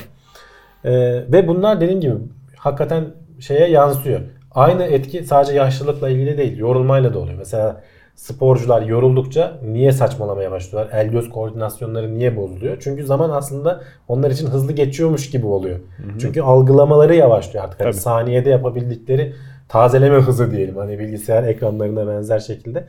Ee, 0.85 0.91
ve 1.33 1.49
bunlar 1.49 1.81
dediğim 1.81 2.01
gibi 2.01 2.15
hakikaten 2.57 3.05
şeye 3.41 3.69
yansıyor. 3.71 4.21
Aynı 4.55 4.85
etki 4.85 5.25
sadece 5.25 5.53
yaşlılıkla 5.53 6.09
ilgili 6.09 6.39
değil, 6.39 6.59
yorulmayla 6.59 7.15
da 7.15 7.19
oluyor. 7.19 7.39
Mesela 7.39 7.83
sporcular 8.17 8.83
yoruldukça 8.83 9.59
niye 9.65 9.93
saçmalamaya 9.93 10.51
başlıyorlar? 10.51 10.93
El 10.93 11.09
göz 11.09 11.31
koordinasyonları 11.31 12.15
niye 12.19 12.37
bozuluyor? 12.37 12.77
Çünkü 12.81 13.07
zaman 13.07 13.31
aslında 13.31 13.81
onlar 14.09 14.31
için 14.31 14.47
hızlı 14.47 14.73
geçiyormuş 14.73 15.31
gibi 15.31 15.47
oluyor. 15.47 15.81
Çünkü 16.21 16.41
algılamaları 16.41 17.15
yavaşlıyor 17.15 17.65
artık. 17.65 17.81
Hani 17.81 17.95
saniyede 17.95 18.51
yapabildikleri 18.51 19.33
tazeleme 19.69 20.17
hızı 20.17 20.51
diyelim. 20.53 20.77
Hani 20.77 20.99
bilgisayar 20.99 21.45
ekranlarına 21.45 22.09
benzer 22.09 22.39
şekilde. 22.39 22.85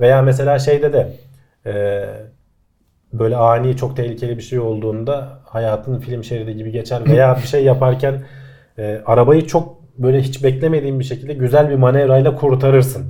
Veya 0.00 0.22
mesela 0.22 0.58
şeyde 0.58 0.92
de 0.92 1.12
e, 1.66 2.04
böyle 3.12 3.36
ani 3.36 3.76
çok 3.76 3.96
tehlikeli 3.96 4.36
bir 4.36 4.42
şey 4.42 4.58
olduğunda 4.58 5.40
hayatın 5.44 5.98
film 5.98 6.24
şeridi 6.24 6.56
gibi 6.56 6.72
geçer 6.72 7.02
veya 7.06 7.36
bir 7.42 7.48
şey 7.48 7.64
yaparken 7.64 8.22
e, 8.78 9.02
arabayı 9.06 9.46
çok 9.46 9.79
böyle 9.98 10.20
hiç 10.20 10.44
beklemediğin 10.44 10.98
bir 11.00 11.04
şekilde 11.04 11.34
güzel 11.34 11.70
bir 11.70 11.74
manevrayla 11.74 12.34
kurtarırsın. 12.36 13.04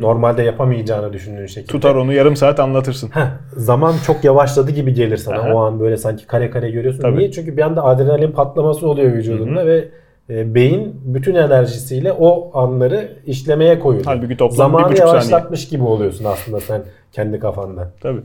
Normalde 0.00 0.42
yapamayacağını 0.42 1.12
düşündüğün 1.12 1.46
şekilde. 1.46 1.72
Tutar 1.72 1.94
onu 1.94 2.12
yarım 2.12 2.36
saat 2.36 2.60
anlatırsın. 2.60 3.08
Heh, 3.08 3.26
zaman 3.56 3.94
çok 4.06 4.24
yavaşladı 4.24 4.70
gibi 4.70 4.94
gelir 4.94 5.16
sana. 5.16 5.38
Aha. 5.38 5.54
O 5.54 5.58
an 5.58 5.80
böyle 5.80 5.96
sanki 5.96 6.26
kare 6.26 6.50
kare 6.50 6.70
görüyorsun. 6.70 7.02
Tabii. 7.02 7.18
Niye? 7.18 7.30
Çünkü 7.30 7.56
bir 7.56 7.62
anda 7.62 7.84
adrenalin 7.84 8.32
patlaması 8.32 8.88
oluyor 8.88 9.12
vücudunda 9.12 9.66
ve 9.66 9.88
e, 10.30 10.54
beyin 10.54 11.00
bütün 11.04 11.34
enerjisiyle 11.34 12.12
o 12.12 12.50
anları 12.58 13.08
işlemeye 13.26 13.78
koyuyor. 13.78 14.04
Halbuki 14.06 14.36
toplam 14.36 14.50
bir 14.50 14.56
Zamanı 14.56 14.84
buçuk 14.84 14.98
saniye. 14.98 15.10
yavaşlatmış 15.14 15.68
gibi 15.68 15.84
oluyorsun 15.84 16.24
aslında 16.24 16.60
sen 16.60 16.82
kendi 17.12 17.38
kafanda. 17.38 17.90
Tabii. 18.00 18.20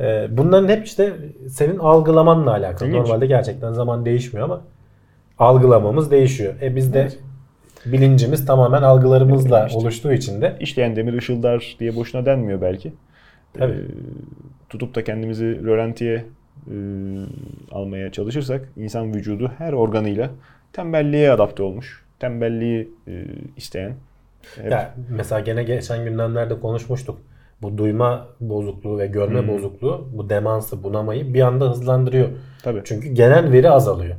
E, 0.00 0.26
bunların 0.30 0.68
hep 0.68 0.86
işte 0.86 1.12
senin 1.48 1.78
algılamanla 1.78 2.50
alakalı. 2.50 2.88
İlginç. 2.88 3.02
Normalde 3.02 3.26
gerçekten 3.26 3.72
zaman 3.72 4.04
değişmiyor 4.04 4.44
ama 4.44 4.60
algılamamız 5.38 6.10
değişiyor. 6.10 6.54
E 6.62 6.76
biz 6.76 6.94
de 6.94 7.08
bilincimiz 7.86 8.46
tamamen 8.46 8.82
algılarımızla 8.82 9.66
İşte. 9.66 9.78
oluştuğu 9.78 10.12
için 10.12 10.40
de 10.40 10.56
İşleyen 10.60 10.96
demir 10.96 11.12
ışıldar 11.12 11.76
diye 11.80 11.96
boşuna 11.96 12.26
denmiyor 12.26 12.60
belki. 12.60 12.92
Tabii. 13.58 13.72
Ee, 13.72 13.76
tutup 14.68 14.94
da 14.94 15.04
kendimizi 15.04 15.64
rölantiye 15.64 16.24
e, 16.66 16.74
almaya 17.72 18.12
çalışırsak 18.12 18.68
insan 18.76 19.14
vücudu 19.14 19.52
her 19.58 19.72
organıyla 19.72 20.30
tembelliğe 20.72 21.30
adapte 21.32 21.62
olmuş. 21.62 22.04
Tembelliği 22.20 22.90
e, 23.08 23.24
isteyen. 23.56 23.92
Hep- 24.62 24.70
Ya 24.72 24.94
mesela 25.10 25.40
gene 25.40 25.62
geçen 25.62 26.04
gündemlerde 26.04 26.60
konuşmuştuk. 26.60 27.18
Bu 27.62 27.78
duyma 27.78 28.26
bozukluğu 28.40 28.98
ve 28.98 29.06
görme 29.06 29.40
Hmm. 29.40 29.48
bozukluğu 29.48 30.08
bu 30.12 30.28
demansı, 30.30 30.82
bunamayı 30.84 31.34
bir 31.34 31.40
anda 31.40 31.70
hızlandırıyor. 31.70 32.28
Tabii. 32.62 32.80
Çünkü 32.84 33.08
genel 33.08 33.52
veri 33.52 33.70
azalıyor. 33.70 34.16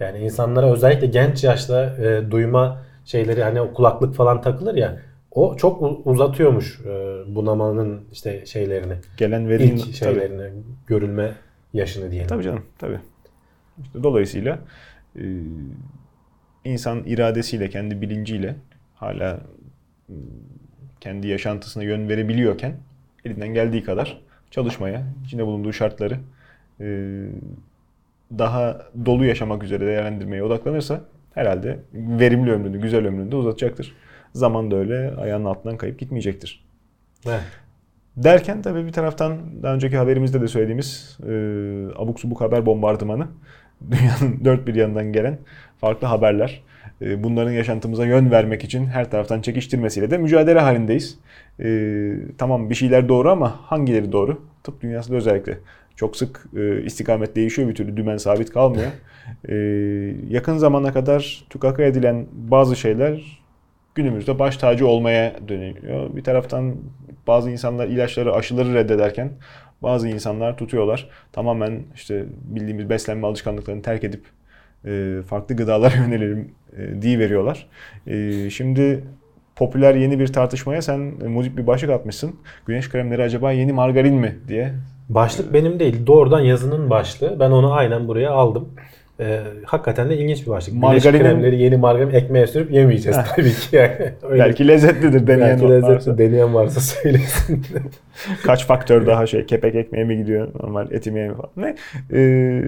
Yani 0.00 0.18
insanlara 0.18 0.72
özellikle 0.72 1.06
genç 1.06 1.44
yaşta 1.44 1.84
e, 1.96 2.30
duyma 2.30 2.78
şeyleri 3.06 3.42
hani 3.42 3.60
o 3.60 3.72
kulaklık 3.72 4.14
falan 4.14 4.40
takılır 4.40 4.74
ya 4.74 4.98
o 5.30 5.56
çok 5.56 6.06
uzatıyormuş 6.06 6.80
e, 6.80 7.22
bunamanın 7.34 8.04
işte 8.12 8.46
şeylerini. 8.46 8.94
Gelen 9.16 9.48
verinin 9.48 9.76
ilk 9.76 9.94
şeylerini, 9.94 10.50
görülme 10.86 11.32
yaşını 11.72 12.10
diyelim. 12.10 12.28
Tabii 12.28 12.42
canım, 12.42 12.62
tabii. 12.78 13.00
İşte 13.82 14.02
dolayısıyla 14.02 14.58
e, 15.16 15.24
insan 16.64 17.04
iradesiyle, 17.06 17.68
kendi 17.68 18.00
bilinciyle 18.00 18.56
hala 18.94 19.40
e, 20.08 20.14
kendi 21.00 21.26
yaşantısına 21.26 21.82
yön 21.82 22.08
verebiliyorken 22.08 22.76
elinden 23.24 23.48
geldiği 23.48 23.82
kadar 23.82 24.20
çalışmaya, 24.50 25.02
içinde 25.24 25.46
bulunduğu 25.46 25.72
şartları 25.72 26.18
daha 28.38 28.82
dolu 29.06 29.24
yaşamak 29.24 29.62
üzere 29.62 29.86
değerlendirmeye 29.86 30.42
odaklanırsa 30.42 31.00
herhalde 31.36 31.78
verimli 31.94 32.52
ömrünü, 32.52 32.80
güzel 32.80 33.06
ömrünü 33.06 33.32
de 33.32 33.36
uzatacaktır. 33.36 33.96
Zaman 34.32 34.70
da 34.70 34.76
öyle 34.76 35.14
ayağının 35.16 35.44
altından 35.44 35.76
kayıp 35.76 35.98
gitmeyecektir. 35.98 36.64
Evet. 37.26 37.40
Derken 38.16 38.62
tabii 38.62 38.86
bir 38.86 38.92
taraftan 38.92 39.62
daha 39.62 39.74
önceki 39.74 39.96
haberimizde 39.96 40.40
de 40.40 40.48
söylediğimiz 40.48 41.18
e, 41.22 41.32
abuk 41.96 42.20
subuk 42.20 42.40
haber 42.40 42.66
bombardımanı 42.66 43.28
dünyanın 43.90 44.44
dört 44.44 44.66
bir 44.66 44.74
yanından 44.74 45.12
gelen 45.12 45.38
farklı 45.80 46.06
haberler. 46.06 46.62
E, 47.02 47.24
bunların 47.24 47.50
yaşantımıza 47.50 48.06
yön 48.06 48.30
vermek 48.30 48.64
için 48.64 48.86
her 48.86 49.10
taraftan 49.10 49.40
çekiştirmesiyle 49.40 50.10
de 50.10 50.18
mücadele 50.18 50.60
halindeyiz. 50.60 51.18
E, 51.60 51.68
tamam 52.38 52.70
bir 52.70 52.74
şeyler 52.74 53.08
doğru 53.08 53.30
ama 53.30 53.60
hangileri 53.62 54.12
doğru? 54.12 54.42
Tıp 54.64 54.82
dünyasında 54.82 55.16
özellikle 55.16 55.58
çok 55.96 56.16
sık 56.16 56.46
e, 56.56 56.82
istikamet 56.82 57.36
değişiyor 57.36 57.68
bir 57.68 57.74
türlü 57.74 57.96
dümen 57.96 58.16
sabit 58.16 58.50
kalmıyor. 58.50 58.90
E, 59.48 59.54
yakın 60.28 60.56
zamana 60.56 60.92
kadar 60.92 61.44
tukaka 61.50 61.82
edilen 61.82 62.26
bazı 62.32 62.76
şeyler 62.76 63.40
günümüzde 63.94 64.38
baş 64.38 64.56
tacı 64.56 64.86
olmaya 64.86 65.36
dönüyor. 65.48 66.16
Bir 66.16 66.24
taraftan 66.24 66.76
bazı 67.26 67.50
insanlar 67.50 67.86
ilaçları, 67.86 68.34
aşıları 68.34 68.74
reddederken 68.74 69.30
bazı 69.82 70.08
insanlar 70.08 70.56
tutuyorlar. 70.56 71.08
Tamamen 71.32 71.82
işte 71.94 72.24
bildiğimiz 72.44 72.90
beslenme 72.90 73.26
alışkanlıklarını 73.26 73.82
terk 73.82 74.04
edip 74.04 74.24
e, 74.84 75.16
farklı 75.26 75.56
gıdalara 75.56 75.96
yönelelim 76.04 76.50
e, 76.76 77.02
diye 77.02 77.18
veriyorlar. 77.18 77.66
E, 78.06 78.50
şimdi 78.50 79.04
popüler 79.56 79.94
yeni 79.94 80.18
bir 80.18 80.26
tartışmaya 80.26 80.82
sen 80.82 81.12
e, 81.24 81.28
muzip 81.28 81.58
bir 81.58 81.66
başlık 81.66 81.90
atmışsın. 81.90 82.36
Güneş 82.66 82.88
kremleri 82.88 83.22
acaba 83.22 83.52
yeni 83.52 83.72
margarin 83.72 84.14
mi 84.14 84.38
diye. 84.48 84.74
Başlık 85.08 85.52
benim 85.54 85.78
değil. 85.80 86.06
Doğrudan 86.06 86.40
yazının 86.40 86.90
başlığı. 86.90 87.40
Ben 87.40 87.50
onu 87.50 87.72
aynen 87.72 88.08
buraya 88.08 88.30
aldım. 88.30 88.68
Ee, 89.20 89.40
hakikaten 89.64 90.10
de 90.10 90.16
ilginç 90.16 90.42
bir 90.46 90.50
başlık. 90.50 90.74
Güneş 90.74 91.04
Margarinin- 91.04 91.18
kremleri 91.22 91.62
yeni 91.62 91.76
margarin 91.76 92.10
ekmeğe 92.14 92.46
sürüp 92.46 92.72
yemeyeceğiz 92.72 93.18
tabii 93.36 93.50
ki. 93.52 93.76
Yani. 93.76 93.92
Öyle- 94.28 94.42
Belki 94.44 94.68
lezzetlidir 94.68 95.26
deneyen 95.26 95.60
belki 95.60 95.64
varsa. 95.74 95.92
lezzetli 95.92 96.18
deneyen 96.18 96.54
varsa 96.54 96.80
söylesin. 96.80 97.62
Kaç 98.44 98.66
faktör 98.66 99.06
daha 99.06 99.26
şey 99.26 99.46
kepek 99.46 99.74
ekmeğe 99.74 100.04
mi 100.04 100.16
gidiyor 100.16 100.48
normal 100.60 100.92
eti 100.92 101.10
mi 101.10 101.30
falan. 101.36 101.50
Ne? 101.56 101.76
Ee, 102.12 102.62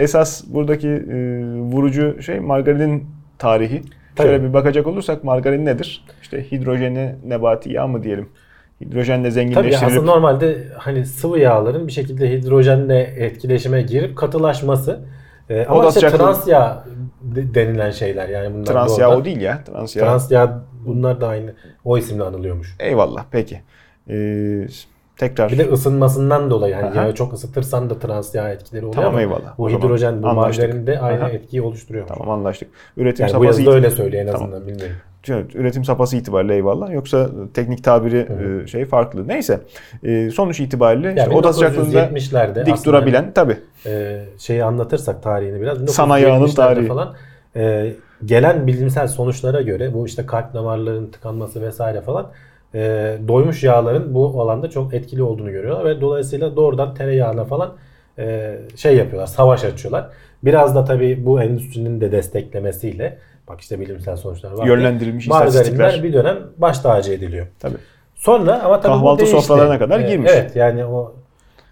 esas 0.00 0.44
buradaki 0.48 0.88
e, 0.88 1.44
vurucu 1.54 2.22
şey 2.22 2.40
margarinin 2.40 3.04
tarihi. 3.38 3.82
Tabii. 4.16 4.28
Şöyle 4.28 4.42
bir 4.44 4.52
bakacak 4.52 4.86
olursak 4.86 5.24
margarin 5.24 5.66
nedir? 5.66 6.04
İşte 6.22 6.50
hidrojeni 6.52 7.14
nebati 7.26 7.72
yağ 7.72 7.86
mı 7.86 8.02
diyelim? 8.02 8.28
Hidrojenle 8.80 9.22
Tabii 9.22 9.32
zenginleştirilip 9.32 9.82
aslında 9.86 10.12
normalde 10.12 10.58
hani 10.78 11.06
sıvı 11.06 11.38
yağların 11.38 11.86
bir 11.86 11.92
şekilde 11.92 12.30
hidrojenle 12.30 13.00
etkileşime 13.00 13.82
girip 13.82 14.16
katılaşması. 14.18 15.00
Ee, 15.50 15.66
ama 15.68 15.80
işte 15.88 16.00
sıcaklığı- 16.00 16.18
trans 16.18 16.48
yağ 16.48 16.84
de- 17.22 17.54
denilen 17.54 17.90
şeyler 17.90 18.28
yani 18.28 18.54
bunlar 18.54 18.64
trans 18.66 18.98
yağ 18.98 19.16
o 19.16 19.24
değil 19.24 19.40
ya. 19.40 19.64
Trans 19.64 19.96
yağ. 19.96 20.04
Trans 20.04 20.30
yağ 20.30 20.64
bunlar 20.86 21.20
da 21.20 21.28
aynı 21.28 21.54
o 21.84 21.98
isimle 21.98 22.22
anılıyormuş. 22.24 22.76
Eyvallah 22.80 23.24
peki. 23.30 23.60
Ee, 24.10 24.66
tekrar. 25.16 25.52
Bir 25.52 25.58
de 25.58 25.70
ısınmasından 25.70 26.50
dolayı 26.50 26.76
Aha. 26.76 26.92
yağı 27.02 27.14
çok 27.14 27.32
ısıtırsan 27.32 27.90
da 27.90 27.98
trans 27.98 28.34
yağ 28.34 28.50
etkileri 28.50 28.84
oluyor 28.84 28.94
Tamam, 28.94 29.10
ama 29.10 29.20
eyvallah. 29.20 29.58
bu 29.58 29.64
O 29.64 29.68
hidrojen 29.70 30.22
bu 30.22 30.28
anlaştık. 30.28 30.64
margarinde 30.64 31.00
aynı 31.00 31.20
Aha. 31.24 31.30
etkiyi 31.30 31.62
oluşturuyor. 31.62 32.06
Tamam 32.06 32.30
anlaştık. 32.30 32.68
Üretim 32.96 33.26
Yani 33.26 33.38
bu 33.40 33.44
yazıda 33.44 33.70
öyle 33.70 33.90
söylüyor 33.90 34.22
en 34.22 34.32
Tamam. 34.32 34.42
azından 34.42 34.66
bilmiyorum. 34.68 34.96
Evet, 35.28 35.54
üretim 35.54 35.84
safhası 35.84 36.16
itibariyle 36.16 36.54
eyvallah. 36.54 36.92
Yoksa 36.92 37.30
teknik 37.54 37.84
tabiri 37.84 38.28
Hı 38.28 38.62
e, 38.62 38.66
şey 38.66 38.84
farklı. 38.84 39.28
Neyse. 39.28 39.60
E, 40.02 40.30
sonuç 40.30 40.60
itibariyle 40.60 41.08
Yani 41.08 41.18
işte 41.18 41.30
oda 41.30 41.52
sıcaklığında 41.52 42.04
1970'lerde 42.04 42.66
dik 42.66 42.84
durabilen 42.86 43.32
tabi. 43.32 43.56
e, 43.86 44.24
şeyi 44.38 44.64
anlatırsak 44.64 45.22
tarihini 45.22 45.60
biraz. 45.60 45.78
Sana 45.86 46.18
yağının 46.18 46.46
1970'lerde 46.46 46.54
tarihi. 46.54 46.86
Falan, 46.86 47.14
e, 47.56 47.92
gelen 48.24 48.66
bilimsel 48.66 49.08
sonuçlara 49.08 49.62
göre 49.62 49.94
bu 49.94 50.06
işte 50.06 50.26
kalp 50.26 50.54
damarların 50.54 51.06
tıkanması 51.06 51.62
vesaire 51.62 52.00
falan 52.00 52.30
e, 52.74 52.78
doymuş 53.28 53.62
yağların 53.64 54.14
bu 54.14 54.42
alanda 54.42 54.70
çok 54.70 54.94
etkili 54.94 55.22
olduğunu 55.22 55.50
görüyorlar 55.50 55.84
ve 55.84 56.00
dolayısıyla 56.00 56.56
doğrudan 56.56 56.94
tereyağına 56.94 57.44
falan 57.44 57.72
e, 58.18 58.56
şey 58.76 58.96
yapıyorlar, 58.96 59.26
savaş 59.26 59.64
açıyorlar. 59.64 60.08
Biraz 60.44 60.74
da 60.74 60.84
tabii 60.84 61.26
bu 61.26 61.42
endüstrinin 61.42 62.00
de 62.00 62.12
desteklemesiyle 62.12 63.18
bak 63.50 63.60
işte 63.60 63.80
bilimsel 63.80 64.16
sonuçlar 64.16 64.52
var. 64.52 64.66
Yönlendirilmiş 64.66 65.26
istatistikler. 65.26 66.02
bir 66.02 66.12
dönem 66.12 66.38
baş 66.58 66.78
tacı 66.78 67.12
ediliyor. 67.12 67.46
Tabii. 67.60 67.76
Sonra 68.14 68.62
ama 68.62 68.80
tabii 68.80 68.92
Kahvaltı 68.92 69.22
bu 69.22 69.26
değişti. 69.26 69.42
sofralarına 69.46 69.78
kadar 69.78 70.00
girmiş. 70.00 70.30
Evet 70.34 70.56
yani 70.56 70.84
o 70.84 71.14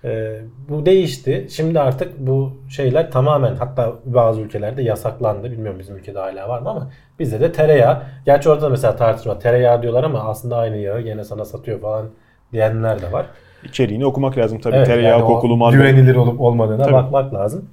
e, 0.04 0.40
bu 0.68 0.86
değişti. 0.86 1.46
Şimdi 1.50 1.80
artık 1.80 2.18
bu 2.18 2.52
şeyler 2.68 3.10
tamamen 3.10 3.56
hatta 3.56 3.92
bazı 4.04 4.40
ülkelerde 4.40 4.82
yasaklandı. 4.82 5.50
Bilmiyorum 5.50 5.78
bizim 5.78 5.96
ülkede 5.96 6.18
hala 6.18 6.48
var 6.48 6.58
mı 6.58 6.70
ama 6.70 6.90
bizde 7.18 7.40
de 7.40 7.52
tereyağı. 7.52 8.02
Gerçi 8.26 8.50
orada 8.50 8.68
mesela 8.68 8.96
tartışma 8.96 9.38
tereyağı 9.38 9.82
diyorlar 9.82 10.04
ama 10.04 10.20
aslında 10.20 10.56
aynı 10.56 10.76
yağı 10.76 11.00
gene 11.00 11.24
sana 11.24 11.44
satıyor 11.44 11.80
falan 11.80 12.06
diyenler 12.52 13.02
de 13.02 13.12
var. 13.12 13.26
İçeriğini 13.64 14.06
okumak 14.06 14.38
lazım 14.38 14.60
tabii. 14.60 14.76
Evet, 14.76 14.86
Tereyağı 14.86 15.18
yani 15.18 15.26
kokulu 15.26 15.56
margarin. 15.56 15.82
Güvenilir 15.82 16.16
olup 16.16 16.40
olmadığına 16.40 16.82
Tabii. 16.82 16.92
bakmak 16.92 17.34
lazım. 17.34 17.68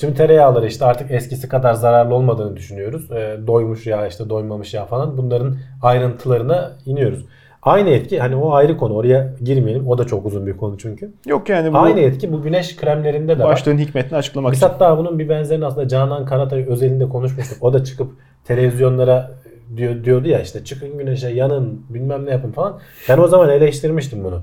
Şimdi 0.00 0.14
tereyağları 0.14 0.66
işte 0.66 0.84
artık 0.84 1.10
eskisi 1.10 1.48
kadar 1.48 1.74
zararlı 1.74 2.14
olmadığını 2.14 2.56
düşünüyoruz. 2.56 3.10
Ee, 3.10 3.38
doymuş 3.46 3.86
yağ 3.86 4.06
işte 4.06 4.30
doymamış 4.30 4.74
yağ 4.74 4.84
falan 4.86 5.18
bunların 5.18 5.56
ayrıntılarına 5.82 6.72
iniyoruz. 6.86 7.26
Aynı 7.62 7.90
etki 7.90 8.20
hani 8.20 8.36
o 8.36 8.52
ayrı 8.52 8.76
konu 8.76 8.94
oraya 8.94 9.32
girmeyelim. 9.44 9.88
O 9.88 9.98
da 9.98 10.04
çok 10.04 10.26
uzun 10.26 10.46
bir 10.46 10.56
konu 10.56 10.78
çünkü. 10.78 11.12
Yok 11.26 11.48
yani 11.48 11.72
bu 11.72 11.78
Aynı 11.78 12.00
etki 12.00 12.32
bu 12.32 12.42
güneş 12.42 12.76
kremlerinde 12.76 13.38
de 13.38 13.42
var. 13.42 13.48
başlığın 13.48 13.78
hikmetini 13.78 14.18
açıklamak 14.18 14.52
Biz 14.52 14.58
için. 14.58 14.66
hatta 14.68 14.98
bunun 14.98 15.18
bir 15.18 15.28
benzerini 15.28 15.66
aslında 15.66 15.88
Canan 15.88 16.24
Karatay 16.24 16.64
özelinde 16.68 17.08
konuşmuştuk. 17.08 17.58
O 17.60 17.72
da 17.72 17.84
çıkıp 17.84 18.10
televizyonlara 18.44 19.30
diyor, 19.76 20.04
diyordu 20.04 20.28
ya 20.28 20.40
işte 20.40 20.64
çıkın 20.64 20.98
güneşe 20.98 21.28
yanın 21.28 21.82
bilmem 21.88 22.26
ne 22.26 22.30
yapın 22.30 22.52
falan. 22.52 22.78
Ben 23.08 23.18
o 23.18 23.26
zaman 23.28 23.50
eleştirmiştim 23.50 24.24
bunu. 24.24 24.42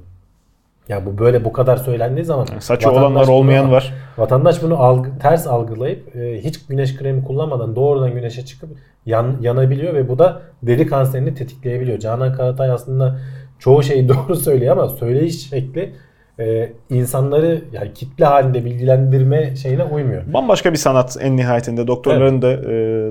Ya 0.89 1.05
bu 1.05 1.17
böyle 1.17 1.45
bu 1.45 1.53
kadar 1.53 1.77
söylendiği 1.77 2.25
zaman 2.25 2.45
Saçı 2.59 2.87
vatandaş 2.87 3.03
olanlar 3.03 3.27
bunu- 3.27 3.35
olmayan 3.35 3.71
var. 3.71 3.93
Vatandaş 4.17 4.61
bunu 4.63 4.77
algı, 4.77 5.09
ters 5.19 5.47
algılayıp 5.47 6.15
e, 6.15 6.41
hiç 6.43 6.65
güneş 6.65 6.97
kremi 6.97 7.23
kullanmadan 7.23 7.75
doğrudan 7.75 8.13
güneşe 8.13 8.45
çıkıp 8.45 8.69
yan, 9.05 9.37
yanabiliyor 9.41 9.93
ve 9.93 10.09
bu 10.09 10.19
da 10.19 10.41
deri 10.63 10.87
kanserini 10.87 11.33
tetikleyebiliyor. 11.33 11.99
Canan 11.99 12.33
Karatay 12.33 12.71
aslında 12.71 13.19
çoğu 13.59 13.83
şeyi 13.83 14.09
doğru 14.09 14.35
söylüyor 14.35 14.77
ama 14.77 14.89
söyleyiş 14.89 15.49
şekli 15.49 15.93
e, 16.39 16.69
insanları 16.89 17.61
yani 17.71 17.93
kitle 17.93 18.25
halinde 18.25 18.65
bilgilendirme 18.65 19.55
şeyine 19.55 19.83
uymuyor. 19.83 20.23
Bambaşka 20.33 20.71
bir 20.71 20.77
sanat 20.77 21.17
en 21.21 21.37
nihayetinde. 21.37 21.87
Doktorların 21.87 22.41
da 22.41 22.51
e, 22.51 22.57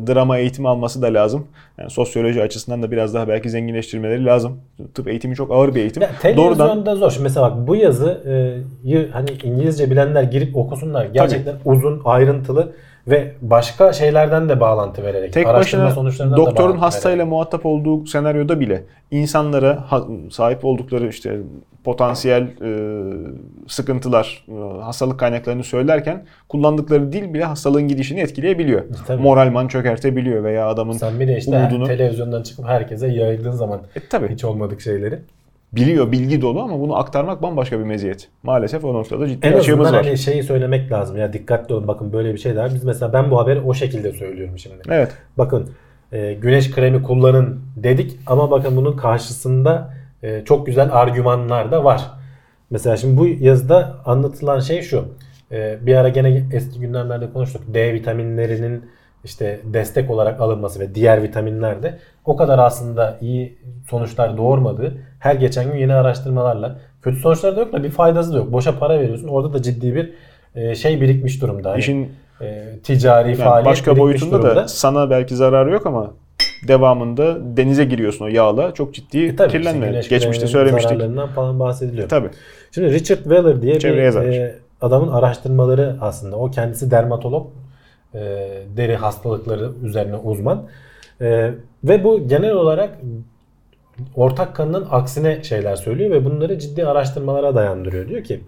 drama 0.07 0.39
eğitimi 0.39 0.69
alması 0.69 1.03
da 1.03 1.07
lazım. 1.07 1.47
Yani 1.79 1.91
sosyoloji 1.91 2.43
açısından 2.43 2.83
da 2.83 2.91
biraz 2.91 3.15
daha 3.15 3.29
belki 3.29 3.51
zenginleştirmeleri 3.51 4.25
lazım. 4.25 4.61
Tıp 4.95 5.09
eğitimi 5.09 5.35
çok 5.35 5.53
ağır 5.53 5.75
bir 5.75 5.81
eğitim. 5.81 6.03
Ya, 6.03 6.11
televizyonda 6.23 6.97
zor. 6.97 7.11
Şimdi 7.11 7.23
mesela 7.23 7.51
bak 7.51 7.67
bu 7.67 7.77
yazıyı 7.77 9.11
hani 9.13 9.31
İngilizce 9.43 9.91
bilenler 9.91 10.23
girip 10.23 10.57
okusunlar. 10.57 11.07
Gerçekten 11.07 11.55
uzun, 11.65 12.03
ayrıntılı 12.05 12.73
ve 13.09 13.33
başka 13.43 13.93
şeylerden 13.93 14.49
de 14.49 14.61
bağlantı 14.61 15.03
vererek. 15.03 15.33
Tek 15.33 15.47
araştırma 15.47 15.85
başına 15.85 15.95
sonuçlarından 15.95 16.37
da 16.37 16.41
doktorun 16.41 16.69
bağlantı 16.69 16.85
hastayla 16.85 17.17
vererek. 17.17 17.31
muhatap 17.31 17.67
olduğu 17.67 18.07
senaryoda 18.07 18.61
bile 18.61 18.83
insanlara 19.11 19.85
sahip 20.31 20.65
oldukları 20.65 21.09
işte 21.09 21.41
potansiyel 21.85 22.43
e, 22.43 22.71
sıkıntılar, 23.69 24.45
e, 24.49 24.83
hastalık 24.83 25.21
kaynaklarını 25.21 25.65
söylerken 25.65 26.25
kullandıkları 26.49 27.13
dil 27.13 27.35
bile 27.35 27.45
hastalığın 27.45 27.89
gidişini 27.89 28.21
etkileyebiliyor. 28.21 28.83
Tabii. 29.07 29.23
Moralman 29.23 29.69
çökertebiliyor 29.69 30.45
veya 30.45 30.69
adamın 30.69 30.93
Sen 30.93 31.21
bir 31.21 31.29
de 31.29 31.39
işte 31.39 31.51
umudunu 31.51 31.87
televizyondan 31.87 32.43
çıkıp 32.43 32.67
herkese 32.67 33.09
yaydığın 33.09 33.51
zaman 33.51 33.81
e, 33.97 34.01
tabii 34.11 34.29
hiç 34.29 34.45
olmadık 34.45 34.81
şeyleri. 34.81 35.19
Biliyor, 35.77 36.13
bilgi 36.13 36.43
dolu 36.43 36.61
ama 36.61 36.81
bunu 36.81 36.97
aktarmak 36.97 37.43
bambaşka 37.43 37.79
bir 37.79 37.85
meziyet. 37.85 38.29
Maalesef 38.43 38.85
o 38.85 38.95
noktada 38.95 39.29
ciddi 39.29 39.47
En 39.47 39.53
açığımız 39.53 39.93
var. 39.93 40.05
hani 40.05 40.19
şeyi 40.19 40.43
söylemek 40.43 40.93
lazım. 40.93 41.17
Ya 41.17 41.33
dikkatli 41.33 41.75
olun 41.75 41.89
bakın 41.89 42.13
böyle 42.13 42.33
bir 42.33 42.39
şey 42.39 42.55
de 42.55 42.59
var. 42.59 42.71
Biz 42.75 42.85
mesela 42.85 43.13
ben 43.13 43.31
bu 43.31 43.39
haberi 43.39 43.61
o 43.61 43.75
şekilde 43.75 44.13
söylüyorum 44.13 44.59
şimdi. 44.59 44.77
Evet. 44.89 45.13
Bakın 45.39 45.71
e, 46.13 46.35
güneş 46.35 46.71
kremi 46.71 47.03
kullanın 47.03 47.61
dedik 47.77 48.19
ama 48.27 48.51
bakın 48.51 48.77
bunun 48.77 48.97
karşısında 48.97 49.95
e, 50.23 50.45
çok 50.45 50.67
güzel 50.67 50.89
argümanlar 50.93 51.73
da 51.73 51.85
var. 51.85 52.03
Mesela 52.71 52.97
şimdi 52.97 53.17
bu 53.17 53.27
yazıda 53.27 53.97
anlatılan 54.05 54.61
şey 54.61 54.83
şu. 54.83 55.05
E, 55.53 55.79
bir 55.87 55.95
ara 55.95 56.09
gene 56.09 56.45
eski 56.53 56.81
gündemlerde 56.81 57.33
konuştuk. 57.33 57.63
D 57.75 57.95
vitaminlerinin 57.95 58.85
işte 59.25 59.61
destek 59.65 60.11
olarak 60.11 60.41
alınması 60.41 60.81
ve 60.81 60.95
diğer 60.95 61.23
vitaminler 61.23 61.83
de 61.83 61.99
o 62.25 62.37
kadar 62.37 62.59
aslında 62.59 63.19
iyi 63.21 63.59
sonuçlar 63.91 64.37
doğurmadığı 64.37 64.99
her 65.27 65.35
geçen 65.35 65.73
gün 65.73 65.79
yeni 65.79 65.95
araştırmalarla 65.95 66.79
kötü 67.03 67.17
sonuçlar 67.21 67.57
da 67.57 67.61
yok 67.61 67.73
da 67.73 67.83
bir 67.85 67.91
faydası 67.91 68.33
da 68.33 68.37
yok. 68.37 68.53
Boşa 68.53 68.79
para 68.79 69.01
veriyorsun. 69.01 69.29
Orada 69.29 69.53
da 69.53 69.63
ciddi 69.63 69.95
bir 69.95 70.13
e, 70.55 70.75
şey 70.75 71.01
birikmiş 71.01 71.43
durumda. 71.43 71.71
Hani, 71.71 71.81
İşin 71.81 72.13
e, 72.41 72.65
ticari 72.83 73.29
yani 73.29 73.37
faaliyet 73.39 73.67
başka 73.67 73.97
boyutunda 73.99 74.33
durumda. 74.43 74.57
da 74.57 74.69
sana 74.69 75.11
belki 75.11 75.37
zararı 75.37 75.71
yok 75.71 75.87
ama 75.87 76.11
devamında 76.69 77.57
denize 77.57 77.85
giriyorsun 77.85 78.25
o 78.25 78.29
yağla. 78.29 78.75
Çok 78.75 78.95
ciddi 78.95 79.19
E 79.25 79.37
tabii 79.37 79.53
kirlenme. 79.53 80.01
işte 80.01 80.17
Geçmişte 80.17 80.47
söylemiştik. 80.47 80.91
Zararlarından 80.91 81.29
falan 81.29 81.61
bahsediliyor. 81.61 82.09
Tabii. 82.09 82.29
Şimdi 82.71 82.93
Richard 82.93 83.19
Weller 83.19 83.63
diye 83.63 83.79
Çevre 83.79 84.11
bir 84.11 84.39
e, 84.41 84.55
adamın 84.81 85.09
araştırmaları 85.13 85.97
aslında. 86.01 86.37
O 86.37 86.51
kendisi 86.51 86.91
dermatolog. 86.91 87.47
e, 88.15 88.19
deri 88.77 88.97
hastalıkları 88.97 89.71
üzerine 89.85 90.17
uzman. 90.17 90.67
E, 91.21 91.51
ve 91.85 92.05
bu 92.05 92.29
genel 92.29 92.53
olarak 92.53 92.91
ortak 94.15 94.57
kanının 94.57 94.87
aksine 94.91 95.43
şeyler 95.43 95.77
söylüyor 95.77 96.11
ve 96.11 96.25
bunları 96.25 96.59
ciddi 96.59 96.87
araştırmalara 96.87 97.55
dayandırıyor. 97.55 98.09
Diyor 98.09 98.25
ki 98.25 98.41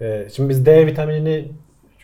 e, 0.00 0.28
şimdi 0.32 0.48
biz 0.48 0.66
D 0.66 0.86
vitaminini 0.86 1.48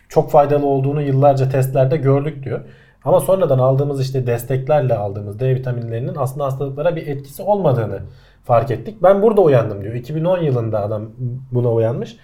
çok 0.09 0.31
faydalı 0.31 0.65
olduğunu 0.65 1.01
yıllarca 1.01 1.49
testlerde 1.49 1.97
gördük 1.97 2.43
diyor. 2.43 2.61
Ama 3.05 3.19
sonradan 3.19 3.59
aldığımız 3.59 4.01
işte 4.01 4.27
desteklerle 4.27 4.95
aldığımız 4.95 5.39
D 5.39 5.55
vitaminlerinin 5.55 6.15
aslında 6.17 6.45
hastalıklara 6.45 6.95
bir 6.95 7.07
etkisi 7.07 7.43
olmadığını 7.43 7.99
fark 8.43 8.71
ettik. 8.71 9.03
Ben 9.03 9.21
burada 9.21 9.41
uyandım 9.41 9.83
diyor. 9.83 9.93
2010 9.93 10.37
yılında 10.37 10.83
adam 10.83 11.11
buna 11.51 11.71
uyanmış. 11.71 12.17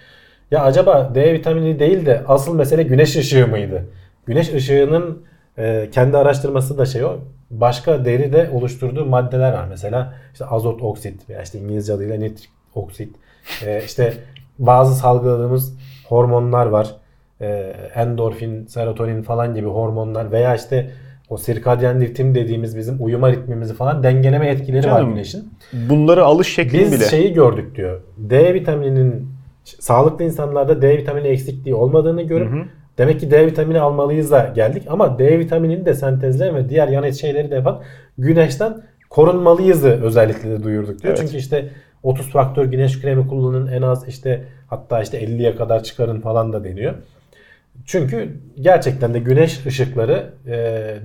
Ya 0.51 0.63
acaba 0.63 1.11
D 1.15 1.33
vitamini 1.33 1.79
değil 1.79 2.05
de 2.05 2.23
asıl 2.27 2.55
mesele 2.55 2.83
güneş 2.83 3.15
ışığı 3.15 3.47
mıydı? 3.47 3.85
Güneş 4.25 4.53
ışığının 4.53 5.25
e, 5.57 5.89
kendi 5.91 6.17
araştırması 6.17 6.77
da 6.77 6.85
şey 6.85 7.05
o. 7.05 7.19
Başka 7.51 8.05
deride 8.05 8.49
oluşturduğu 8.53 9.05
maddeler 9.05 9.53
var. 9.53 9.65
Mesela 9.69 10.13
işte 10.33 10.45
azot 10.45 10.81
oksit 10.81 11.29
veya 11.29 11.41
işte 11.41 11.59
İngilizce 11.59 11.93
adıyla 11.93 12.17
nitrik 12.17 12.49
oksit. 12.75 13.15
E, 13.65 13.83
işte 13.85 14.13
bazı 14.59 14.95
salgıladığımız 14.95 15.73
hormonlar 16.07 16.65
var. 16.65 16.95
E, 17.41 17.47
endorfin, 17.95 18.65
serotonin 18.65 19.21
falan 19.21 19.55
gibi 19.55 19.67
hormonlar 19.67 20.31
veya 20.31 20.55
işte 20.55 20.89
o 21.29 21.37
sirkadyen 21.37 22.01
ritim 22.01 22.35
dediğimiz 22.35 22.77
bizim 22.77 22.95
uyuma 22.99 23.31
ritmimizi 23.31 23.73
falan 23.73 24.03
dengeleme 24.03 24.47
etkileri 24.47 24.87
var 24.87 24.97
Canım, 24.97 25.09
güneşin. 25.09 25.53
Bunları 25.73 26.25
alış 26.25 26.53
şekli 26.53 26.79
Biz 26.79 26.91
bile. 26.91 27.05
şeyi 27.05 27.33
gördük 27.33 27.75
diyor. 27.75 28.01
D 28.17 28.53
vitamininin 28.53 29.27
sağlıklı 29.63 30.25
insanlarda 30.25 30.81
D 30.81 30.97
vitamini 30.97 31.27
eksikliği 31.27 31.75
olmadığını 31.75 32.21
görüp 32.21 32.51
Hı 32.51 32.55
hı. 32.55 32.63
Demek 32.97 33.19
ki 33.19 33.31
D 33.31 33.45
vitamini 33.45 33.79
almalıyız 33.79 34.31
da 34.31 34.51
geldik 34.55 34.83
ama 34.87 35.19
D 35.19 35.39
vitaminini 35.39 35.85
de 35.85 35.93
sentezleyen 35.93 36.55
ve 36.55 36.69
diğer 36.69 36.87
yan 36.87 37.11
şeyleri 37.11 37.51
de 37.51 37.55
yapan 37.55 37.81
güneşten 38.17 38.81
korunmalıyızı 39.09 39.89
özellikle 39.89 40.49
de 40.49 40.63
duyurduk 40.63 41.03
diyor. 41.03 41.13
Evet. 41.13 41.17
Çünkü 41.17 41.37
işte 41.37 41.69
30 42.03 42.29
faktör 42.31 42.65
güneş 42.65 43.01
kremi 43.01 43.27
kullanın 43.27 43.67
en 43.67 43.81
az 43.81 44.07
işte 44.07 44.43
hatta 44.67 45.01
işte 45.01 45.23
50'ye 45.23 45.55
kadar 45.55 45.83
çıkarın 45.83 46.21
falan 46.21 46.53
da 46.53 46.63
deniyor. 46.63 46.93
Çünkü 47.85 48.29
gerçekten 48.61 49.13
de 49.13 49.19
güneş 49.19 49.65
ışıkları 49.65 50.29
e, 50.47 50.51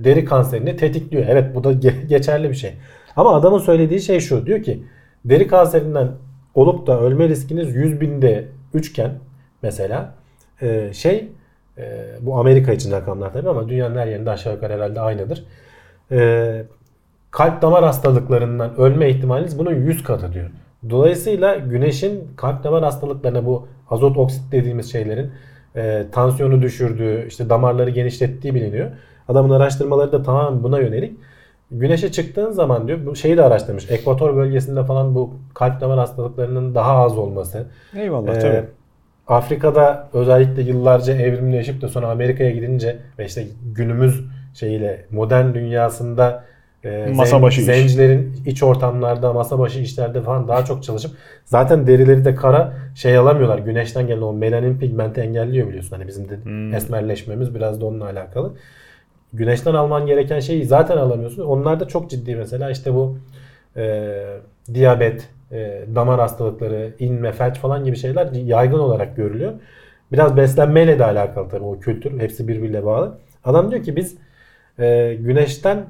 deri 0.03 0.25
kanserini 0.25 0.75
tetikliyor. 0.75 1.25
Evet 1.27 1.55
bu 1.55 1.63
da 1.63 1.71
ge- 1.73 2.07
geçerli 2.07 2.49
bir 2.49 2.55
şey. 2.55 2.73
Ama 3.15 3.35
adamın 3.35 3.59
söylediği 3.59 4.01
şey 4.01 4.19
şu. 4.19 4.45
Diyor 4.45 4.63
ki 4.63 4.83
deri 5.25 5.47
kanserinden 5.47 6.11
olup 6.55 6.87
da 6.87 6.99
ölme 6.99 7.29
riskiniz 7.29 7.75
100 7.75 8.01
binde 8.01 8.45
3'ken 8.75 9.09
mesela 9.61 10.13
e, 10.61 10.93
şey 10.93 11.27
e, 11.77 12.05
bu 12.21 12.39
Amerika 12.39 12.73
için 12.73 12.91
rakamlar 12.91 13.33
tabii 13.33 13.49
ama 13.49 13.69
dünyanın 13.69 13.95
her 13.95 14.07
yerinde 14.07 14.29
aşağı 14.29 14.53
yukarı 14.53 14.73
herhalde 14.73 15.01
aynıdır. 15.01 15.43
E, 16.11 16.63
kalp 17.31 17.61
damar 17.61 17.83
hastalıklarından 17.83 18.77
ölme 18.77 19.09
ihtimaliniz 19.09 19.59
bunun 19.59 19.75
100 19.75 20.03
katı 20.03 20.33
diyor. 20.33 20.49
Dolayısıyla 20.89 21.55
güneşin 21.55 22.27
kalp 22.35 22.63
damar 22.63 22.83
hastalıklarına 22.83 23.45
bu 23.45 23.67
azot 23.89 24.17
oksit 24.17 24.51
dediğimiz 24.51 24.91
şeylerin 24.91 25.31
e, 25.75 26.05
tansiyonu 26.11 26.61
düşürdüğü, 26.61 27.27
işte 27.27 27.49
damarları 27.49 27.89
genişlettiği 27.89 28.55
biliniyor. 28.55 28.91
Adamın 29.27 29.49
araştırmaları 29.49 30.11
da 30.11 30.23
tamamen 30.23 30.63
buna 30.63 30.79
yönelik. 30.79 31.17
Güneşe 31.71 32.11
çıktığın 32.11 32.51
zaman 32.51 32.87
diyor 32.87 32.99
bu 33.05 33.15
şeyi 33.15 33.37
de 33.37 33.43
araştırmış. 33.43 33.91
Ekvator 33.91 34.35
bölgesinde 34.35 34.83
falan 34.85 35.15
bu 35.15 35.33
kalp 35.53 35.81
damar 35.81 35.99
hastalıklarının 35.99 36.75
daha 36.75 36.97
az 36.97 37.17
olması. 37.17 37.65
Eyvallah 37.97 38.35
Ee, 38.35 38.39
tabii. 38.39 38.65
Afrika'da 39.27 40.09
özellikle 40.13 40.61
yıllarca 40.61 41.13
evrimleşip 41.13 41.81
de 41.81 41.87
sonra 41.87 42.07
Amerika'ya 42.09 42.51
gidince 42.51 42.97
ve 43.19 43.25
işte 43.25 43.43
günümüz 43.75 44.21
şeyiyle 44.53 45.05
modern 45.11 45.53
dünyasında 45.53 46.43
e, 46.83 47.07
Masa 47.15 47.41
başı 47.41 47.59
iş. 47.61 47.65
zencilerin 47.65 48.33
iç 48.45 48.63
ortamlarda 48.63 49.33
masa 49.33 49.59
başı 49.59 49.79
işlerde 49.79 50.21
falan 50.21 50.47
daha 50.47 50.65
çok 50.65 50.83
çalışıp 50.83 51.11
zaten 51.45 51.87
derileri 51.87 52.25
de 52.25 52.35
kara 52.35 52.73
şey 52.95 53.17
alamıyorlar. 53.17 53.57
Güneşten 53.59 54.07
gelen 54.07 54.21
o 54.21 54.33
melanin 54.33 54.77
pigmenti 54.79 55.21
engelliyor 55.21 55.67
biliyorsun. 55.67 55.95
Hani 55.95 56.07
bizim 56.07 56.29
de 56.29 56.35
Hmm. 56.43 56.73
esmerleşmemiz 56.73 57.55
biraz 57.55 57.81
da 57.81 57.85
onunla 57.85 58.05
alakalı. 58.05 58.53
Güneşten 59.33 59.73
alman 59.73 60.05
gereken 60.05 60.39
şeyi 60.39 60.65
zaten 60.65 60.97
alamıyorsun. 60.97 61.43
Onlar 61.43 61.79
da 61.79 61.87
çok 61.87 62.09
ciddi 62.09 62.35
mesela 62.35 62.71
işte 62.71 62.93
bu 62.93 63.17
e, 63.77 64.13
diyabet, 64.73 65.29
e, 65.51 65.85
damar 65.95 66.19
hastalıkları, 66.19 66.93
inme, 66.99 67.31
felç 67.31 67.57
falan 67.57 67.85
gibi 67.85 67.95
şeyler 67.95 68.31
yaygın 68.31 68.79
olarak 68.79 69.15
görülüyor. 69.15 69.53
Biraz 70.11 70.37
beslenmeyle 70.37 70.99
de 70.99 71.05
alakalı 71.05 71.49
tabii 71.49 71.63
o 71.63 71.79
kültür. 71.79 72.19
Hepsi 72.19 72.47
birbiriyle 72.47 72.85
bağlı. 72.85 73.17
Adam 73.43 73.71
diyor 73.71 73.83
ki 73.83 73.95
biz 73.95 74.15
e, 74.79 75.17
güneşten 75.19 75.85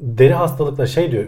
deri 0.00 0.34
hastalıkla 0.34 0.86
şey 0.86 1.10
diyor 1.12 1.26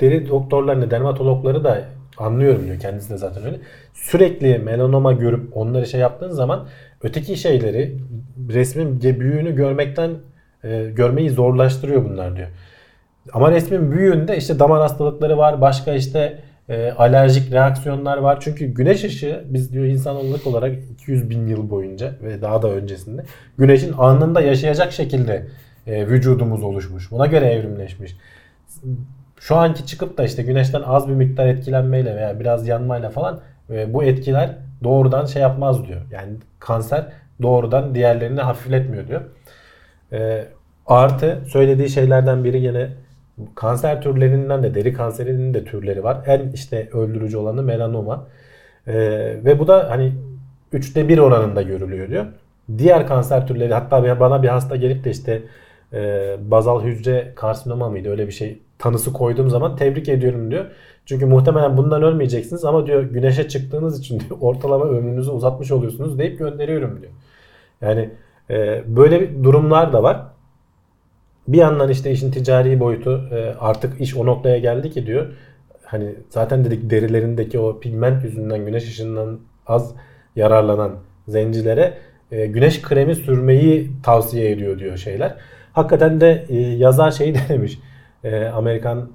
deri 0.00 0.28
doktorlarını, 0.28 0.90
dermatologları 0.90 1.64
da 1.64 1.84
anlıyorum 2.18 2.66
diyor. 2.66 2.80
Kendisi 2.80 3.10
de 3.10 3.16
zaten 3.16 3.44
öyle. 3.44 3.58
Sürekli 3.94 4.58
melanoma 4.58 5.12
görüp 5.12 5.56
onları 5.56 5.86
şey 5.86 6.00
yaptığın 6.00 6.30
zaman 6.30 6.66
öteki 7.02 7.36
şeyleri 7.36 7.98
resmin 8.48 9.02
büyüğünü 9.02 9.54
görmekten 9.56 10.10
e, 10.64 10.84
görmeyi 10.96 11.30
zorlaştırıyor 11.30 12.04
bunlar 12.04 12.36
diyor. 12.36 12.48
Ama 13.32 13.50
resmin 13.50 13.92
büyüğünde 13.92 14.36
işte 14.36 14.58
damar 14.58 14.80
hastalıkları 14.80 15.38
var, 15.38 15.60
başka 15.60 15.94
işte 15.94 16.38
e, 16.68 16.90
alerjik 16.92 17.52
reaksiyonlar 17.52 18.18
var. 18.18 18.38
Çünkü 18.40 18.66
güneş 18.66 19.04
ışığı 19.04 19.44
biz 19.48 19.72
diyor 19.72 19.84
insanlık 19.84 20.46
olarak 20.46 20.72
200 20.92 21.30
bin 21.30 21.46
yıl 21.46 21.70
boyunca 21.70 22.12
ve 22.22 22.42
daha 22.42 22.62
da 22.62 22.70
öncesinde 22.70 23.24
güneşin 23.58 23.92
alnında 23.92 24.40
yaşayacak 24.40 24.92
şekilde 24.92 25.46
e, 25.86 26.06
vücudumuz 26.06 26.62
oluşmuş. 26.62 27.10
Buna 27.10 27.26
göre 27.26 27.46
evrimleşmiş. 27.46 28.16
Şu 29.40 29.56
anki 29.56 29.86
çıkıp 29.86 30.18
da 30.18 30.24
işte 30.24 30.42
güneşten 30.42 30.82
az 30.82 31.08
bir 31.08 31.14
miktar 31.14 31.46
etkilenmeyle 31.46 32.16
veya 32.16 32.40
biraz 32.40 32.68
yanmayla 32.68 33.10
falan 33.10 33.40
e, 33.70 33.94
bu 33.94 34.04
etkiler 34.04 34.56
doğrudan 34.84 35.24
şey 35.24 35.42
yapmaz 35.42 35.86
diyor. 35.86 36.00
Yani 36.12 36.32
kanser 36.58 37.06
doğrudan 37.42 37.94
diğerlerini 37.94 38.40
hafifletmiyor 38.40 39.08
diyor. 39.08 39.20
E, 40.12 40.44
artı 40.86 41.42
söylediği 41.48 41.88
şeylerden 41.88 42.44
biri 42.44 42.60
yine 42.60 42.88
kanser 43.54 44.02
türlerinden 44.02 44.62
de 44.62 44.74
deri 44.74 44.92
kanserinin 44.92 45.54
de 45.54 45.64
türleri 45.64 46.04
var. 46.04 46.18
En 46.26 46.50
işte 46.54 46.88
öldürücü 46.92 47.36
olanı 47.36 47.62
melanoma. 47.62 48.26
E, 48.86 48.94
ve 49.44 49.58
bu 49.58 49.68
da 49.68 49.90
hani 49.90 50.12
üçte 50.72 51.08
bir 51.08 51.18
oranında 51.18 51.62
görülüyor 51.62 52.08
diyor. 52.08 52.26
Diğer 52.78 53.06
kanser 53.06 53.46
türleri 53.46 53.74
hatta 53.74 54.20
bana 54.20 54.42
bir 54.42 54.48
hasta 54.48 54.76
gelip 54.76 55.04
de 55.04 55.10
işte 55.10 55.42
e, 55.92 56.36
bazal 56.40 56.82
hücre 56.82 57.32
karsinoma 57.36 57.88
mıydı 57.88 58.10
öyle 58.10 58.26
bir 58.26 58.32
şey 58.32 58.58
tanısı 58.78 59.12
koyduğum 59.12 59.50
zaman 59.50 59.76
tebrik 59.76 60.08
ediyorum 60.08 60.50
diyor. 60.50 60.64
Çünkü 61.06 61.26
muhtemelen 61.26 61.76
bundan 61.76 62.02
ölmeyeceksiniz 62.02 62.64
ama 62.64 62.86
diyor 62.86 63.02
güneşe 63.02 63.48
çıktığınız 63.48 64.00
için 64.00 64.20
diyor 64.20 64.36
ortalama 64.40 64.84
ömrünüzü 64.84 65.30
uzatmış 65.30 65.72
oluyorsunuz 65.72 66.18
deyip 66.18 66.38
gönderiyorum 66.38 67.02
diyor. 67.02 67.12
Yani 67.80 68.10
e, 68.50 68.82
böyle 68.96 69.44
durumlar 69.44 69.92
da 69.92 70.02
var. 70.02 70.26
Bir 71.48 71.58
yandan 71.58 71.90
işte 71.90 72.10
işin 72.10 72.30
ticari 72.30 72.80
boyutu 72.80 73.28
e, 73.32 73.54
artık 73.60 74.00
iş 74.00 74.16
o 74.16 74.26
noktaya 74.26 74.58
geldi 74.58 74.90
ki 74.90 75.06
diyor. 75.06 75.26
Hani 75.84 76.14
zaten 76.30 76.64
dedik 76.64 76.90
derilerindeki 76.90 77.58
o 77.58 77.80
pigment 77.80 78.24
yüzünden 78.24 78.66
güneş 78.66 78.84
ışığından 78.84 79.40
az 79.66 79.94
yararlanan 80.36 80.92
zencilere 81.28 81.94
e, 82.32 82.46
güneş 82.46 82.82
kremi 82.82 83.14
sürmeyi 83.14 83.90
tavsiye 84.02 84.50
ediyor 84.50 84.78
diyor 84.78 84.96
şeyler. 84.96 85.34
Hakikaten 85.72 86.20
de 86.20 86.44
e, 86.48 86.56
yazar 86.56 87.10
şeyi 87.18 87.34
denemiş. 87.34 87.78
Amerikan 88.54 89.10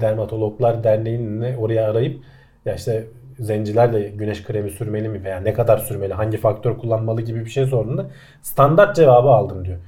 Dermatologlar 0.00 0.84
Derneği'ni 0.84 1.56
oraya 1.56 1.90
arayıp 1.90 2.20
ya 2.64 2.74
işte 2.74 3.04
zenciler 3.38 3.92
de 3.92 4.00
güneş 4.02 4.42
kremi 4.44 4.70
sürmeli 4.70 5.08
mi 5.08 5.24
veya 5.24 5.40
ne 5.40 5.52
kadar 5.52 5.78
sürmeli, 5.78 6.14
hangi 6.14 6.36
faktör 6.36 6.78
kullanmalı 6.78 7.22
gibi 7.22 7.44
bir 7.44 7.50
şey 7.50 7.66
sorduğunda 7.66 8.06
standart 8.42 8.96
cevabı 8.96 9.28
aldım 9.28 9.64
diyor. 9.64 9.78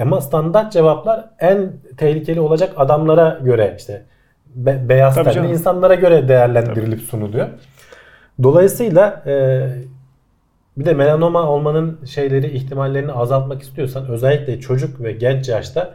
Ama 0.00 0.20
standart 0.20 0.72
cevaplar 0.72 1.24
en 1.38 1.72
tehlikeli 1.96 2.40
olacak 2.40 2.72
adamlara 2.76 3.38
göre 3.44 3.74
işte 3.78 4.02
be- 4.54 4.88
beyaz 4.88 5.14
Tabii 5.14 5.24
tenli 5.24 5.34
canım. 5.34 5.50
insanlara 5.52 5.94
göre 5.94 6.28
değerlendirilip 6.28 7.00
sunuluyor. 7.00 7.48
Dolayısıyla 8.42 9.22
e, 9.26 9.66
bir 10.76 10.84
de 10.84 10.92
melanoma 10.94 11.42
olmanın 11.48 12.00
şeyleri 12.06 12.50
ihtimallerini 12.50 13.12
azaltmak 13.12 13.62
istiyorsan 13.62 14.08
özellikle 14.08 14.60
çocuk 14.60 15.00
ve 15.00 15.12
genç 15.12 15.48
yaşta 15.48 15.94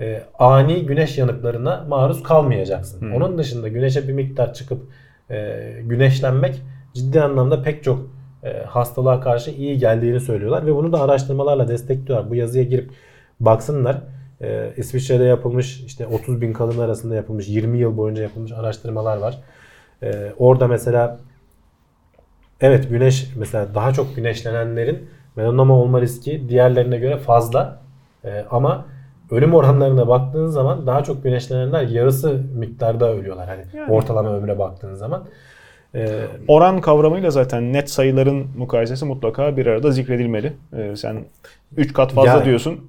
e, 0.00 0.22
ani 0.38 0.86
güneş 0.86 1.18
yanıklarına 1.18 1.84
maruz 1.88 2.22
kalmayacaksın. 2.22 3.12
Onun 3.12 3.38
dışında 3.38 3.68
güneşe 3.68 4.08
bir 4.08 4.12
miktar 4.12 4.54
çıkıp 4.54 4.82
e, 5.30 5.70
güneşlenmek 5.82 6.62
ciddi 6.94 7.22
anlamda 7.22 7.62
pek 7.62 7.84
çok 7.84 8.10
e, 8.42 8.62
hastalığa 8.62 9.20
karşı 9.20 9.50
iyi 9.50 9.78
geldiğini 9.78 10.20
söylüyorlar 10.20 10.66
ve 10.66 10.74
bunu 10.74 10.92
da 10.92 11.00
araştırmalarla 11.00 11.68
destekliyorlar. 11.68 12.30
Bu 12.30 12.34
yazıya 12.34 12.64
girip 12.64 12.90
baksınlar. 13.40 14.02
E, 14.40 14.72
İsviçre'de 14.76 15.24
yapılmış 15.24 15.80
işte 15.80 16.06
30 16.06 16.40
bin 16.40 16.52
kadın 16.52 16.78
arasında 16.78 17.14
yapılmış 17.14 17.48
20 17.48 17.78
yıl 17.78 17.96
boyunca 17.96 18.22
yapılmış 18.22 18.52
araştırmalar 18.52 19.16
var. 19.16 19.38
E, 20.02 20.32
orada 20.38 20.68
mesela 20.68 21.18
Evet 22.62 22.90
güneş 22.90 23.28
mesela 23.36 23.74
daha 23.74 23.92
çok 23.92 24.16
güneşlenenlerin 24.16 25.08
melanoma 25.36 25.74
olma 25.74 26.00
riski 26.00 26.48
diğerlerine 26.48 26.98
göre 26.98 27.18
fazla. 27.18 27.82
Ee, 28.24 28.44
ama 28.50 28.86
ölüm 29.32 29.54
oranlarına 29.54 30.08
baktığın 30.08 30.46
zaman 30.46 30.86
daha 30.86 31.04
çok 31.04 31.22
güneşlenenler 31.22 31.82
yarısı 31.82 32.40
miktarda 32.58 33.12
ölüyorlar. 33.14 33.48
Hani 33.48 33.60
Yani. 33.76 33.92
ortalama 33.92 34.34
ömre 34.36 34.58
baktığın 34.58 34.94
zaman. 34.94 35.24
Ee, 35.94 36.08
Oran 36.48 36.80
kavramıyla 36.80 37.30
zaten 37.30 37.72
net 37.72 37.90
sayıların 37.90 38.46
mukayesesi 38.58 39.04
mutlaka 39.04 39.56
bir 39.56 39.66
arada 39.66 39.90
zikredilmeli. 39.90 40.52
Ee, 40.76 40.96
sen 40.96 41.24
3 41.76 41.92
kat 41.92 42.12
fazla 42.12 42.30
Yani. 42.30 42.44
diyorsun. 42.44 42.80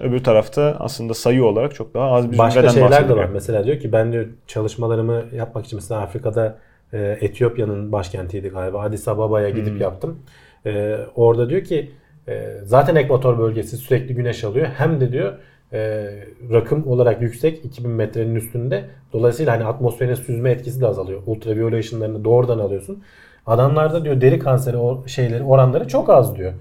Öbür 0.00 0.24
tarafta 0.24 0.76
aslında 0.80 1.14
sayı 1.14 1.44
olarak 1.44 1.74
çok 1.74 1.94
daha 1.94 2.10
az 2.10 2.32
bir 2.32 2.38
başka 2.38 2.68
şeyler 2.68 2.86
de 2.88 2.90
bahsediliyor. 2.90 3.18
var. 3.18 3.28
Mesela 3.32 3.64
diyor 3.64 3.78
ki 3.78 3.92
ben 3.92 4.12
diyor 4.12 4.26
çalışmalarımı 4.46 5.22
yapmak 5.34 5.64
için 5.66 5.76
mesela 5.76 6.00
Afrika'da 6.00 6.58
e, 6.92 7.18
Etiyopya'nın 7.20 7.92
başkentiydi 7.92 8.48
galiba. 8.48 8.80
Addis 8.80 9.08
Ababa'ya 9.08 9.50
gidip 9.50 9.72
Hmm. 9.74 9.80
yaptım. 9.80 10.18
E, 10.66 10.96
orada 11.14 11.50
diyor 11.50 11.64
ki 11.64 11.90
e, 12.28 12.46
zaten 12.64 12.96
ekvator 12.96 13.38
bölgesi 13.38 13.76
sürekli 13.76 14.14
güneş 14.14 14.44
alıyor. 14.44 14.66
Hem 14.76 15.00
de 15.00 15.12
diyor 15.12 15.32
e, 15.72 16.10
rakım 16.52 16.88
olarak 16.88 17.22
yüksek 17.22 17.64
2000 17.64 17.90
metrenin 17.90 18.34
üstünde. 18.34 18.84
Dolayısıyla 19.12 19.52
hani 19.52 19.64
atmosferin 19.64 20.14
süzme 20.14 20.50
etkisi 20.50 20.80
de 20.80 20.86
azalıyor. 20.86 21.22
Ultraviyole 21.26 21.78
ışınlarını 21.78 22.24
doğrudan 22.24 22.58
alıyorsun. 22.58 23.02
Adamlarda 23.46 24.04
diyor 24.04 24.20
deri 24.20 24.38
kanseri 24.38 24.76
o 24.76 25.06
şeyleri 25.06 25.42
oranları 25.42 25.88
çok 25.88 26.10
az 26.10 26.36
diyor. 26.36 26.52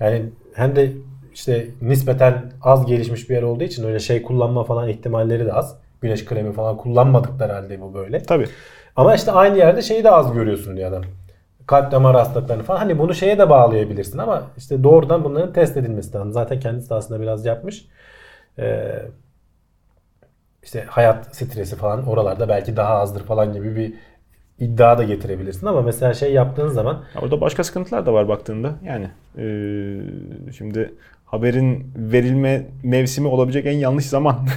Yani 0.00 0.22
hem 0.54 0.76
de 0.76 0.92
işte 1.34 1.66
nispeten 1.82 2.52
az 2.62 2.86
gelişmiş 2.86 3.30
bir 3.30 3.34
yer 3.34 3.42
olduğu 3.42 3.64
için 3.64 3.84
öyle 3.84 3.98
şey 3.98 4.22
kullanma 4.22 4.64
falan 4.64 4.88
ihtimalleri 4.88 5.46
de 5.46 5.52
az. 5.52 5.76
Güneş 6.00 6.24
kremi 6.24 6.52
falan 6.52 6.76
kullanmadıkları 6.76 7.52
halde 7.52 7.80
bu 7.80 7.94
böyle. 7.94 8.22
Tabii. 8.22 8.46
Ama 8.96 9.14
işte 9.14 9.32
aynı 9.32 9.58
yerde 9.58 9.82
şeyi 9.82 10.04
de 10.04 10.10
az 10.10 10.32
görüyorsun 10.32 10.76
diyor 10.76 10.88
adam. 10.88 11.02
Kalp 11.66 11.92
damar 11.92 12.16
hastalıklarını 12.16 12.62
falan. 12.62 12.78
Hani 12.78 12.98
bunu 12.98 13.14
şeye 13.14 13.38
de 13.38 13.50
bağlayabilirsin 13.50 14.18
ama 14.18 14.42
işte 14.56 14.84
doğrudan 14.84 15.24
bunların 15.24 15.52
test 15.52 15.76
edilmesi 15.76 16.14
lazım. 16.14 16.32
Zaten 16.32 16.60
kendisi 16.60 16.90
de 16.90 16.94
aslında 16.94 17.20
biraz 17.20 17.46
yapmış. 17.46 17.86
Ee, 18.58 19.02
işte 20.62 20.84
hayat 20.88 21.36
stresi 21.36 21.76
falan 21.76 22.06
oralarda 22.06 22.48
belki 22.48 22.76
daha 22.76 22.94
azdır 22.98 23.24
falan 23.24 23.52
gibi 23.52 23.76
bir 23.76 23.92
iddia 24.58 24.98
da 24.98 25.04
getirebilirsin 25.04 25.66
ama 25.66 25.82
mesela 25.82 26.14
şey 26.14 26.32
yaptığın 26.32 26.68
zaman 26.68 26.94
Ya 27.14 27.20
Orada 27.20 27.40
başka 27.40 27.64
sıkıntılar 27.64 28.06
da 28.06 28.12
var 28.12 28.28
baktığında. 28.28 28.74
Yani 28.84 29.08
eee, 29.38 30.52
şimdi 30.56 30.94
haberin 31.24 31.92
verilme 31.96 32.66
mevsimi 32.82 33.28
olabilecek 33.28 33.66
en 33.66 33.72
yanlış 33.76 34.06
zaman. 34.06 34.36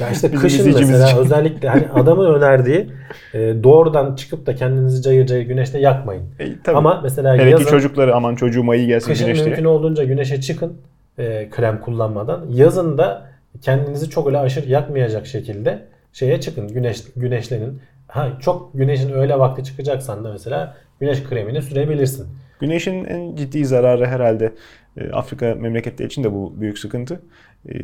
Ya 0.00 0.10
işte 0.10 0.30
kışın 0.30 0.66
mesela 0.66 1.06
için. 1.08 1.18
özellikle 1.18 1.68
hani 1.68 1.88
adamın 1.94 2.34
önerdiği 2.34 2.90
e, 3.34 3.38
doğrudan 3.62 4.14
çıkıp 4.16 4.46
da 4.46 4.54
kendinizi 4.54 5.02
cayır 5.02 5.26
cayır 5.26 5.46
güneşte 5.46 5.78
yakmayın. 5.78 6.22
E, 6.38 6.62
tabii. 6.64 6.76
Ama 6.76 7.00
mesela 7.02 7.34
Hele 7.34 7.50
yazın 7.50 7.66
çocukları 7.70 8.14
aman 8.14 8.34
çocuğuma 8.34 8.76
iyi 8.76 8.86
gelsin 8.86 9.08
kışın 9.10 9.26
güneş 9.26 9.38
diye. 9.38 9.46
mümkün 9.46 9.64
olduğunca 9.64 10.04
güneşe 10.04 10.40
çıkın 10.40 10.76
e, 11.18 11.50
krem 11.50 11.80
kullanmadan. 11.80 12.46
Yazın 12.50 12.98
da 12.98 13.30
kendinizi 13.60 14.10
çok 14.10 14.26
öyle 14.26 14.38
aşırı 14.38 14.68
yakmayacak 14.68 15.26
şekilde 15.26 15.88
şeye 16.12 16.40
çıkın. 16.40 16.68
Güneş 16.68 17.04
güneşlenin. 17.16 17.80
Ha 18.08 18.38
çok 18.40 18.70
güneşin 18.74 19.12
öyle 19.12 19.38
vakti 19.38 19.64
çıkacaksan 19.64 20.24
da 20.24 20.32
mesela 20.32 20.76
güneş 21.00 21.24
kremini 21.24 21.62
sürebilirsin. 21.62 22.26
Güneşin 22.60 23.04
en 23.04 23.36
ciddi 23.36 23.64
zararı 23.64 24.06
herhalde 24.06 24.52
e, 24.96 25.10
Afrika 25.10 25.54
memleketleri 25.54 26.06
için 26.06 26.24
de 26.24 26.32
bu 26.32 26.60
büyük 26.60 26.78
sıkıntı. 26.78 27.22
E, 27.68 27.74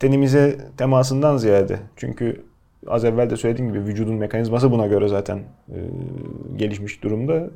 tenimize 0.00 0.58
temasından 0.76 1.36
ziyade. 1.36 1.78
Çünkü 1.96 2.42
az 2.86 3.04
evvel 3.04 3.30
de 3.30 3.36
söylediğim 3.36 3.72
gibi 3.72 3.84
vücudun 3.84 4.14
mekanizması 4.14 4.70
buna 4.70 4.86
göre 4.86 5.08
zaten 5.08 5.38
e, 5.68 5.78
gelişmiş 6.56 7.02
durumda. 7.02 7.50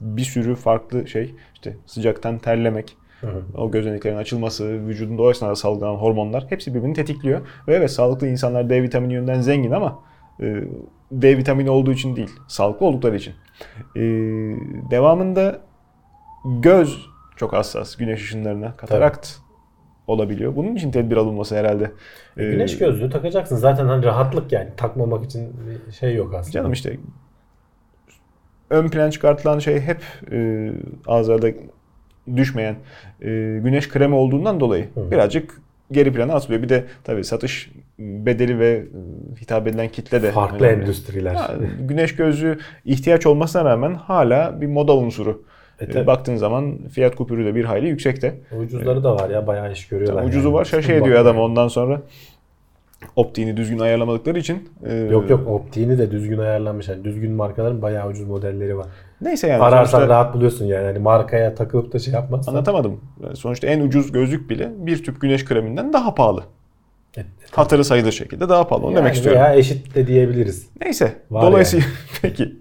Bir 0.00 0.22
sürü 0.22 0.54
farklı 0.54 1.08
şey 1.08 1.34
işte 1.54 1.76
sıcaktan 1.86 2.38
terlemek, 2.38 2.96
o 3.54 3.70
gözeneklerin 3.70 4.16
açılması, 4.16 4.86
vücudunda 4.86 5.22
o 5.22 5.30
esnada 5.30 5.56
salgılanan 5.56 5.94
hormonlar 5.94 6.46
hepsi 6.48 6.74
birbirini 6.74 6.94
tetikliyor. 6.94 7.40
Ve 7.68 7.74
evet 7.74 7.90
sağlıklı 7.90 8.28
insanlar 8.28 8.70
D 8.70 8.82
vitamini 8.82 9.12
yönden 9.12 9.40
zengin 9.40 9.70
ama 9.70 9.98
e, 10.40 10.64
D 11.12 11.36
vitamini 11.38 11.70
olduğu 11.70 11.92
için 11.92 12.16
değil, 12.16 12.30
sağlıklı 12.48 12.86
oldukları 12.86 13.16
için. 13.16 13.34
E, 13.96 14.00
devamında 14.90 15.60
göz 16.44 17.06
çok 17.36 17.52
hassas 17.52 17.96
güneş 17.96 18.22
ışınlarına. 18.22 18.76
Katarakt 18.76 19.28
olabiliyor. 20.06 20.56
Bunun 20.56 20.76
için 20.76 20.90
tedbir 20.90 21.16
alınması 21.16 21.56
herhalde. 21.56 21.90
E, 22.36 22.50
Güneş 22.50 22.78
gözlüğü 22.78 23.10
takacaksın. 23.10 23.56
Zaten 23.56 23.86
hani 23.86 24.04
rahatlık 24.04 24.52
yani. 24.52 24.68
Takmamak 24.76 25.24
için 25.24 25.52
bir 25.86 25.92
şey 25.92 26.14
yok 26.14 26.34
aslında. 26.34 26.52
Canım 26.52 26.72
işte 26.72 26.98
ön 28.70 28.88
plan 28.88 29.10
çıkartılan 29.10 29.58
şey 29.58 29.80
hep 29.80 30.02
e, 30.32 30.70
ağızlarda 31.06 31.50
düşmeyen 32.36 32.74
e, 33.22 33.26
güneş 33.64 33.88
kremi 33.88 34.14
olduğundan 34.14 34.60
dolayı 34.60 34.88
birazcık 35.10 35.60
geri 35.92 36.12
plana 36.12 36.34
atılıyor. 36.34 36.62
Bir 36.62 36.68
de 36.68 36.84
tabii 37.04 37.24
satış 37.24 37.70
bedeli 37.98 38.58
ve 38.58 38.68
e, 38.70 39.40
hitap 39.40 39.66
edilen 39.66 39.88
kitle 39.88 40.22
de 40.22 40.30
Farklı 40.30 40.66
önemli. 40.66 40.82
endüstriler. 40.82 41.34
Ya, 41.34 41.50
güneş 41.80 42.16
gözlüğü 42.16 42.58
ihtiyaç 42.84 43.26
olmasına 43.26 43.64
rağmen 43.64 43.94
hala 43.94 44.60
bir 44.60 44.66
moda 44.66 44.96
unsuru. 44.96 45.42
E, 45.80 45.84
E, 45.84 45.90
tabii. 45.90 46.06
baktığın 46.06 46.36
zaman 46.36 46.78
fiyat 46.92 47.16
kupürü 47.16 47.44
de 47.44 47.54
bir 47.54 47.64
hayli 47.64 47.88
yüksekte. 47.88 48.34
Ucuzları 48.60 49.04
da 49.04 49.14
var 49.16 49.30
ya 49.30 49.46
bayağı 49.46 49.72
iş 49.72 49.88
görüyorlar. 49.88 50.24
Ucuzu 50.24 50.48
yani. 50.48 50.54
var 50.54 50.64
şaşı 50.64 50.92
ediyor 50.92 51.18
adam 51.18 51.38
ondan 51.38 51.68
sonra. 51.68 52.02
Optiğini 53.16 53.56
düzgün 53.56 53.78
ayarlamadıkları 53.78 54.38
için. 54.38 54.68
e, 54.86 54.94
Yok 54.96 55.30
yok 55.30 55.48
optiğini 55.48 55.98
de 55.98 56.10
düzgün 56.10 56.38
ayarlanmış. 56.38 56.88
Yani 56.88 57.04
düzgün 57.04 57.32
markaların 57.32 57.82
bayağı 57.82 58.08
ucuz 58.08 58.28
modelleri 58.28 58.76
var. 58.78 58.86
Neyse 59.22 59.46
yani. 59.48 59.62
Ararsan 59.62 59.98
sonuçta- 59.98 60.14
rahat 60.14 60.34
buluyorsun 60.34 60.64
yani. 60.66 60.86
Hani 60.86 60.98
markaya 60.98 61.54
takılıp 61.54 61.92
da 61.92 61.98
şey 61.98 62.14
yapmazsan. 62.14 62.52
Anlatamadım. 62.52 63.00
Sonuçta 63.34 63.66
en 63.66 63.80
ucuz 63.80 64.12
gözlük 64.12 64.50
bile 64.50 64.70
bir 64.76 65.04
tüp 65.04 65.20
güneş 65.20 65.44
kreminden 65.44 65.92
daha 65.92 66.14
pahalı. 66.14 66.44
Evet. 67.16 67.26
Hatırı 67.50 67.84
sayılır 67.84 68.12
şekilde 68.12 68.48
daha 68.48 68.68
pahalı. 68.68 68.84
Onu 68.86 68.92
Yani 68.92 69.00
demek 69.00 69.14
istiyorum. 69.14 69.40
Veya 69.42 69.54
eşit 69.54 69.94
de 69.94 70.06
diyebiliriz. 70.06 70.66
Neyse. 70.84 71.12
Var 71.30 71.42
dolayısıyla 71.42 71.86
peki. 72.22 72.56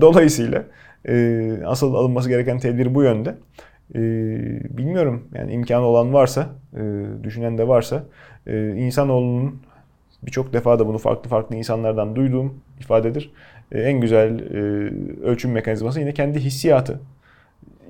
Dolayısıyla 0.00 0.64
e, 1.08 1.46
asıl 1.66 1.94
alınması 1.94 2.28
gereken 2.28 2.58
tedbir 2.58 2.94
bu 2.94 3.02
yönde. 3.02 3.34
E, 3.94 4.00
bilmiyorum 4.78 5.28
yani 5.34 5.52
imkanı 5.52 5.84
olan 5.84 6.12
varsa, 6.14 6.46
e, 6.76 6.82
düşünen 7.24 7.58
de 7.58 7.68
varsa 7.68 8.02
e, 8.46 8.68
insanoğlunun 8.68 9.62
birçok 10.22 10.52
defa 10.52 10.78
da 10.78 10.86
bunu 10.86 10.98
farklı 10.98 11.30
farklı 11.30 11.56
insanlardan 11.56 12.16
duyduğum 12.16 12.54
ifadedir. 12.80 13.32
E, 13.72 13.80
en 13.80 14.00
güzel 14.00 14.38
e, 14.40 14.56
ölçüm 15.24 15.52
mekanizması 15.52 16.00
yine 16.00 16.14
kendi 16.14 16.40
hissiyatı. 16.40 17.00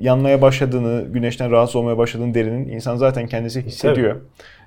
Yanmaya 0.01 0.43
başladığını, 0.43 1.05
güneşten 1.12 1.51
rahatsız 1.51 1.77
olmaya 1.77 1.99
başladığını 1.99 2.35
derinin 2.35 2.68
insan 2.68 2.97
zaten 2.97 3.27
kendisi 3.27 3.62
hissediyor. 3.62 4.16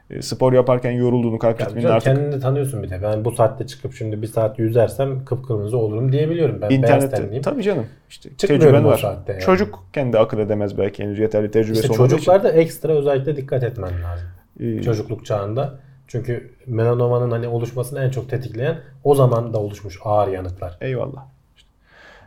E, 0.10 0.22
spor 0.22 0.54
yaparken 0.54 0.92
yorulduğunu, 0.92 1.40
kalp 1.40 1.62
ritminin 1.62 1.88
artık 1.88 2.16
kendini 2.16 2.40
tanıyorsun 2.40 2.84
bir 2.84 2.90
de. 2.90 3.00
Ben 3.04 3.26
bu 3.26 3.32
saatte 3.32 3.68
çıkıp 3.68 3.94
şimdi 3.94 4.22
bir 4.22 4.28
saat 4.28 4.60
yüzersem 4.60 5.26
kıpkırmızı 5.26 5.78
olurum 5.78 6.12
diyebiliyorum. 6.12 6.62
Ben 6.62 6.70
beyaz 6.70 6.84
İnternette 6.84 7.16
tenliyim. 7.16 7.44
tabii 7.44 7.64
canım. 7.64 7.86
İşte 8.10 8.30
tecrüben 8.38 8.86
var. 8.86 8.98
saatte 8.98 9.32
yani. 9.34 9.42
Çocuk 9.42 9.84
kendi 9.94 10.20
akıl 10.20 10.40
edemez 10.40 10.78
belki 10.78 11.04
henüz 11.04 11.20
yeterli 11.20 11.52
tecrübesi 11.52 11.82
İşte 11.82 11.94
olmadığı 11.94 12.10
çocuklarda 12.12 12.52
ekstra 12.52 12.94
özellikle 12.94 13.36
dikkat 13.36 13.64
etmen 13.64 13.92
lazım. 14.04 14.28
için. 14.60 14.78
Ee, 14.78 14.84
Çocukluk 14.84 15.26
çağında. 15.26 15.80
Çünkü 16.10 16.52
melanomanın 16.68 17.32
hani 17.32 17.48
oluşmasını 17.48 18.00
en 18.00 18.10
çok 18.10 18.30
tetikleyen 18.30 18.80
o 19.04 19.16
zaman 19.16 19.54
da 19.54 19.58
oluşmuş 19.58 20.00
ağır 20.04 20.28
yanıklar. 20.28 20.78
Eyvallah. 20.82 21.26
İşte 21.58 21.70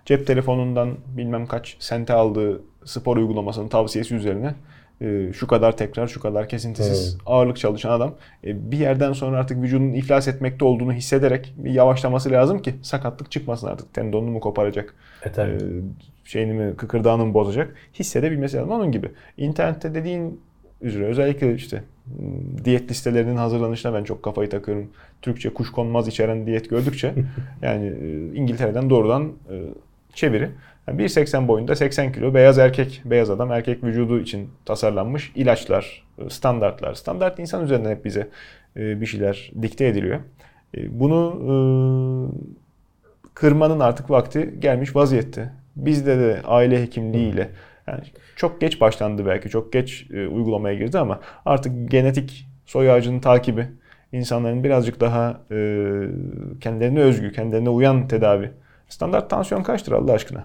cep 0.07 0.27
telefonundan 0.27 0.97
bilmem 1.17 1.47
kaç 1.47 1.77
sente 1.79 2.13
aldığı 2.13 2.63
spor 2.85 3.17
uygulamasının 3.17 3.69
tavsiyesi 3.69 4.15
üzerine 4.15 4.55
e, 5.01 5.33
şu 5.33 5.47
kadar 5.47 5.77
tekrar, 5.77 6.07
şu 6.07 6.21
kadar 6.21 6.49
kesintisiz 6.49 7.19
ağırlık 7.27 7.57
çalışan 7.57 7.91
adam 7.91 8.15
e, 8.45 8.71
bir 8.71 8.79
yerden 8.79 9.13
sonra 9.13 9.39
artık 9.39 9.63
vücudun 9.63 9.93
iflas 9.93 10.29
etmekte 10.29 10.65
olduğunu 10.65 10.93
hissederek 10.93 11.55
bir 11.57 11.71
yavaşlaması 11.71 12.31
lazım 12.31 12.63
ki 12.63 12.75
sakatlık 12.83 13.31
çıkmasın 13.31 13.67
artık. 13.67 13.95
Tendonunu 13.95 14.31
mu 14.31 14.41
koparacak, 14.41 14.95
E 15.27 15.43
e, 15.43 15.59
şeyini 16.25 16.53
mi, 16.53 16.77
kıkırdağını 16.77 17.27
mı 17.27 17.35
bozacak 17.35 17.75
hissedebilmesi 17.95 18.57
lazım. 18.57 18.71
Onun 18.71 18.93
gibi. 18.93 19.11
İnternette 19.37 19.95
dediğin 19.95 20.41
üzere 20.81 21.05
özellikle 21.05 21.55
işte 21.55 21.85
diyet 22.65 22.91
listelerinin 22.91 23.37
hazırlanışına 23.37 23.95
ben 23.95 24.05
çok 24.05 24.23
kafayı 24.23 24.51
takıyorum. 24.51 24.91
Türkçe 25.23 25.55
kuşkonmaz 25.55 26.09
içeren 26.09 26.47
diyet 26.47 26.71
gördükçe 26.71 27.15
yani 27.63 27.87
e, 27.87 28.35
İngiltere'den 28.35 28.91
doğrudan 28.91 29.33
e, 29.51 29.55
çeviri. 30.15 30.51
Yani 30.89 31.03
1.80 31.03 31.49
boyunda 31.49 31.77
80 31.77 32.13
kilo 32.13 32.35
beyaz 32.35 32.59
erkek, 32.59 33.03
beyaz 33.05 33.31
adam 33.31 33.53
erkek 33.53 33.85
vücudu 33.85 34.21
için 34.21 34.49
tasarlanmış 34.65 35.33
ilaçlar, 35.35 36.05
e, 36.19 36.31
standartlar. 36.31 36.95
Standart 36.95 37.39
insan 37.39 37.65
üzerinden 37.65 37.91
hep 37.91 38.05
bize 38.05 38.29
bir 38.77 39.07
şeyler 39.07 39.53
dikte 39.63 39.87
ediliyor. 39.87 40.21
Bunu 40.89 42.33
kırmanın 43.35 43.81
artık 43.81 44.11
vakti 44.11 44.55
gelmiş 44.59 44.97
vaziyette. 44.97 45.51
Bizde 45.77 46.19
de 46.19 46.41
aile 46.45 46.83
hekimliğiyle 46.83 47.49
yani 47.93 48.05
çok 48.37 48.61
geç 48.61 48.81
başlandı 48.81 49.27
belki, 49.27 49.49
çok 49.49 49.73
geç 49.73 50.07
e, 50.11 50.27
uygulamaya 50.27 50.75
girdi 50.75 50.99
ama 50.99 51.21
artık 51.45 51.91
genetik 51.91 52.47
soy 52.67 52.91
ağacının 52.91 53.21
takibi, 53.21 53.69
insanların 54.13 54.65
birazcık 54.65 55.01
daha 55.01 55.41
e, 55.51 55.57
kendilerine 56.61 57.01
özgü, 57.01 57.33
kendilerine 57.33 57.69
uyan 57.69 58.09
tedavi. 58.09 58.51
Standart 58.89 59.31
tansiyon 59.31 59.63
kaçtır 59.63 59.93
Allah 59.93 60.13
aşkına? 60.13 60.45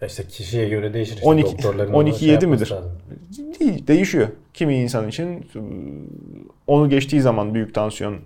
Ya 0.00 0.08
işte 0.08 0.24
kişiye 0.24 0.68
göre 0.68 0.94
değişir. 0.94 1.14
İşte 1.14 1.26
12 1.26 1.52
doktorların 1.52 1.90
ona 1.90 1.96
12 1.96 2.18
şey 2.18 2.28
7 2.28 2.44
yapması 2.44 2.74
midir? 2.74 3.60
Değil, 3.60 3.86
değişiyor. 3.86 4.28
Kimi 4.54 4.76
insan 4.76 5.08
için 5.08 5.26
e, 5.26 5.60
onu 6.66 6.90
geçtiği 6.90 7.20
zaman 7.20 7.54
büyük 7.54 7.74
tansiyon 7.74 8.18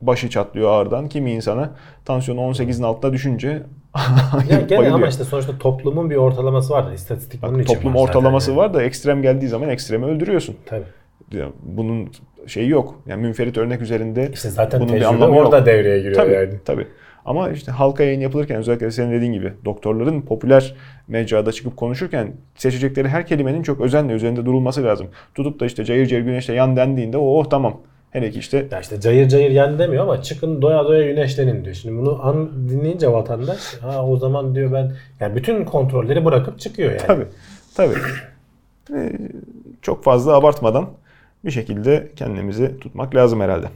başı 0.00 0.30
çatlıyor 0.30 0.68
ağırdan. 0.68 1.08
Kimi 1.08 1.32
insana 1.32 1.76
tansiyon 2.04 2.36
18'in 2.36 2.82
altına 2.82 3.12
düşünce 3.12 3.62
Ya 4.50 4.60
gene 4.60 4.90
ama 4.92 5.08
işte 5.08 5.24
sonuçta 5.24 5.58
toplumun 5.58 6.10
bir 6.10 6.16
ortalaması 6.16 6.72
vardır. 6.72 6.92
İstatistik 6.92 7.42
bunun 7.42 7.54
Bak, 7.54 7.64
için 7.64 7.74
toplum 7.74 7.94
var 7.94 8.00
ortalaması 8.00 8.50
yani. 8.50 8.58
var 8.58 8.74
da 8.74 8.82
ekstrem 8.82 9.22
geldiği 9.22 9.48
zaman 9.48 9.68
ekstremi 9.68 10.04
öldürüyorsun. 10.04 10.56
Tabii. 10.66 10.84
Bunun 11.62 12.08
şeyi 12.46 12.68
yok. 12.68 13.00
Yani 13.06 13.22
münferit 13.22 13.58
örnek 13.58 13.82
üzerinde 13.82 14.30
İşte 14.32 14.50
zaten 14.50 14.80
bunun 14.80 14.94
bir 14.94 15.02
anlamı 15.02 15.36
yok. 15.36 15.44
orada 15.46 15.66
devreye 15.66 15.98
giriyor 15.98 16.14
Tabii, 16.14 16.32
yani. 16.32 16.50
tabii. 16.64 16.86
Ama 17.24 17.50
işte 17.50 17.72
halka 17.72 18.04
yayın 18.04 18.20
yapılırken 18.20 18.56
özellikle 18.56 18.90
senin 18.90 19.12
dediğin 19.12 19.32
gibi 19.32 19.52
doktorların 19.64 20.22
popüler 20.22 20.74
mecrada 21.08 21.52
çıkıp 21.52 21.76
konuşurken 21.76 22.32
seçecekleri 22.54 23.08
her 23.08 23.26
kelimenin 23.26 23.62
çok 23.62 23.80
özenle 23.80 24.12
üzerinde 24.12 24.46
durulması 24.46 24.84
lazım. 24.84 25.06
Tutup 25.34 25.60
da 25.60 25.66
işte 25.66 25.84
cayır 25.84 26.06
cayır 26.06 26.24
güneşte 26.24 26.54
yan 26.54 26.76
dendiğinde 26.76 27.16
oh 27.18 27.44
tamam. 27.44 27.80
Hele 28.14 28.30
ki 28.30 28.38
işte 28.38 28.68
Ya 28.70 28.80
işte 28.80 29.00
cayır 29.00 29.28
cayır 29.28 29.50
yan 29.50 29.78
demiyor 29.78 30.02
ama 30.02 30.22
çıkın 30.22 30.62
doya 30.62 30.84
doya 30.84 31.06
güneşlenin 31.10 31.64
diyor. 31.64 31.74
Şimdi 31.74 31.98
bunu 31.98 32.26
an 32.26 32.50
dinleyince 32.68 33.12
vatandaş 33.12 33.74
ha 33.80 34.06
o 34.06 34.16
zaman 34.16 34.54
diyor 34.54 34.72
ben 34.72 34.92
yani 35.20 35.36
bütün 35.36 35.64
kontrolleri 35.64 36.24
bırakıp 36.24 36.58
çıkıyor 36.58 36.90
yani. 36.90 37.00
Tabii. 37.06 37.24
Tabii. 37.76 37.94
Ee, 38.94 39.12
çok 39.82 40.04
fazla 40.04 40.34
abartmadan 40.34 40.88
bir 41.44 41.50
şekilde 41.50 42.08
kendimizi 42.16 42.78
tutmak 42.80 43.14
lazım 43.14 43.40
herhalde. 43.40 43.66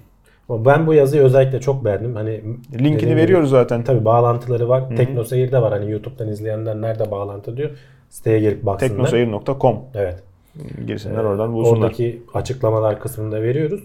Ben 0.50 0.86
bu 0.86 0.94
yazıyı 0.94 1.22
özellikle 1.22 1.60
çok 1.60 1.84
beğendim. 1.84 2.14
Hani 2.14 2.30
Linkini 2.32 2.72
dediğim 2.72 2.98
gibi- 2.98 3.16
veriyoruz 3.16 3.50
zaten. 3.50 3.84
Tabii 3.84 4.04
bağlantıları 4.04 4.68
var. 4.68 4.96
Teknoseyir'de 4.96 5.62
var. 5.62 5.72
Hani 5.72 5.90
YouTube'dan 5.90 6.28
izleyenler 6.28 6.80
nerede 6.80 7.10
bağlantı 7.10 7.56
diyor. 7.56 7.70
Siteye 8.10 8.40
gelip 8.40 8.66
baksınlar. 8.66 8.90
Teknoseyir.com 8.90 9.76
Evet. 9.94 10.22
girsinler 10.86 11.24
oradan 11.24 11.52
bulsunlar. 11.52 11.78
Oradaki 11.78 12.22
açıklamalar 12.34 13.00
kısmında 13.00 13.42
veriyoruz. 13.42 13.80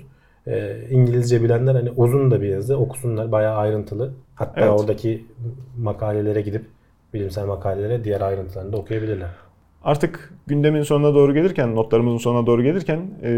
Ee, 0.47 0.77
İngilizce 0.89 1.43
bilenler 1.43 1.75
hani 1.75 1.91
uzun 1.91 2.31
da 2.31 2.41
bir 2.41 2.47
yazı 2.47 2.77
okusunlar. 2.77 3.31
Bayağı 3.31 3.55
ayrıntılı. 3.55 4.13
Hatta 4.35 4.61
Evet. 4.61 4.79
oradaki 4.79 5.25
makalelere 5.77 6.41
gidip 6.41 6.65
bilimsel 7.13 7.45
makalelere 7.45 8.03
diğer 8.03 8.21
ayrıntılarını 8.21 8.73
da 8.73 8.77
okuyabilirler. 8.77 9.29
Artık 9.83 10.33
gündemin 10.47 10.81
sonuna 10.81 11.15
doğru 11.15 11.33
gelirken, 11.33 11.75
notlarımızın 11.75 12.17
sonuna 12.17 12.47
doğru 12.47 12.63
gelirken 12.63 12.99
e, 13.23 13.31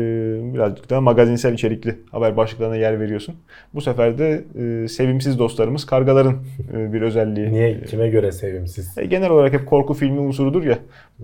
birazcık 0.54 0.90
daha 0.90 1.02
magazinsel 1.02 1.54
içerikli 1.54 1.96
haber 2.12 2.38
başlıklarına 2.38 2.76
yer 2.76 3.00
veriyorsun. 3.00 3.36
Bu 3.74 3.82
sefer 3.82 4.18
de 4.18 4.44
e, 4.60 4.88
sevimsiz 4.88 5.40
dostlarımız 5.40 5.86
kargaların 5.86 6.36
e, 6.74 6.94
bir 6.94 7.02
özelliği. 7.02 7.54
Niye 7.54 7.82
kime 7.82 8.10
göre 8.10 8.32
sevimsiz? 8.32 8.98
E, 8.98 9.06
genel 9.06 9.30
olarak 9.30 9.54
hep 9.54 9.66
korku 9.66 9.94
filmi 9.94 10.20
unsurudur 10.20 10.64
ya. 10.64 10.80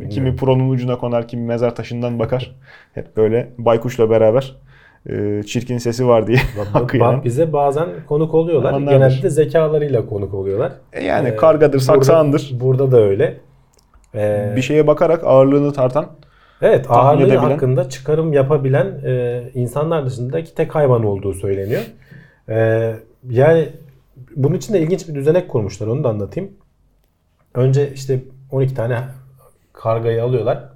Kimi 0.10 0.36
pronun 0.36 0.70
ucuna 0.70 0.98
konar, 0.98 1.28
kimi 1.28 1.46
mezar 1.46 1.76
taşından 1.76 2.20
bakar. 2.20 2.56
Hep 2.94 3.18
böyle 3.18 3.50
baykuşla 3.58 4.10
beraber 4.10 4.56
e, 5.10 5.44
çirkin 5.44 5.78
sesi 5.78 6.08
var 6.08 6.28
diye 6.28 6.38
Bak 6.74 6.94
yenen. 6.94 7.24
bize 7.24 7.54
bazen 7.54 7.90
konuk 8.08 8.34
oluyorlar. 8.34 8.70
Zamanlardır. 8.72 8.98
Genelde 9.00 9.24
de 9.24 9.30
zekalarıyla 9.30 10.06
konuk 10.06 10.34
oluyorlar. 10.34 10.72
E, 10.94 11.04
yani 11.06 11.30
Ee, 11.30 11.36
kargadır, 11.36 11.80
saksağındır. 11.80 12.50
Burada, 12.54 12.84
burada 12.84 12.98
da 12.98 13.02
öyle. 13.02 13.38
Ee, 14.16 14.54
Bir 14.56 14.62
şeye 14.62 14.88
bakarak 14.88 15.24
ağırlığını 15.24 15.74
tartan 15.74 16.08
Evet 16.62 16.86
ağırlığı 16.90 17.24
edebilen- 17.28 17.38
hakkında 17.52 17.90
çıkarım 17.90 18.34
yapabilen 18.34 18.86
e, 19.06 19.44
insanlar 19.54 20.06
dışındaki 20.06 20.56
tek 20.56 20.76
hayvan 20.76 21.04
olduğu 21.06 21.34
söyleniyor. 21.34 21.82
E, 22.50 22.94
yani 23.30 23.70
bunun 24.36 24.56
için 24.56 24.74
de 24.74 24.80
ilginç 24.82 25.08
bir 25.08 25.16
düzenek 25.16 25.50
kurmuşlar 25.50 25.88
onu 25.88 26.04
da 26.04 26.10
anlatayım. 26.10 26.50
Önce 27.56 27.94
işte 27.94 28.20
12 28.52 28.76
tane 28.76 28.98
kargayı 29.74 30.24
alıyorlar. 30.24 30.70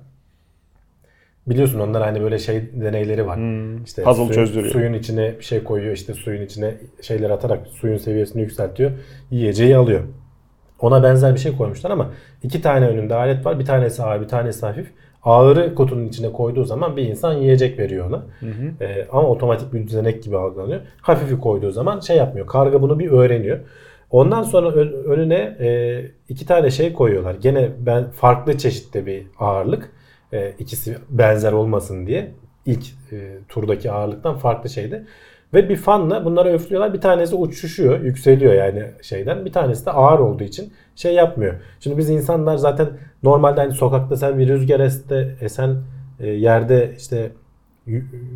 Biliyorsun 1.48 1.80
onlar 1.80 2.04
hani 2.04 2.22
böyle 2.22 2.40
şey 2.40 2.62
deneyleri 2.82 3.28
var. 3.28 3.40
İşte 3.86 4.02
Hmm. 4.04 4.10
puzzle 4.12 4.24
suyun, 4.26 4.32
çözdürüyor. 4.46 4.72
Suyun 4.74 4.94
içine 4.94 5.34
bir 5.40 5.44
şey 5.44 5.64
koyuyor 5.64 5.94
işte 5.94 6.14
suyun 6.14 6.42
içine 6.42 6.74
şeyler 7.02 7.30
atarak 7.30 7.68
suyun 7.68 7.98
seviyesini 7.98 8.42
yükseltiyor. 8.42 8.92
Yiyeceği 9.32 9.78
alıyor. 9.78 10.02
Ona 10.80 11.04
benzer 11.04 11.34
bir 11.34 11.40
şey 11.40 11.58
koymuşlar 11.58 11.92
ama 11.92 12.12
iki 12.44 12.62
tane 12.62 12.88
önünde 12.88 13.16
alet 13.16 13.46
var. 13.46 13.60
Bir 13.60 13.66
tanesi 13.66 14.04
ağır, 14.04 14.22
bir 14.22 14.28
tanesi 14.28 14.66
hafif. 14.66 14.88
Ağırı 15.24 15.76
kutunun 15.76 16.06
içine 16.08 16.32
koyduğu 16.32 16.64
zaman 16.64 16.98
bir 16.98 17.04
insan 17.04 17.34
yiyecek 17.34 17.80
veriyor 17.80 18.08
ona. 18.10 18.24
Ee, 18.82 19.08
ama 19.12 19.28
otomatik 19.30 19.74
bir 19.74 19.88
düzenek 19.88 20.24
gibi 20.24 20.38
algılanıyor. 20.38 20.82
Hafifi 21.02 21.40
koyduğu 21.40 21.72
zaman 21.72 22.00
şey 22.00 22.18
yapmıyor. 22.18 22.48
Karga 22.48 22.82
bunu 22.82 23.00
bir 23.00 23.12
öğreniyor. 23.12 23.60
Ondan 24.12 24.44
sonra 24.44 24.72
ön- 24.72 25.04
önüne 25.06 25.58
e, 25.60 26.02
iki 26.30 26.46
tane 26.46 26.72
şey 26.72 26.94
koyuyorlar. 26.94 27.36
Gene 27.42 27.70
ben 27.80 28.10
farklı 28.10 28.58
çeşitte 28.58 29.06
bir 29.06 29.24
ağırlık. 29.40 29.90
E, 30.36 30.54
ikisi 30.60 30.98
benzer 31.10 31.52
olmasın 31.52 32.08
diye. 32.08 32.32
İlk 32.66 32.86
e, 33.12 33.38
turdaki 33.50 33.92
ağırlıktan 33.92 34.38
farklı 34.38 34.70
şeydi. 34.70 35.06
Ve 35.54 35.70
bir 35.70 35.76
fanla 35.76 36.26
bunları 36.26 36.54
öflüyorlar. 36.54 36.94
Bir 36.94 37.02
tanesi 37.02 37.36
uçuşuyor, 37.36 38.00
yükseliyor 38.00 38.54
yani 38.54 38.84
şeyden. 39.02 39.46
Bir 39.46 39.52
tanesi 39.52 39.86
de 39.86 39.92
ağır 39.92 40.20
olduğu 40.20 40.44
için 40.44 40.74
şey 40.96 41.14
yapmıyor. 41.14 41.54
Şimdi 41.80 41.98
biz 41.98 42.10
insanlar 42.10 42.58
zaten 42.58 42.88
normalde 43.24 43.62
hani 43.62 43.74
sokakta 43.74 44.16
sen 44.16 44.40
bir 44.40 44.48
rüzgar 44.48 44.80
este, 44.80 45.36
esen 45.42 45.76
e, 46.20 46.28
yerde 46.28 46.94
işte 46.98 47.32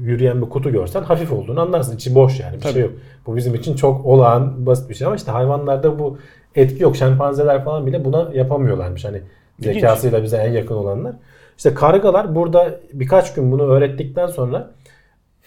yürüyen 0.02 0.42
bir 0.42 0.50
kutu 0.50 0.72
görsen 0.72 1.04
hafif 1.04 1.32
olduğunu 1.34 1.62
anlarsın. 1.62 1.96
İçi 1.96 2.16
boş 2.16 2.40
yani 2.40 2.56
bir 2.56 2.62
Tabii. 2.62 2.74
şey 2.74 2.82
yok. 2.82 2.92
Bu 3.26 3.36
bizim 3.36 3.56
için 3.56 3.76
çok 3.76 4.06
olağan 4.06 4.66
basit 4.66 4.90
bir 4.90 4.96
şey 4.96 5.08
ama 5.08 5.16
işte 5.16 5.32
hayvanlarda 5.32 6.00
bu 6.00 6.18
etki 6.56 6.84
yok. 6.84 6.96
Şempanzeler 6.96 7.64
falan 7.64 7.88
bile 7.88 8.06
buna 8.06 8.30
yapamıyorlarmış. 8.34 9.06
Hani 9.06 9.22
zekasıyla 9.60 10.24
bize 10.24 10.38
en 10.38 10.52
yakın 10.52 10.76
olanlar. 10.76 11.16
İşte 11.60 11.74
kargalar 11.74 12.36
burada 12.36 12.80
birkaç 12.94 13.34
gün 13.34 13.52
bunu 13.52 13.64
öğrettikten 13.64 14.28
sonra 14.28 14.72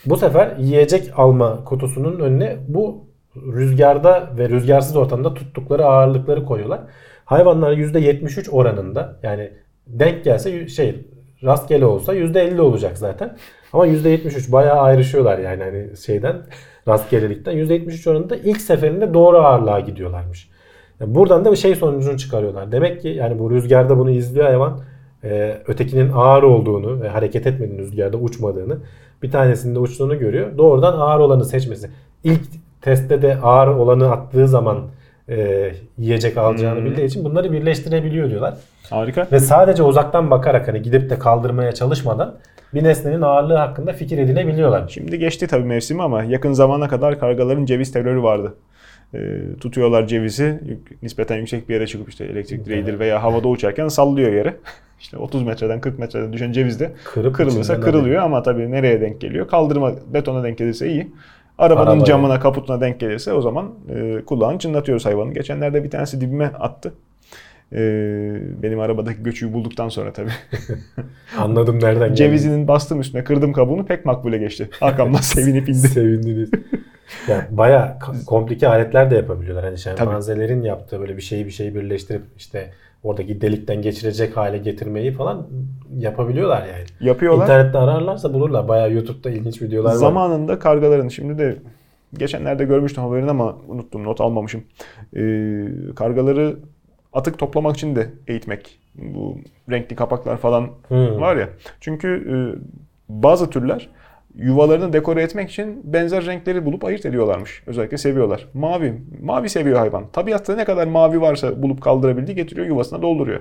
bu 0.06 0.16
sefer 0.16 0.56
yiyecek 0.58 1.10
alma 1.16 1.64
kutusunun 1.64 2.20
önüne 2.20 2.56
bu 2.68 3.04
rüzgarda 3.36 4.30
ve 4.38 4.48
rüzgarsız 4.48 4.96
ortamda 4.96 5.34
tuttukları 5.34 5.86
ağırlıkları 5.86 6.44
koyuyorlar. 6.44 6.80
Hayvanlar 7.24 7.72
%73 7.72 8.50
oranında 8.50 9.16
yani 9.22 9.50
denk 9.86 10.24
gelse 10.24 10.68
şey 10.68 11.04
rastgele 11.44 11.84
olsa 11.84 12.14
%50 12.14 12.60
olacak 12.60 12.98
zaten. 12.98 13.36
Ama 13.72 13.86
%73 13.86 14.52
bayağı 14.52 14.80
ayrışıyorlar 14.80 15.38
yani 15.38 15.62
hani 15.62 15.96
şeyden 15.96 16.36
rastgelelikten. 16.88 17.52
%73 17.52 18.10
oranında 18.10 18.36
ilk 18.36 18.60
seferinde 18.60 19.14
doğru 19.14 19.38
ağırlığa 19.38 19.80
gidiyorlarmış. 19.80 20.48
Yani 21.00 21.14
buradan 21.14 21.44
da 21.44 21.52
bir 21.52 21.56
şey 21.56 21.74
sonucunu 21.74 22.18
çıkarıyorlar. 22.18 22.72
Demek 22.72 23.02
ki 23.02 23.08
yani 23.08 23.38
bu 23.38 23.50
rüzgarda 23.50 23.98
bunu 23.98 24.10
izliyor 24.10 24.46
hayvan. 24.46 24.91
Ee, 25.24 25.56
ötekinin 25.66 26.12
ağır 26.14 26.42
olduğunu 26.42 27.00
ve 27.02 27.08
hareket 27.08 27.46
etmediğini 27.46 27.82
rüzgarda 27.82 28.16
uçmadığını 28.16 28.78
bir 29.22 29.30
tanesinde 29.30 29.78
uçtuğunu 29.78 30.18
görüyor. 30.18 30.58
Doğrudan 30.58 30.92
ağır 30.92 31.20
olanı 31.20 31.44
seçmesi. 31.44 31.90
İlk 32.24 32.40
testte 32.80 33.22
de 33.22 33.38
ağır 33.42 33.66
olanı 33.68 34.10
attığı 34.10 34.48
zaman 34.48 34.78
e, 35.28 35.70
yiyecek 35.98 36.36
alacağını 36.36 36.84
bildiği 36.84 37.06
için 37.06 37.24
bunları 37.24 37.52
birleştirebiliyor 37.52 38.30
diyorlar. 38.30 38.54
harika. 38.90 39.26
Ve 39.32 39.40
sadece 39.40 39.82
uzaktan 39.82 40.30
bakarak 40.30 40.68
hani 40.68 40.82
gidip 40.82 41.10
de 41.10 41.18
kaldırmaya 41.18 41.72
çalışmadan 41.72 42.34
bir 42.74 42.84
nesnenin 42.84 43.22
ağırlığı 43.22 43.56
hakkında 43.56 43.92
fikir 43.92 44.18
edinebiliyorlar. 44.18 44.88
Şimdi 44.88 45.18
geçti 45.18 45.46
tabii 45.46 45.64
mevsimi 45.64 46.02
ama 46.02 46.24
yakın 46.24 46.52
zamana 46.52 46.88
kadar 46.88 47.20
kargaların 47.20 47.64
ceviz 47.64 47.92
terörü 47.92 48.22
vardı. 48.22 48.54
Ee, 49.14 49.40
tutuyorlar 49.60 50.06
cevizi 50.06 50.60
nispeten 51.02 51.36
yüksek 51.36 51.68
bir 51.68 51.74
yere 51.74 51.86
çıkıp 51.86 52.08
işte 52.08 52.24
elektrik 52.24 52.64
direğidir 52.64 52.98
veya 52.98 53.22
havada 53.22 53.48
uçarken 53.48 53.88
sallıyor 53.88 54.32
yere. 54.32 54.56
İşte 55.00 55.16
30 55.16 55.42
metreden 55.42 55.80
40 55.80 55.98
metreden 55.98 56.32
düşen 56.32 56.52
ceviz 56.52 56.80
de 56.80 56.92
Kırıp 57.04 57.34
kırılırsa 57.34 57.80
kırılıyor 57.80 58.22
ama 58.22 58.42
tabii 58.42 58.70
nereye 58.70 59.00
denk 59.00 59.20
geliyor? 59.20 59.48
Kaldırma 59.48 59.92
betona 60.12 60.44
denk 60.44 60.58
gelirse 60.58 60.88
iyi. 60.88 61.12
Arabanın 61.58 61.86
Arabaya. 61.86 62.04
camına 62.04 62.40
kaputuna 62.40 62.80
denk 62.80 63.00
gelirse 63.00 63.32
o 63.32 63.40
zaman 63.40 63.70
e, 63.94 64.24
kulağını 64.26 64.58
çınlatıyoruz 64.58 65.06
hayvanın. 65.06 65.34
Geçenlerde 65.34 65.84
bir 65.84 65.90
tanesi 65.90 66.20
dibime 66.20 66.46
attı. 66.46 66.92
Ee, 67.74 68.34
benim 68.62 68.80
arabadaki 68.80 69.22
göçüğü 69.22 69.52
bulduktan 69.52 69.88
sonra 69.88 70.12
tabii. 70.12 70.30
Anladım 71.38 71.74
nereden 71.74 71.98
geldiğini. 71.98 72.16
Cevizinin 72.16 72.68
bastım 72.68 73.00
üstüne 73.00 73.24
kırdım 73.24 73.52
kabuğunu 73.52 73.86
pek 73.86 74.04
makbule 74.04 74.38
geçti. 74.38 74.68
Arkamdan 74.80 75.20
sevinip 75.20 75.68
indi. 75.68 75.78
Sevindiniz. 75.78 76.50
Yani 77.28 77.42
bayağı 77.50 77.86
ka- 77.86 78.24
komplike 78.24 78.68
aletler 78.68 79.10
de 79.10 79.16
yapabiliyorlar. 79.16 79.64
Hani 79.64 79.78
şempanzelerin 79.78 80.62
yaptığı 80.62 81.00
böyle 81.00 81.16
bir 81.16 81.22
şeyi 81.22 81.46
bir 81.46 81.50
şeyi 81.50 81.74
birleştirip 81.74 82.22
işte 82.36 82.70
oradaki 83.02 83.40
delikten 83.40 83.82
geçirecek 83.82 84.36
hale 84.36 84.58
getirmeyi 84.58 85.12
falan 85.12 85.46
yapabiliyorlar 85.98 86.66
yani. 86.66 87.08
Yapıyorlar. 87.08 87.44
İnternette 87.44 87.78
ararlarsa 87.78 88.34
bulurlar. 88.34 88.68
Bayağı 88.68 88.92
YouTube'da 88.92 89.30
ilginç 89.30 89.62
videolar 89.62 89.90
var. 89.90 89.96
Zamanında 89.96 90.58
kargaların 90.58 91.08
şimdi 91.08 91.38
de 91.38 91.56
geçenlerde 92.18 92.64
görmüştüm 92.64 93.04
haberini 93.04 93.30
ama 93.30 93.56
unuttum 93.68 94.04
not 94.04 94.20
almamışım. 94.20 94.64
Ee, 95.16 95.64
kargaları 95.96 96.56
atık 97.12 97.38
toplamak 97.38 97.76
için 97.76 97.96
de 97.96 98.10
eğitmek. 98.28 98.78
Bu 98.94 99.38
renkli 99.70 99.96
kapaklar 99.96 100.36
falan 100.36 100.68
Hmm. 100.88 101.20
var 101.20 101.36
ya. 101.36 101.48
Çünkü 101.80 102.08
e, 102.08 102.34
bazı 103.08 103.50
türler 103.50 103.88
yuvalarını 104.34 104.92
dekore 104.92 105.22
etmek 105.22 105.50
için 105.50 105.80
benzer 105.92 106.26
renkleri 106.26 106.64
bulup 106.64 106.84
ayırt 106.84 107.06
ediyorlarmış. 107.06 107.62
Özellikle 107.66 107.98
seviyorlar. 107.98 108.48
Mavi. 108.54 108.94
Mavi 109.22 109.48
seviyor 109.48 109.78
hayvan. 109.78 110.06
Tabiatta 110.12 110.54
ne 110.56 110.64
kadar 110.64 110.86
mavi 110.86 111.20
varsa 111.20 111.62
bulup 111.62 111.80
kaldırabildiği 111.80 112.36
getiriyor 112.36 112.66
yuvasına 112.66 113.02
dolduruyor. 113.02 113.40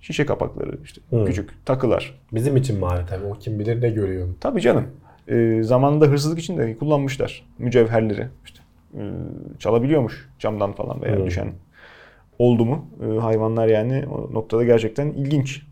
Şişe 0.00 0.26
kapakları 0.26 0.78
işte 0.84 1.00
Hmm. 1.10 1.24
küçük 1.24 1.66
takılar. 1.66 2.18
Bizim 2.32 2.56
için 2.56 2.78
mavi 2.80 3.06
tabii. 3.08 3.24
O 3.24 3.32
kim 3.32 3.58
bilir 3.58 3.82
ne 3.82 3.90
görüyor. 3.90 4.28
Tabii 4.40 4.60
canım. 4.60 4.86
Ee, 5.28 5.58
zamanında 5.62 6.06
hırsızlık 6.06 6.38
için 6.38 6.58
de 6.58 6.76
kullanmışlar 6.76 7.46
mücevherleri. 7.58 8.26
İşte, 8.44 8.60
e, 8.94 9.00
çalabiliyormuş 9.58 10.28
camdan 10.38 10.72
falan 10.72 11.02
veya 11.02 11.16
Hmm. 11.16 11.26
düşen 11.26 11.52
oldu 12.40 12.64
mu? 12.64 12.86
Ee, 13.02 13.18
hayvanlar 13.18 13.68
yani 13.68 14.04
o 14.06 14.34
noktada 14.34 14.64
gerçekten 14.64 15.06
ilginç. 15.06 15.62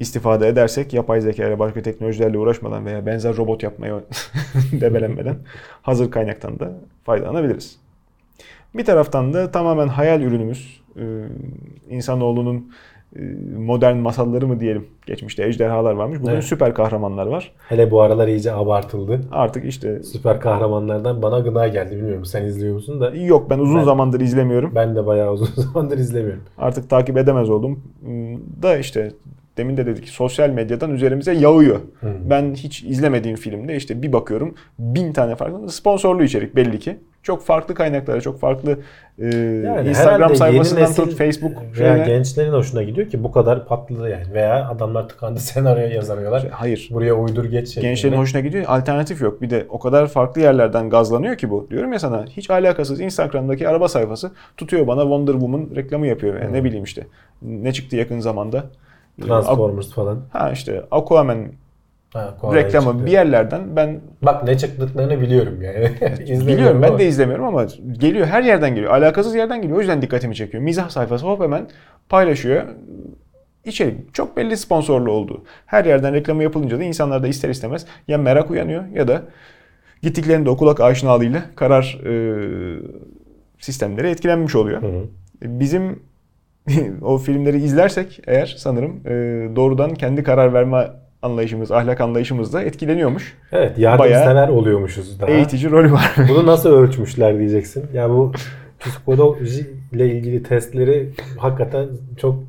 İstifade 0.00 0.48
edersek 0.48 0.92
yapay 0.92 1.20
zeka 1.20 1.46
ile 1.46 1.58
başka 1.58 1.82
teknolojilerle 1.82 2.38
uğraşmadan 2.38 2.86
veya 2.86 3.06
benzer 3.06 3.36
robot 3.36 3.62
yapmaya 3.62 4.00
debelenmeden 4.72 5.36
hazır 5.82 6.10
kaynaktan 6.10 6.58
da 6.58 6.72
faydalanabiliriz. 7.04 7.78
Bir 8.74 8.84
taraftan 8.84 9.32
da 9.32 9.50
tamamen 9.50 9.88
hayal 9.88 10.20
ürünümüz, 10.20 10.82
e, 10.96 11.04
insanoğlunun 11.88 12.56
e, 12.56 12.95
modern 13.58 13.96
masalları 13.96 14.46
mı 14.46 14.60
diyelim. 14.60 14.86
Geçmişte 15.06 15.44
ejderhalar 15.46 15.92
varmış. 15.94 16.20
Bugün 16.20 16.32
Evet. 16.32 16.44
süper 16.44 16.74
kahramanlar 16.74 17.26
var. 17.26 17.52
Hele 17.68 17.90
bu 17.90 18.00
aralar 18.00 18.28
iyice 18.28 18.52
abartıldı. 18.52 19.20
Artık 19.32 19.64
işte 19.64 20.02
Süper 20.02 20.40
kahramanlardan 20.40 21.22
bana 21.22 21.38
gına 21.38 21.68
geldi. 21.68 21.96
Bilmiyorum 21.96 22.24
sen 22.24 22.44
izliyor 22.44 22.74
musun 22.74 23.00
da. 23.00 23.10
yok 23.14 23.50
ben 23.50 23.58
uzun 23.58 23.76
Ben- 23.78 23.84
zamandır 23.84 24.20
izlemiyorum. 24.20 24.72
Ben 24.74 24.96
de 24.96 25.06
bayağı 25.06 25.32
uzun 25.32 25.46
zamandır 25.62 25.98
izlemiyorum. 25.98 26.42
Artık 26.58 26.90
takip 26.90 27.16
edemez 27.16 27.50
oldum. 27.50 27.80
Hmm, 28.04 28.36
Da 28.62 28.76
işte 28.78 29.10
demin 29.56 29.76
de 29.76 29.86
dedik 29.86 30.08
sosyal 30.08 30.50
medyadan 30.50 30.90
üzerimize 30.90 31.32
yağıyor. 31.32 31.80
Ben 32.30 32.54
hiç 32.54 32.82
izlemediğim 32.84 33.36
filmde 33.36 33.76
işte 33.76 34.02
bir 34.02 34.12
bakıyorum 34.12 34.54
bin 34.78 35.12
tane 35.12 35.34
farklı 35.34 35.70
sponsorlu 35.70 36.24
içerik 36.24 36.56
belli 36.56 36.78
ki. 36.78 36.96
Çok 37.26 37.42
farklı 37.42 37.74
kaynaklara, 37.74 38.20
çok 38.20 38.40
farklı 38.40 38.78
e, 39.18 39.26
Yani 39.64 39.88
Instagram 39.88 40.36
sayfasından 40.36 40.82
nesil 40.82 41.02
tut 41.02 41.14
Facebook 41.18 41.52
veya 41.78 41.94
şeyine. 41.94 42.06
gençlerin 42.06 42.52
hoşuna 42.52 42.82
gidiyor 42.82 43.08
ki 43.08 43.24
bu 43.24 43.32
kadar 43.32 43.66
patladı 43.66 44.08
yani. 44.08 44.32
Veya 44.32 44.68
adamlar 44.68 45.08
tıkandı 45.08 45.40
senaryo 45.40 45.88
yazamıyorlar. 45.88 46.48
Hayır. 46.50 46.88
Buraya 46.92 47.14
uydur 47.14 47.44
geç 47.44 47.68
şeklinde. 47.68 47.88
Gençlerin 47.88 48.16
hoşuna 48.16 48.40
gidiyor. 48.40 48.64
Alternatif 48.68 49.22
yok. 49.22 49.42
Bir 49.42 49.50
de 49.50 49.66
o 49.68 49.78
kadar 49.78 50.06
farklı 50.06 50.40
yerlerden 50.40 50.90
gazlanıyor 50.90 51.36
ki 51.36 51.50
bu. 51.50 51.66
Diyorum 51.70 51.92
ya 51.92 51.98
sana 51.98 52.24
hiç 52.26 52.50
alakasız 52.50 53.00
Instagram'daki 53.00 53.68
araba 53.68 53.88
sayfası 53.88 54.30
tutuyor 54.56 54.86
bana 54.86 55.00
Wonder 55.00 55.32
Woman 55.32 55.68
reklamı 55.76 56.06
yapıyor. 56.06 56.40
Yani 56.40 56.52
ne 56.52 56.64
bileyim 56.64 56.84
işte. 56.84 57.06
Ne 57.42 57.72
çıktı 57.72 57.96
yakın 57.96 58.20
zamanda? 58.20 58.64
Transformers 59.22 59.92
falan. 59.92 60.18
Ha 60.32 60.50
işte 60.52 60.82
Aquaman 60.90 61.38
Ha, 62.16 62.54
reklamı 62.54 63.06
bir 63.06 63.10
yerlerden 63.10 63.76
ben 63.76 64.00
Bak 64.22 64.44
ne 64.44 64.58
çıktıklarını 64.58 65.20
biliyorum 65.20 65.62
yani. 65.62 65.90
Biliyorum 66.46 66.82
ben 66.82 66.88
ama 66.88 66.98
de 66.98 67.06
izlemiyorum 67.06 67.44
ama 67.44 67.66
geliyor 67.92 68.26
her 68.26 68.42
yerden 68.42 68.74
geliyor. 68.74 68.92
Alakasız 68.92 69.34
yerden 69.34 69.62
geliyor. 69.62 69.78
O 69.78 69.80
yüzden 69.80 70.02
dikkatimi 70.02 70.34
çekiyor. 70.34 70.62
Mizah 70.62 70.88
sayfası 70.88 71.26
hop 71.26 71.42
hemen 71.42 71.66
paylaşıyor. 72.08 72.62
İçerik 73.64 74.14
çok 74.14 74.36
belli 74.36 74.56
sponsorlu 74.56 75.12
olduğu. 75.12 75.44
Her 75.66 75.84
yerden 75.84 76.14
reklamı 76.14 76.42
yapılınca 76.42 76.78
da 76.78 76.82
insanlar 76.84 77.22
da 77.22 77.28
ister 77.28 77.48
istemez 77.48 77.86
ya 78.08 78.18
merak 78.18 78.50
uyanıyor 78.50 78.86
ya 78.86 79.08
da 79.08 79.22
gittiklerinde 80.02 80.50
o 80.50 80.56
kulak 80.56 80.80
aşinalığıyla 80.80 81.42
karar 81.56 82.00
e, 82.06 82.12
sistemleri 83.58 84.08
etkilenmiş 84.08 84.54
oluyor. 84.54 84.82
Hı 84.82 84.86
hı. 84.86 85.04
Bizim 85.42 86.02
o 87.02 87.18
filmleri 87.18 87.62
izlersek 87.62 88.20
eğer 88.26 88.54
sanırım 88.58 89.00
e, 89.06 89.10
doğrudan 89.56 89.94
kendi 89.94 90.22
karar 90.22 90.54
verme 90.54 90.86
anlayışımız, 91.26 91.72
ahlak 91.72 92.00
anlayışımız 92.00 92.52
da 92.52 92.62
etkileniyormuş. 92.62 93.36
Evet 93.52 93.78
yardımsever 93.78 94.48
oluyormuşuz 94.48 95.20
daha. 95.20 95.30
Eğitici 95.30 95.70
rolü 95.70 95.92
var. 95.92 96.14
Bunu 96.28 96.46
nasıl 96.46 96.70
ölçmüşler 96.70 97.38
diyeceksin. 97.38 97.84
Ya 97.94 98.10
bu 98.10 98.32
psikoloji 98.80 99.70
ile 99.92 100.10
ilgili 100.10 100.42
testleri 100.42 101.10
hakikaten 101.38 101.86
çok 102.20 102.42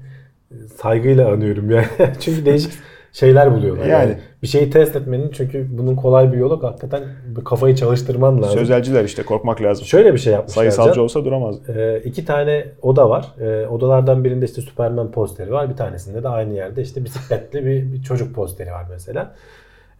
saygıyla 0.75 1.31
anıyorum 1.31 1.71
yani. 1.71 1.87
çünkü 2.19 2.45
değişik 2.45 2.71
şeyler 3.19 3.55
buluyorlar. 3.55 3.85
Yani. 3.85 3.91
Yani. 4.09 4.17
bir 4.43 4.47
şeyi 4.47 4.69
test 4.69 4.95
etmenin 4.95 5.29
çünkü 5.31 5.67
bunun 5.77 5.95
kolay 5.95 6.33
bir 6.33 6.37
yolu 6.37 6.63
hakikaten 6.63 7.03
kafayı 7.45 7.75
çalıştırman 7.75 8.41
lazım. 8.41 8.59
Sözelciler 8.59 9.03
işte 9.03 9.23
korkmak 9.23 9.61
lazım. 9.61 9.85
Şöyle 9.85 10.13
bir 10.13 10.19
şey 10.19 10.33
yapmışlar. 10.33 10.61
Sayısalcı 10.61 10.93
Can. 10.95 11.03
olsa 11.03 11.25
duramaz. 11.25 11.69
Ee, 11.69 12.01
iki 12.05 12.25
tane 12.25 12.65
oda 12.81 13.09
var. 13.09 13.25
Ee, 13.41 13.67
odalardan 13.67 14.23
birinde 14.23 14.45
işte 14.45 14.61
Superman 14.61 15.11
posteri 15.11 15.51
var. 15.51 15.69
Bir 15.69 15.75
tanesinde 15.75 16.23
de 16.23 16.27
aynı 16.27 16.53
yerde 16.53 16.81
işte 16.81 17.05
bisikletli 17.05 17.65
bir, 17.65 17.93
bir 17.93 18.03
çocuk 18.03 18.35
posteri 18.35 18.71
var 18.71 18.85
mesela. 18.89 19.35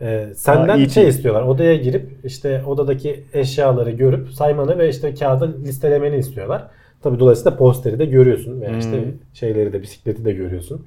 Ee, 0.01 0.27
senden 0.35 0.79
Ha, 0.79 0.89
şey 0.89 1.07
istiyorlar. 1.07 1.41
Odaya 1.43 1.75
girip 1.75 2.09
işte 2.23 2.61
odadaki 2.67 3.23
eşyaları 3.33 3.91
görüp 3.91 4.29
saymanı 4.29 4.77
ve 4.77 4.89
işte 4.89 5.13
kağıda 5.13 5.49
listelemeni 5.65 6.17
istiyorlar. 6.17 6.67
Tabii 7.03 7.19
dolayısıyla 7.19 7.57
posteri 7.57 7.99
de 7.99 8.05
görüyorsun 8.05 8.61
veya 8.61 8.77
işte 8.77 8.91
Hmm. 8.91 9.11
şeyleri 9.33 9.73
de 9.73 9.81
bisikleti 9.81 10.25
de 10.25 10.31
görüyorsun. 10.31 10.85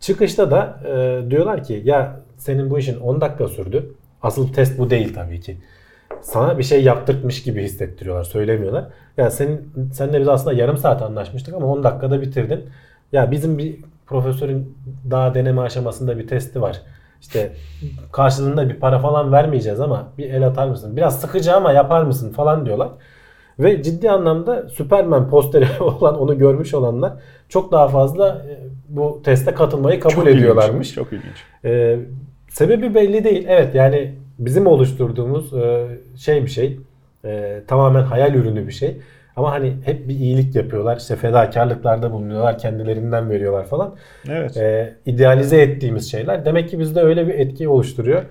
Çıkışta 0.00 0.50
da 0.50 0.80
e, 0.84 1.30
diyorlar 1.30 1.64
ki 1.64 1.82
ya 1.84 2.20
senin 2.36 2.70
bu 2.70 2.78
işin 2.78 3.00
10 3.00 3.20
dakika 3.20 3.48
sürdü. 3.48 3.94
Asıl 4.22 4.52
test 4.52 4.78
bu 4.78 4.90
değil 4.90 5.14
tabii 5.14 5.40
ki. 5.40 5.56
Sana 6.20 6.58
bir 6.58 6.62
şey 6.62 6.84
yaptırtmış 6.84 7.42
gibi 7.42 7.62
hissettiriyorlar. 7.62 8.24
Söylemiyorlar. 8.24 8.84
Ya 9.16 9.30
senin 9.30 9.72
senle 9.92 10.20
biz 10.20 10.28
aslında 10.28 10.56
yarım 10.56 10.76
saat 10.76 11.02
anlaşmıştık 11.02 11.54
ama 11.54 11.66
10 11.66 11.84
dakikada 11.84 12.22
bitirdin. 12.22 12.64
Ya 13.12 13.30
bizim 13.30 13.58
bir 13.58 13.76
profesörün 14.06 14.76
daha 15.10 15.34
deneme 15.34 15.60
aşamasında 15.60 16.18
bir 16.18 16.26
testi 16.28 16.62
var. 16.62 16.82
İşte 17.20 17.52
karşılığında 18.12 18.68
bir 18.68 18.74
para 18.74 18.98
falan 18.98 19.32
vermeyeceğiz 19.32 19.80
ama 19.80 20.08
bir 20.18 20.30
el 20.30 20.46
atar 20.46 20.68
mısın? 20.68 20.96
Biraz 20.96 21.20
sıkıcı 21.20 21.54
ama 21.54 21.72
yapar 21.72 22.02
mısın 22.02 22.32
falan 22.32 22.66
diyorlar. 22.66 22.88
Ve 23.58 23.82
ciddi 23.82 24.10
anlamda 24.10 24.68
Superman 24.68 25.30
posteri 25.30 25.66
olan 25.80 26.18
onu 26.20 26.38
görmüş 26.38 26.74
olanlar 26.74 27.12
çok 27.48 27.72
daha 27.72 27.88
fazla 27.88 28.28
e, 28.28 28.67
bu 28.88 29.20
teste 29.24 29.54
katılmayı 29.54 30.00
kabul 30.00 30.14
Çok 30.14 30.28
ediyorlarmış. 30.28 30.88
ilginç, 30.88 30.94
Çok 30.94 31.12
ilginç. 31.12 31.36
Ee, 31.64 31.96
sebebi 32.48 32.94
belli 32.94 33.24
değil. 33.24 33.44
Evet 33.48 33.74
yani 33.74 34.14
bizim 34.38 34.66
oluşturduğumuz 34.66 35.54
e, 35.54 35.86
şey 36.16 36.42
bir 36.42 36.50
şey. 36.50 36.78
E, 37.24 37.60
tamamen 37.66 38.02
hayal 38.02 38.34
ürünü 38.34 38.66
bir 38.66 38.72
şey. 38.72 38.96
Ama 39.36 39.50
hani 39.52 39.72
hep 39.84 40.08
bir 40.08 40.14
iyilik 40.14 40.54
yapıyorlar. 40.56 40.96
İşte 40.96 41.16
fedakarlıklarda 41.16 42.12
bulunuyorlar. 42.12 42.58
Kendilerinden 42.58 43.30
veriyorlar 43.30 43.66
falan. 43.66 43.94
Evet. 44.28 44.56
E, 44.56 44.94
idealize 45.06 45.60
ettiğimiz 45.62 46.10
şeyler. 46.10 46.44
Demek 46.44 46.68
ki 46.70 46.78
bizde 46.78 47.00
öyle 47.00 47.26
bir 47.26 47.34
etki 47.34 47.68
oluşturuyor. 47.68 48.22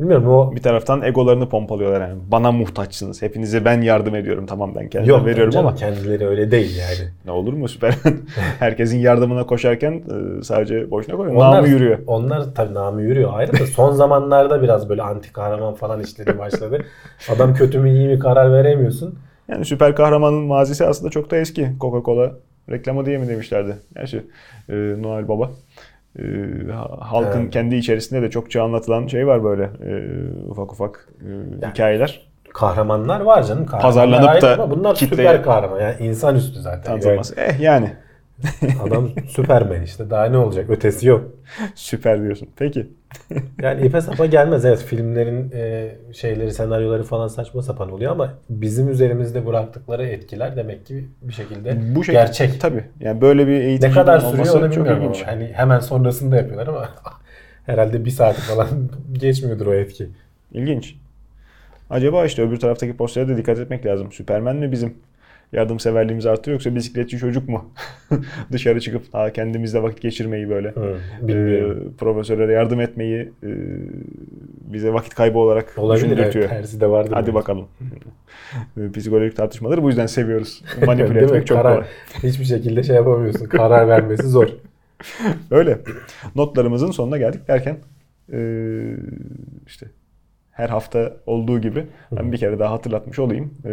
Bilmiyorum 0.00 0.28
o 0.28 0.56
Bir 0.56 0.62
taraftan 0.62 1.02
egolarını 1.02 1.48
pompalıyorlar 1.48 2.00
yani. 2.08 2.20
Bana 2.28 2.52
muhtaçsınız. 2.52 3.22
Hepinize 3.22 3.64
ben 3.64 3.80
yardım 3.80 4.14
ediyorum. 4.14 4.46
Tamam 4.46 4.72
ben 4.74 4.88
kendime 4.88 5.12
yok 5.12 5.26
veriyorum 5.26 5.50
canım, 5.50 5.66
ama 5.66 5.76
kendileri 5.76 6.26
öyle 6.26 6.50
değil 6.50 6.78
yani. 6.78 7.10
ne 7.24 7.30
olur 7.30 7.52
mu 7.52 7.68
Süpermen? 7.68 8.20
Herkesin 8.58 8.98
yardımına 8.98 9.46
koşarken 9.46 9.92
e, 9.92 10.42
sadece 10.42 10.90
boşuna 10.90 11.16
koyuyor. 11.16 11.36
Onlar, 11.36 11.56
Namı 11.56 11.68
yürüyor. 11.68 11.98
Onlar 12.06 12.54
tabii 12.54 12.74
namı 12.74 13.02
yürüyor 13.02 13.30
ayrı 13.34 13.52
da 13.52 13.66
son 13.66 13.92
zamanlarda 13.92 14.62
biraz 14.62 14.88
böyle 14.88 15.02
anti 15.02 15.32
kahraman 15.32 15.74
falan 15.74 16.00
işleri 16.00 16.38
başladı. 16.38 16.84
Adam 17.34 17.54
kötü 17.54 17.78
mü 17.78 17.90
iyi 17.90 18.08
mi 18.08 18.18
karar 18.18 18.52
veremiyorsun. 18.52 19.18
Yani 19.48 19.64
süper 19.64 19.94
kahramanın 19.96 20.42
mazisi 20.44 20.86
aslında 20.86 21.10
çok 21.10 21.30
da 21.30 21.36
eski. 21.36 21.68
Coca-Cola 21.80 22.32
reklamı 22.70 23.06
diye 23.06 23.18
mi 23.18 23.28
demişlerdi? 23.28 23.76
Gerçi 23.94 24.16
e, 24.68 24.74
Noel 24.74 25.28
Baba. 25.28 25.50
E, 26.18 26.22
ha- 26.72 26.96
halkın 27.00 27.40
Evet. 27.40 27.52
kendi 27.52 27.76
içerisinde 27.76 28.22
de 28.22 28.30
çokça 28.30 28.62
anlatılan 28.62 29.06
şey 29.06 29.26
var 29.26 29.44
böyle 29.44 29.62
e, 29.62 29.92
ufak 30.48 30.72
ufak 30.72 31.08
e, 31.20 31.66
hikayeler. 31.70 32.26
Kahramanlar 32.54 33.20
var 33.20 33.42
canım. 33.42 33.66
Kahramanlar 33.66 33.82
Pazarlanıp 33.82 34.42
da 34.42 34.52
ama 34.62 34.70
bunlar 34.70 34.94
kitleye- 34.94 35.08
süper 35.28 35.42
kahraman. 35.42 35.80
Yani 35.80 35.94
insanüstü 36.00 36.60
zaten. 36.60 36.82
Tanıtılması. 36.82 37.34
Eh 37.40 37.60
yani 37.60 37.90
Yani 38.62 38.74
adam 38.88 39.08
Süpermen 39.28 39.82
işte. 39.82 40.10
Daha 40.10 40.24
ne 40.24 40.36
olacak? 40.36 40.70
Ötesi 40.70 41.06
yok. 41.08 41.24
süper 41.74 42.22
diyorsun. 42.22 42.48
Peki. 42.56 42.88
Yani 43.62 43.86
ipe 43.86 44.00
sapa 44.00 44.26
gelmez. 44.26 44.64
Evet 44.64 44.78
filmlerin 44.78 45.50
e, 45.54 45.92
şeyleri, 46.12 46.52
senaryoları 46.52 47.02
falan 47.02 47.28
saçma 47.28 47.62
sapan 47.62 47.92
oluyor 47.92 48.12
ama 48.12 48.34
bizim 48.50 48.88
üzerimizde 48.88 49.46
bıraktıkları 49.46 50.06
etkiler 50.06 50.56
demek 50.56 50.86
ki 50.86 51.08
bir 51.22 51.32
şekilde 51.32 51.94
Bu 51.94 52.04
şey 52.04 52.14
gerçek. 52.14 52.60
Tabii. 52.60 52.84
Yani 53.00 53.20
böyle 53.20 53.46
bir 53.46 53.60
eğitim 53.60 53.90
Ne 53.90 53.94
kadar 53.94 54.20
sürüyor 54.20 54.54
onu 54.54 54.70
bilmiyorum 54.70 55.02
ama. 55.04 55.14
Hani 55.26 55.50
hemen 55.52 55.78
sonrasında 55.80 56.36
yapıyorlar 56.36 56.66
ama 56.66 56.88
herhalde 57.66 58.04
bir 58.04 58.10
saat 58.10 58.36
falan 58.36 58.68
geçmiyordur 59.12 59.66
o 59.66 59.74
etki. 59.74 60.08
İlginç. 60.52 60.94
Acaba 61.90 62.24
işte 62.24 62.42
öbür 62.42 62.60
taraftaki 62.60 62.96
postere 62.96 63.28
de 63.28 63.36
dikkat 63.36 63.58
etmek 63.58 63.86
lazım. 63.86 64.12
Süpermen 64.12 64.56
mi 64.56 64.72
bizim 64.72 64.94
yardımseverliğimizi 65.52 66.30
artırıyor 66.30 66.54
yoksa 66.54 66.74
bisikletçi 66.74 67.18
çocuk 67.18 67.48
mu? 67.48 67.70
Dışarı 68.52 68.80
çıkıp 68.80 69.14
ha, 69.14 69.32
kendimizle 69.32 69.82
vakit 69.82 70.00
geçirmeyi 70.00 70.48
böyle. 70.50 70.74
Bilmiyorum. 71.22 71.92
e, 71.94 71.96
profesörlere 71.96 72.52
yardım 72.52 72.80
etmeyi 72.80 73.32
e, 73.42 73.50
bize 74.72 74.92
vakit 74.92 75.14
kaybı 75.14 75.38
olarak 75.38 75.74
Olabilir 75.76 76.18
evet, 76.18 76.32
tersi 76.32 76.80
de 76.80 76.90
vardır. 76.90 77.12
Hadi 77.12 77.26
belki. 77.26 77.34
bakalım. 77.34 77.66
E, 78.76 78.92
Psikolojik 78.92 79.36
tartışmaları 79.36 79.82
bu 79.82 79.88
yüzden 79.88 80.06
seviyoruz. 80.06 80.62
Manipüle 80.86 81.20
etmek 81.20 81.46
çok 81.46 81.58
Karar- 81.58 81.74
kolay. 81.74 81.88
Hiçbir 82.30 82.44
şekilde 82.44 82.82
şey 82.82 82.96
yapamıyorsun. 82.96 83.46
Karar 83.46 83.88
vermesi 83.88 84.28
zor. 84.28 84.48
Öyle. 85.50 85.78
Notlarımızın 86.34 86.90
sonuna 86.90 87.18
geldik 87.18 87.48
derken 87.48 87.76
e, 88.32 88.38
işte 89.66 89.86
her 90.56 90.68
hafta 90.68 91.12
olduğu 91.26 91.60
gibi 91.60 91.86
ben 92.12 92.32
bir 92.32 92.38
kere 92.38 92.58
daha 92.58 92.72
hatırlatmış 92.72 93.18
olayım. 93.18 93.54
E, 93.64 93.72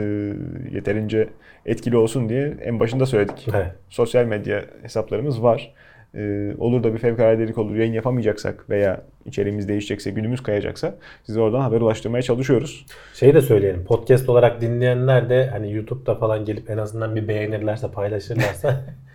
yeterince 0.76 1.30
etkili 1.66 1.98
olsun 1.98 2.30
diye 2.30 2.58
en 2.62 2.80
başında 2.80 3.06
söyledik. 3.06 3.48
Evet. 3.56 3.72
Sosyal 3.90 4.26
medya 4.26 4.66
hesaplarımız 4.82 5.44
var. 5.44 5.74
E, 6.16 6.54
olur 6.58 6.84
da 6.84 6.94
bir 6.94 7.00
fevkaladelik 7.00 7.58
olur, 7.58 7.76
yayın 7.76 7.94
yapamayacaksak 7.94 8.70
veya 8.70 9.02
içeriğimiz 9.26 9.68
değişecekse, 9.68 10.12
günümüz 10.12 10.44
kayacaksa 10.44 10.96
size 11.24 11.42
oradan 11.42 11.62
haber 11.62 11.82
ulaştırmaya 11.82 12.22
çalışıyoruz. 12.22 12.86
Şey 13.14 13.34
de 13.34 13.42
söyleyelim. 13.42 13.86
Podcast 13.86 14.30
olarak 14.30 14.62
dinleyenler 14.62 15.30
de 15.30 15.48
hani 15.48 15.74
YouTube'da 15.74 16.16
falan 16.16 16.46
gelip 16.46 16.70
en 16.70 16.78
azından 16.78 17.16
bir 17.16 17.28
beğenirlerse, 17.28 17.92
paylaşırlarsa 17.92 18.82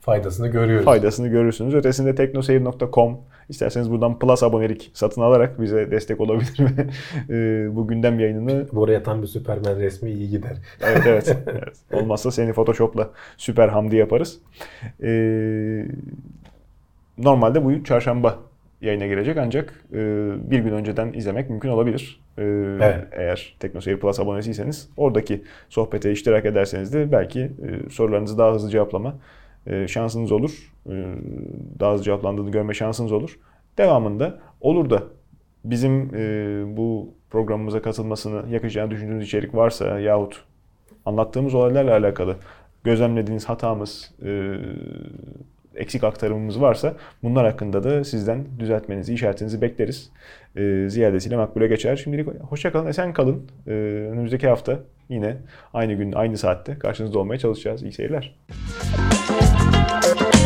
faydasını 0.00 0.48
görüyoruz. 0.48 0.84
Faydasını 0.84 1.28
görürsünüz. 1.28 1.74
Ötesinde 1.74 2.14
teknoseyir.com 2.14 3.18
isterseniz 3.48 3.90
buradan 3.90 4.18
Plus 4.18 4.42
abonelik 4.42 4.90
satın 4.94 5.22
alarak 5.22 5.60
bize 5.60 5.90
destek 5.90 6.20
olabilir 6.20 6.60
ve 6.60 6.86
e, 7.34 7.76
bu 7.76 7.88
gündem 7.88 8.20
yayınını 8.20 8.66
Buraya 8.72 9.02
tam 9.02 9.22
bir 9.22 9.26
Superman 9.26 9.76
resmi 9.76 10.10
iyi 10.10 10.30
gider. 10.30 10.56
Evet 10.82 11.02
evet. 11.06 11.36
evet. 11.46 11.76
Olmazsa 11.92 12.30
seni 12.30 12.52
Photoshop'la 12.52 13.10
süper 13.36 13.68
hamdi 13.68 13.96
yaparız. 13.96 14.38
Ee, 15.02 15.86
normalde 17.18 17.64
bu 17.64 17.84
çarşamba 17.84 18.38
yayına 18.80 19.06
girecek 19.06 19.36
ancak 19.36 19.84
e, 19.92 19.96
bir 20.50 20.58
gün 20.58 20.72
önceden 20.72 21.12
izlemek 21.12 21.50
mümkün 21.50 21.68
olabilir. 21.68 22.20
Ee, 22.38 22.42
Evet. 22.80 23.06
Eğer 23.12 23.56
TeknoSeyir 23.60 24.00
Plus 24.00 24.20
abonesiyseniz 24.20 24.88
oradaki 24.96 25.42
sohbete 25.68 26.12
iştirak 26.12 26.44
ederseniz 26.44 26.94
de 26.94 27.12
belki 27.12 27.40
e, 27.40 27.90
sorularınızı 27.90 28.38
daha 28.38 28.54
hızlı 28.54 28.70
cevaplama 28.70 29.08
e, 29.08 29.14
şansınız 29.88 30.32
olur. 30.32 30.72
E, 30.86 30.92
daha 31.80 31.92
hızlı 31.92 32.04
cevaplandığını 32.04 32.50
görme 32.50 32.74
şansınız 32.74 33.12
olur. 33.12 33.38
Devamında 33.78 34.38
olur 34.60 34.90
da 34.90 35.02
bizim 35.64 36.14
e, 36.14 36.76
bu 36.76 37.14
programımıza 37.30 37.82
katılmasını 37.82 38.54
yakacağını 38.54 38.90
düşündüğünüz 38.90 39.24
içerik 39.24 39.54
varsa 39.54 40.00
yahut 40.00 40.44
anlattığımız 41.06 41.54
olaylarla 41.54 41.96
alakalı 41.96 42.36
gözlemlediğiniz 42.84 43.44
hatamız, 43.48 44.14
e, 44.24 44.54
eksik 45.74 46.04
aktarımımız 46.04 46.60
varsa 46.60 46.94
bunlar 47.22 47.46
hakkında 47.46 47.84
da 47.84 48.04
sizden 48.04 48.44
düzeltmenizi, 48.58 49.14
işaretinizi 49.14 49.60
bekleriz. 49.60 50.10
E, 50.56 50.86
ziyadesiyle 50.88 51.36
makbule 51.36 51.66
geçer. 51.66 51.96
Şimdilik 51.96 52.28
hoşça 52.42 52.72
kalın, 52.72 52.86
esen 52.86 53.12
kalın. 53.12 53.42
Önümüzdeki 53.66 54.48
hafta 54.48 54.80
yine 55.08 55.36
aynı 55.74 55.92
gün, 55.92 56.12
aynı 56.12 56.38
saatte 56.38 56.78
karşınızda 56.78 57.18
olmaya 57.18 57.38
çalışacağız. 57.38 57.82
İyi 57.82 57.92
seyirler. 57.92 58.34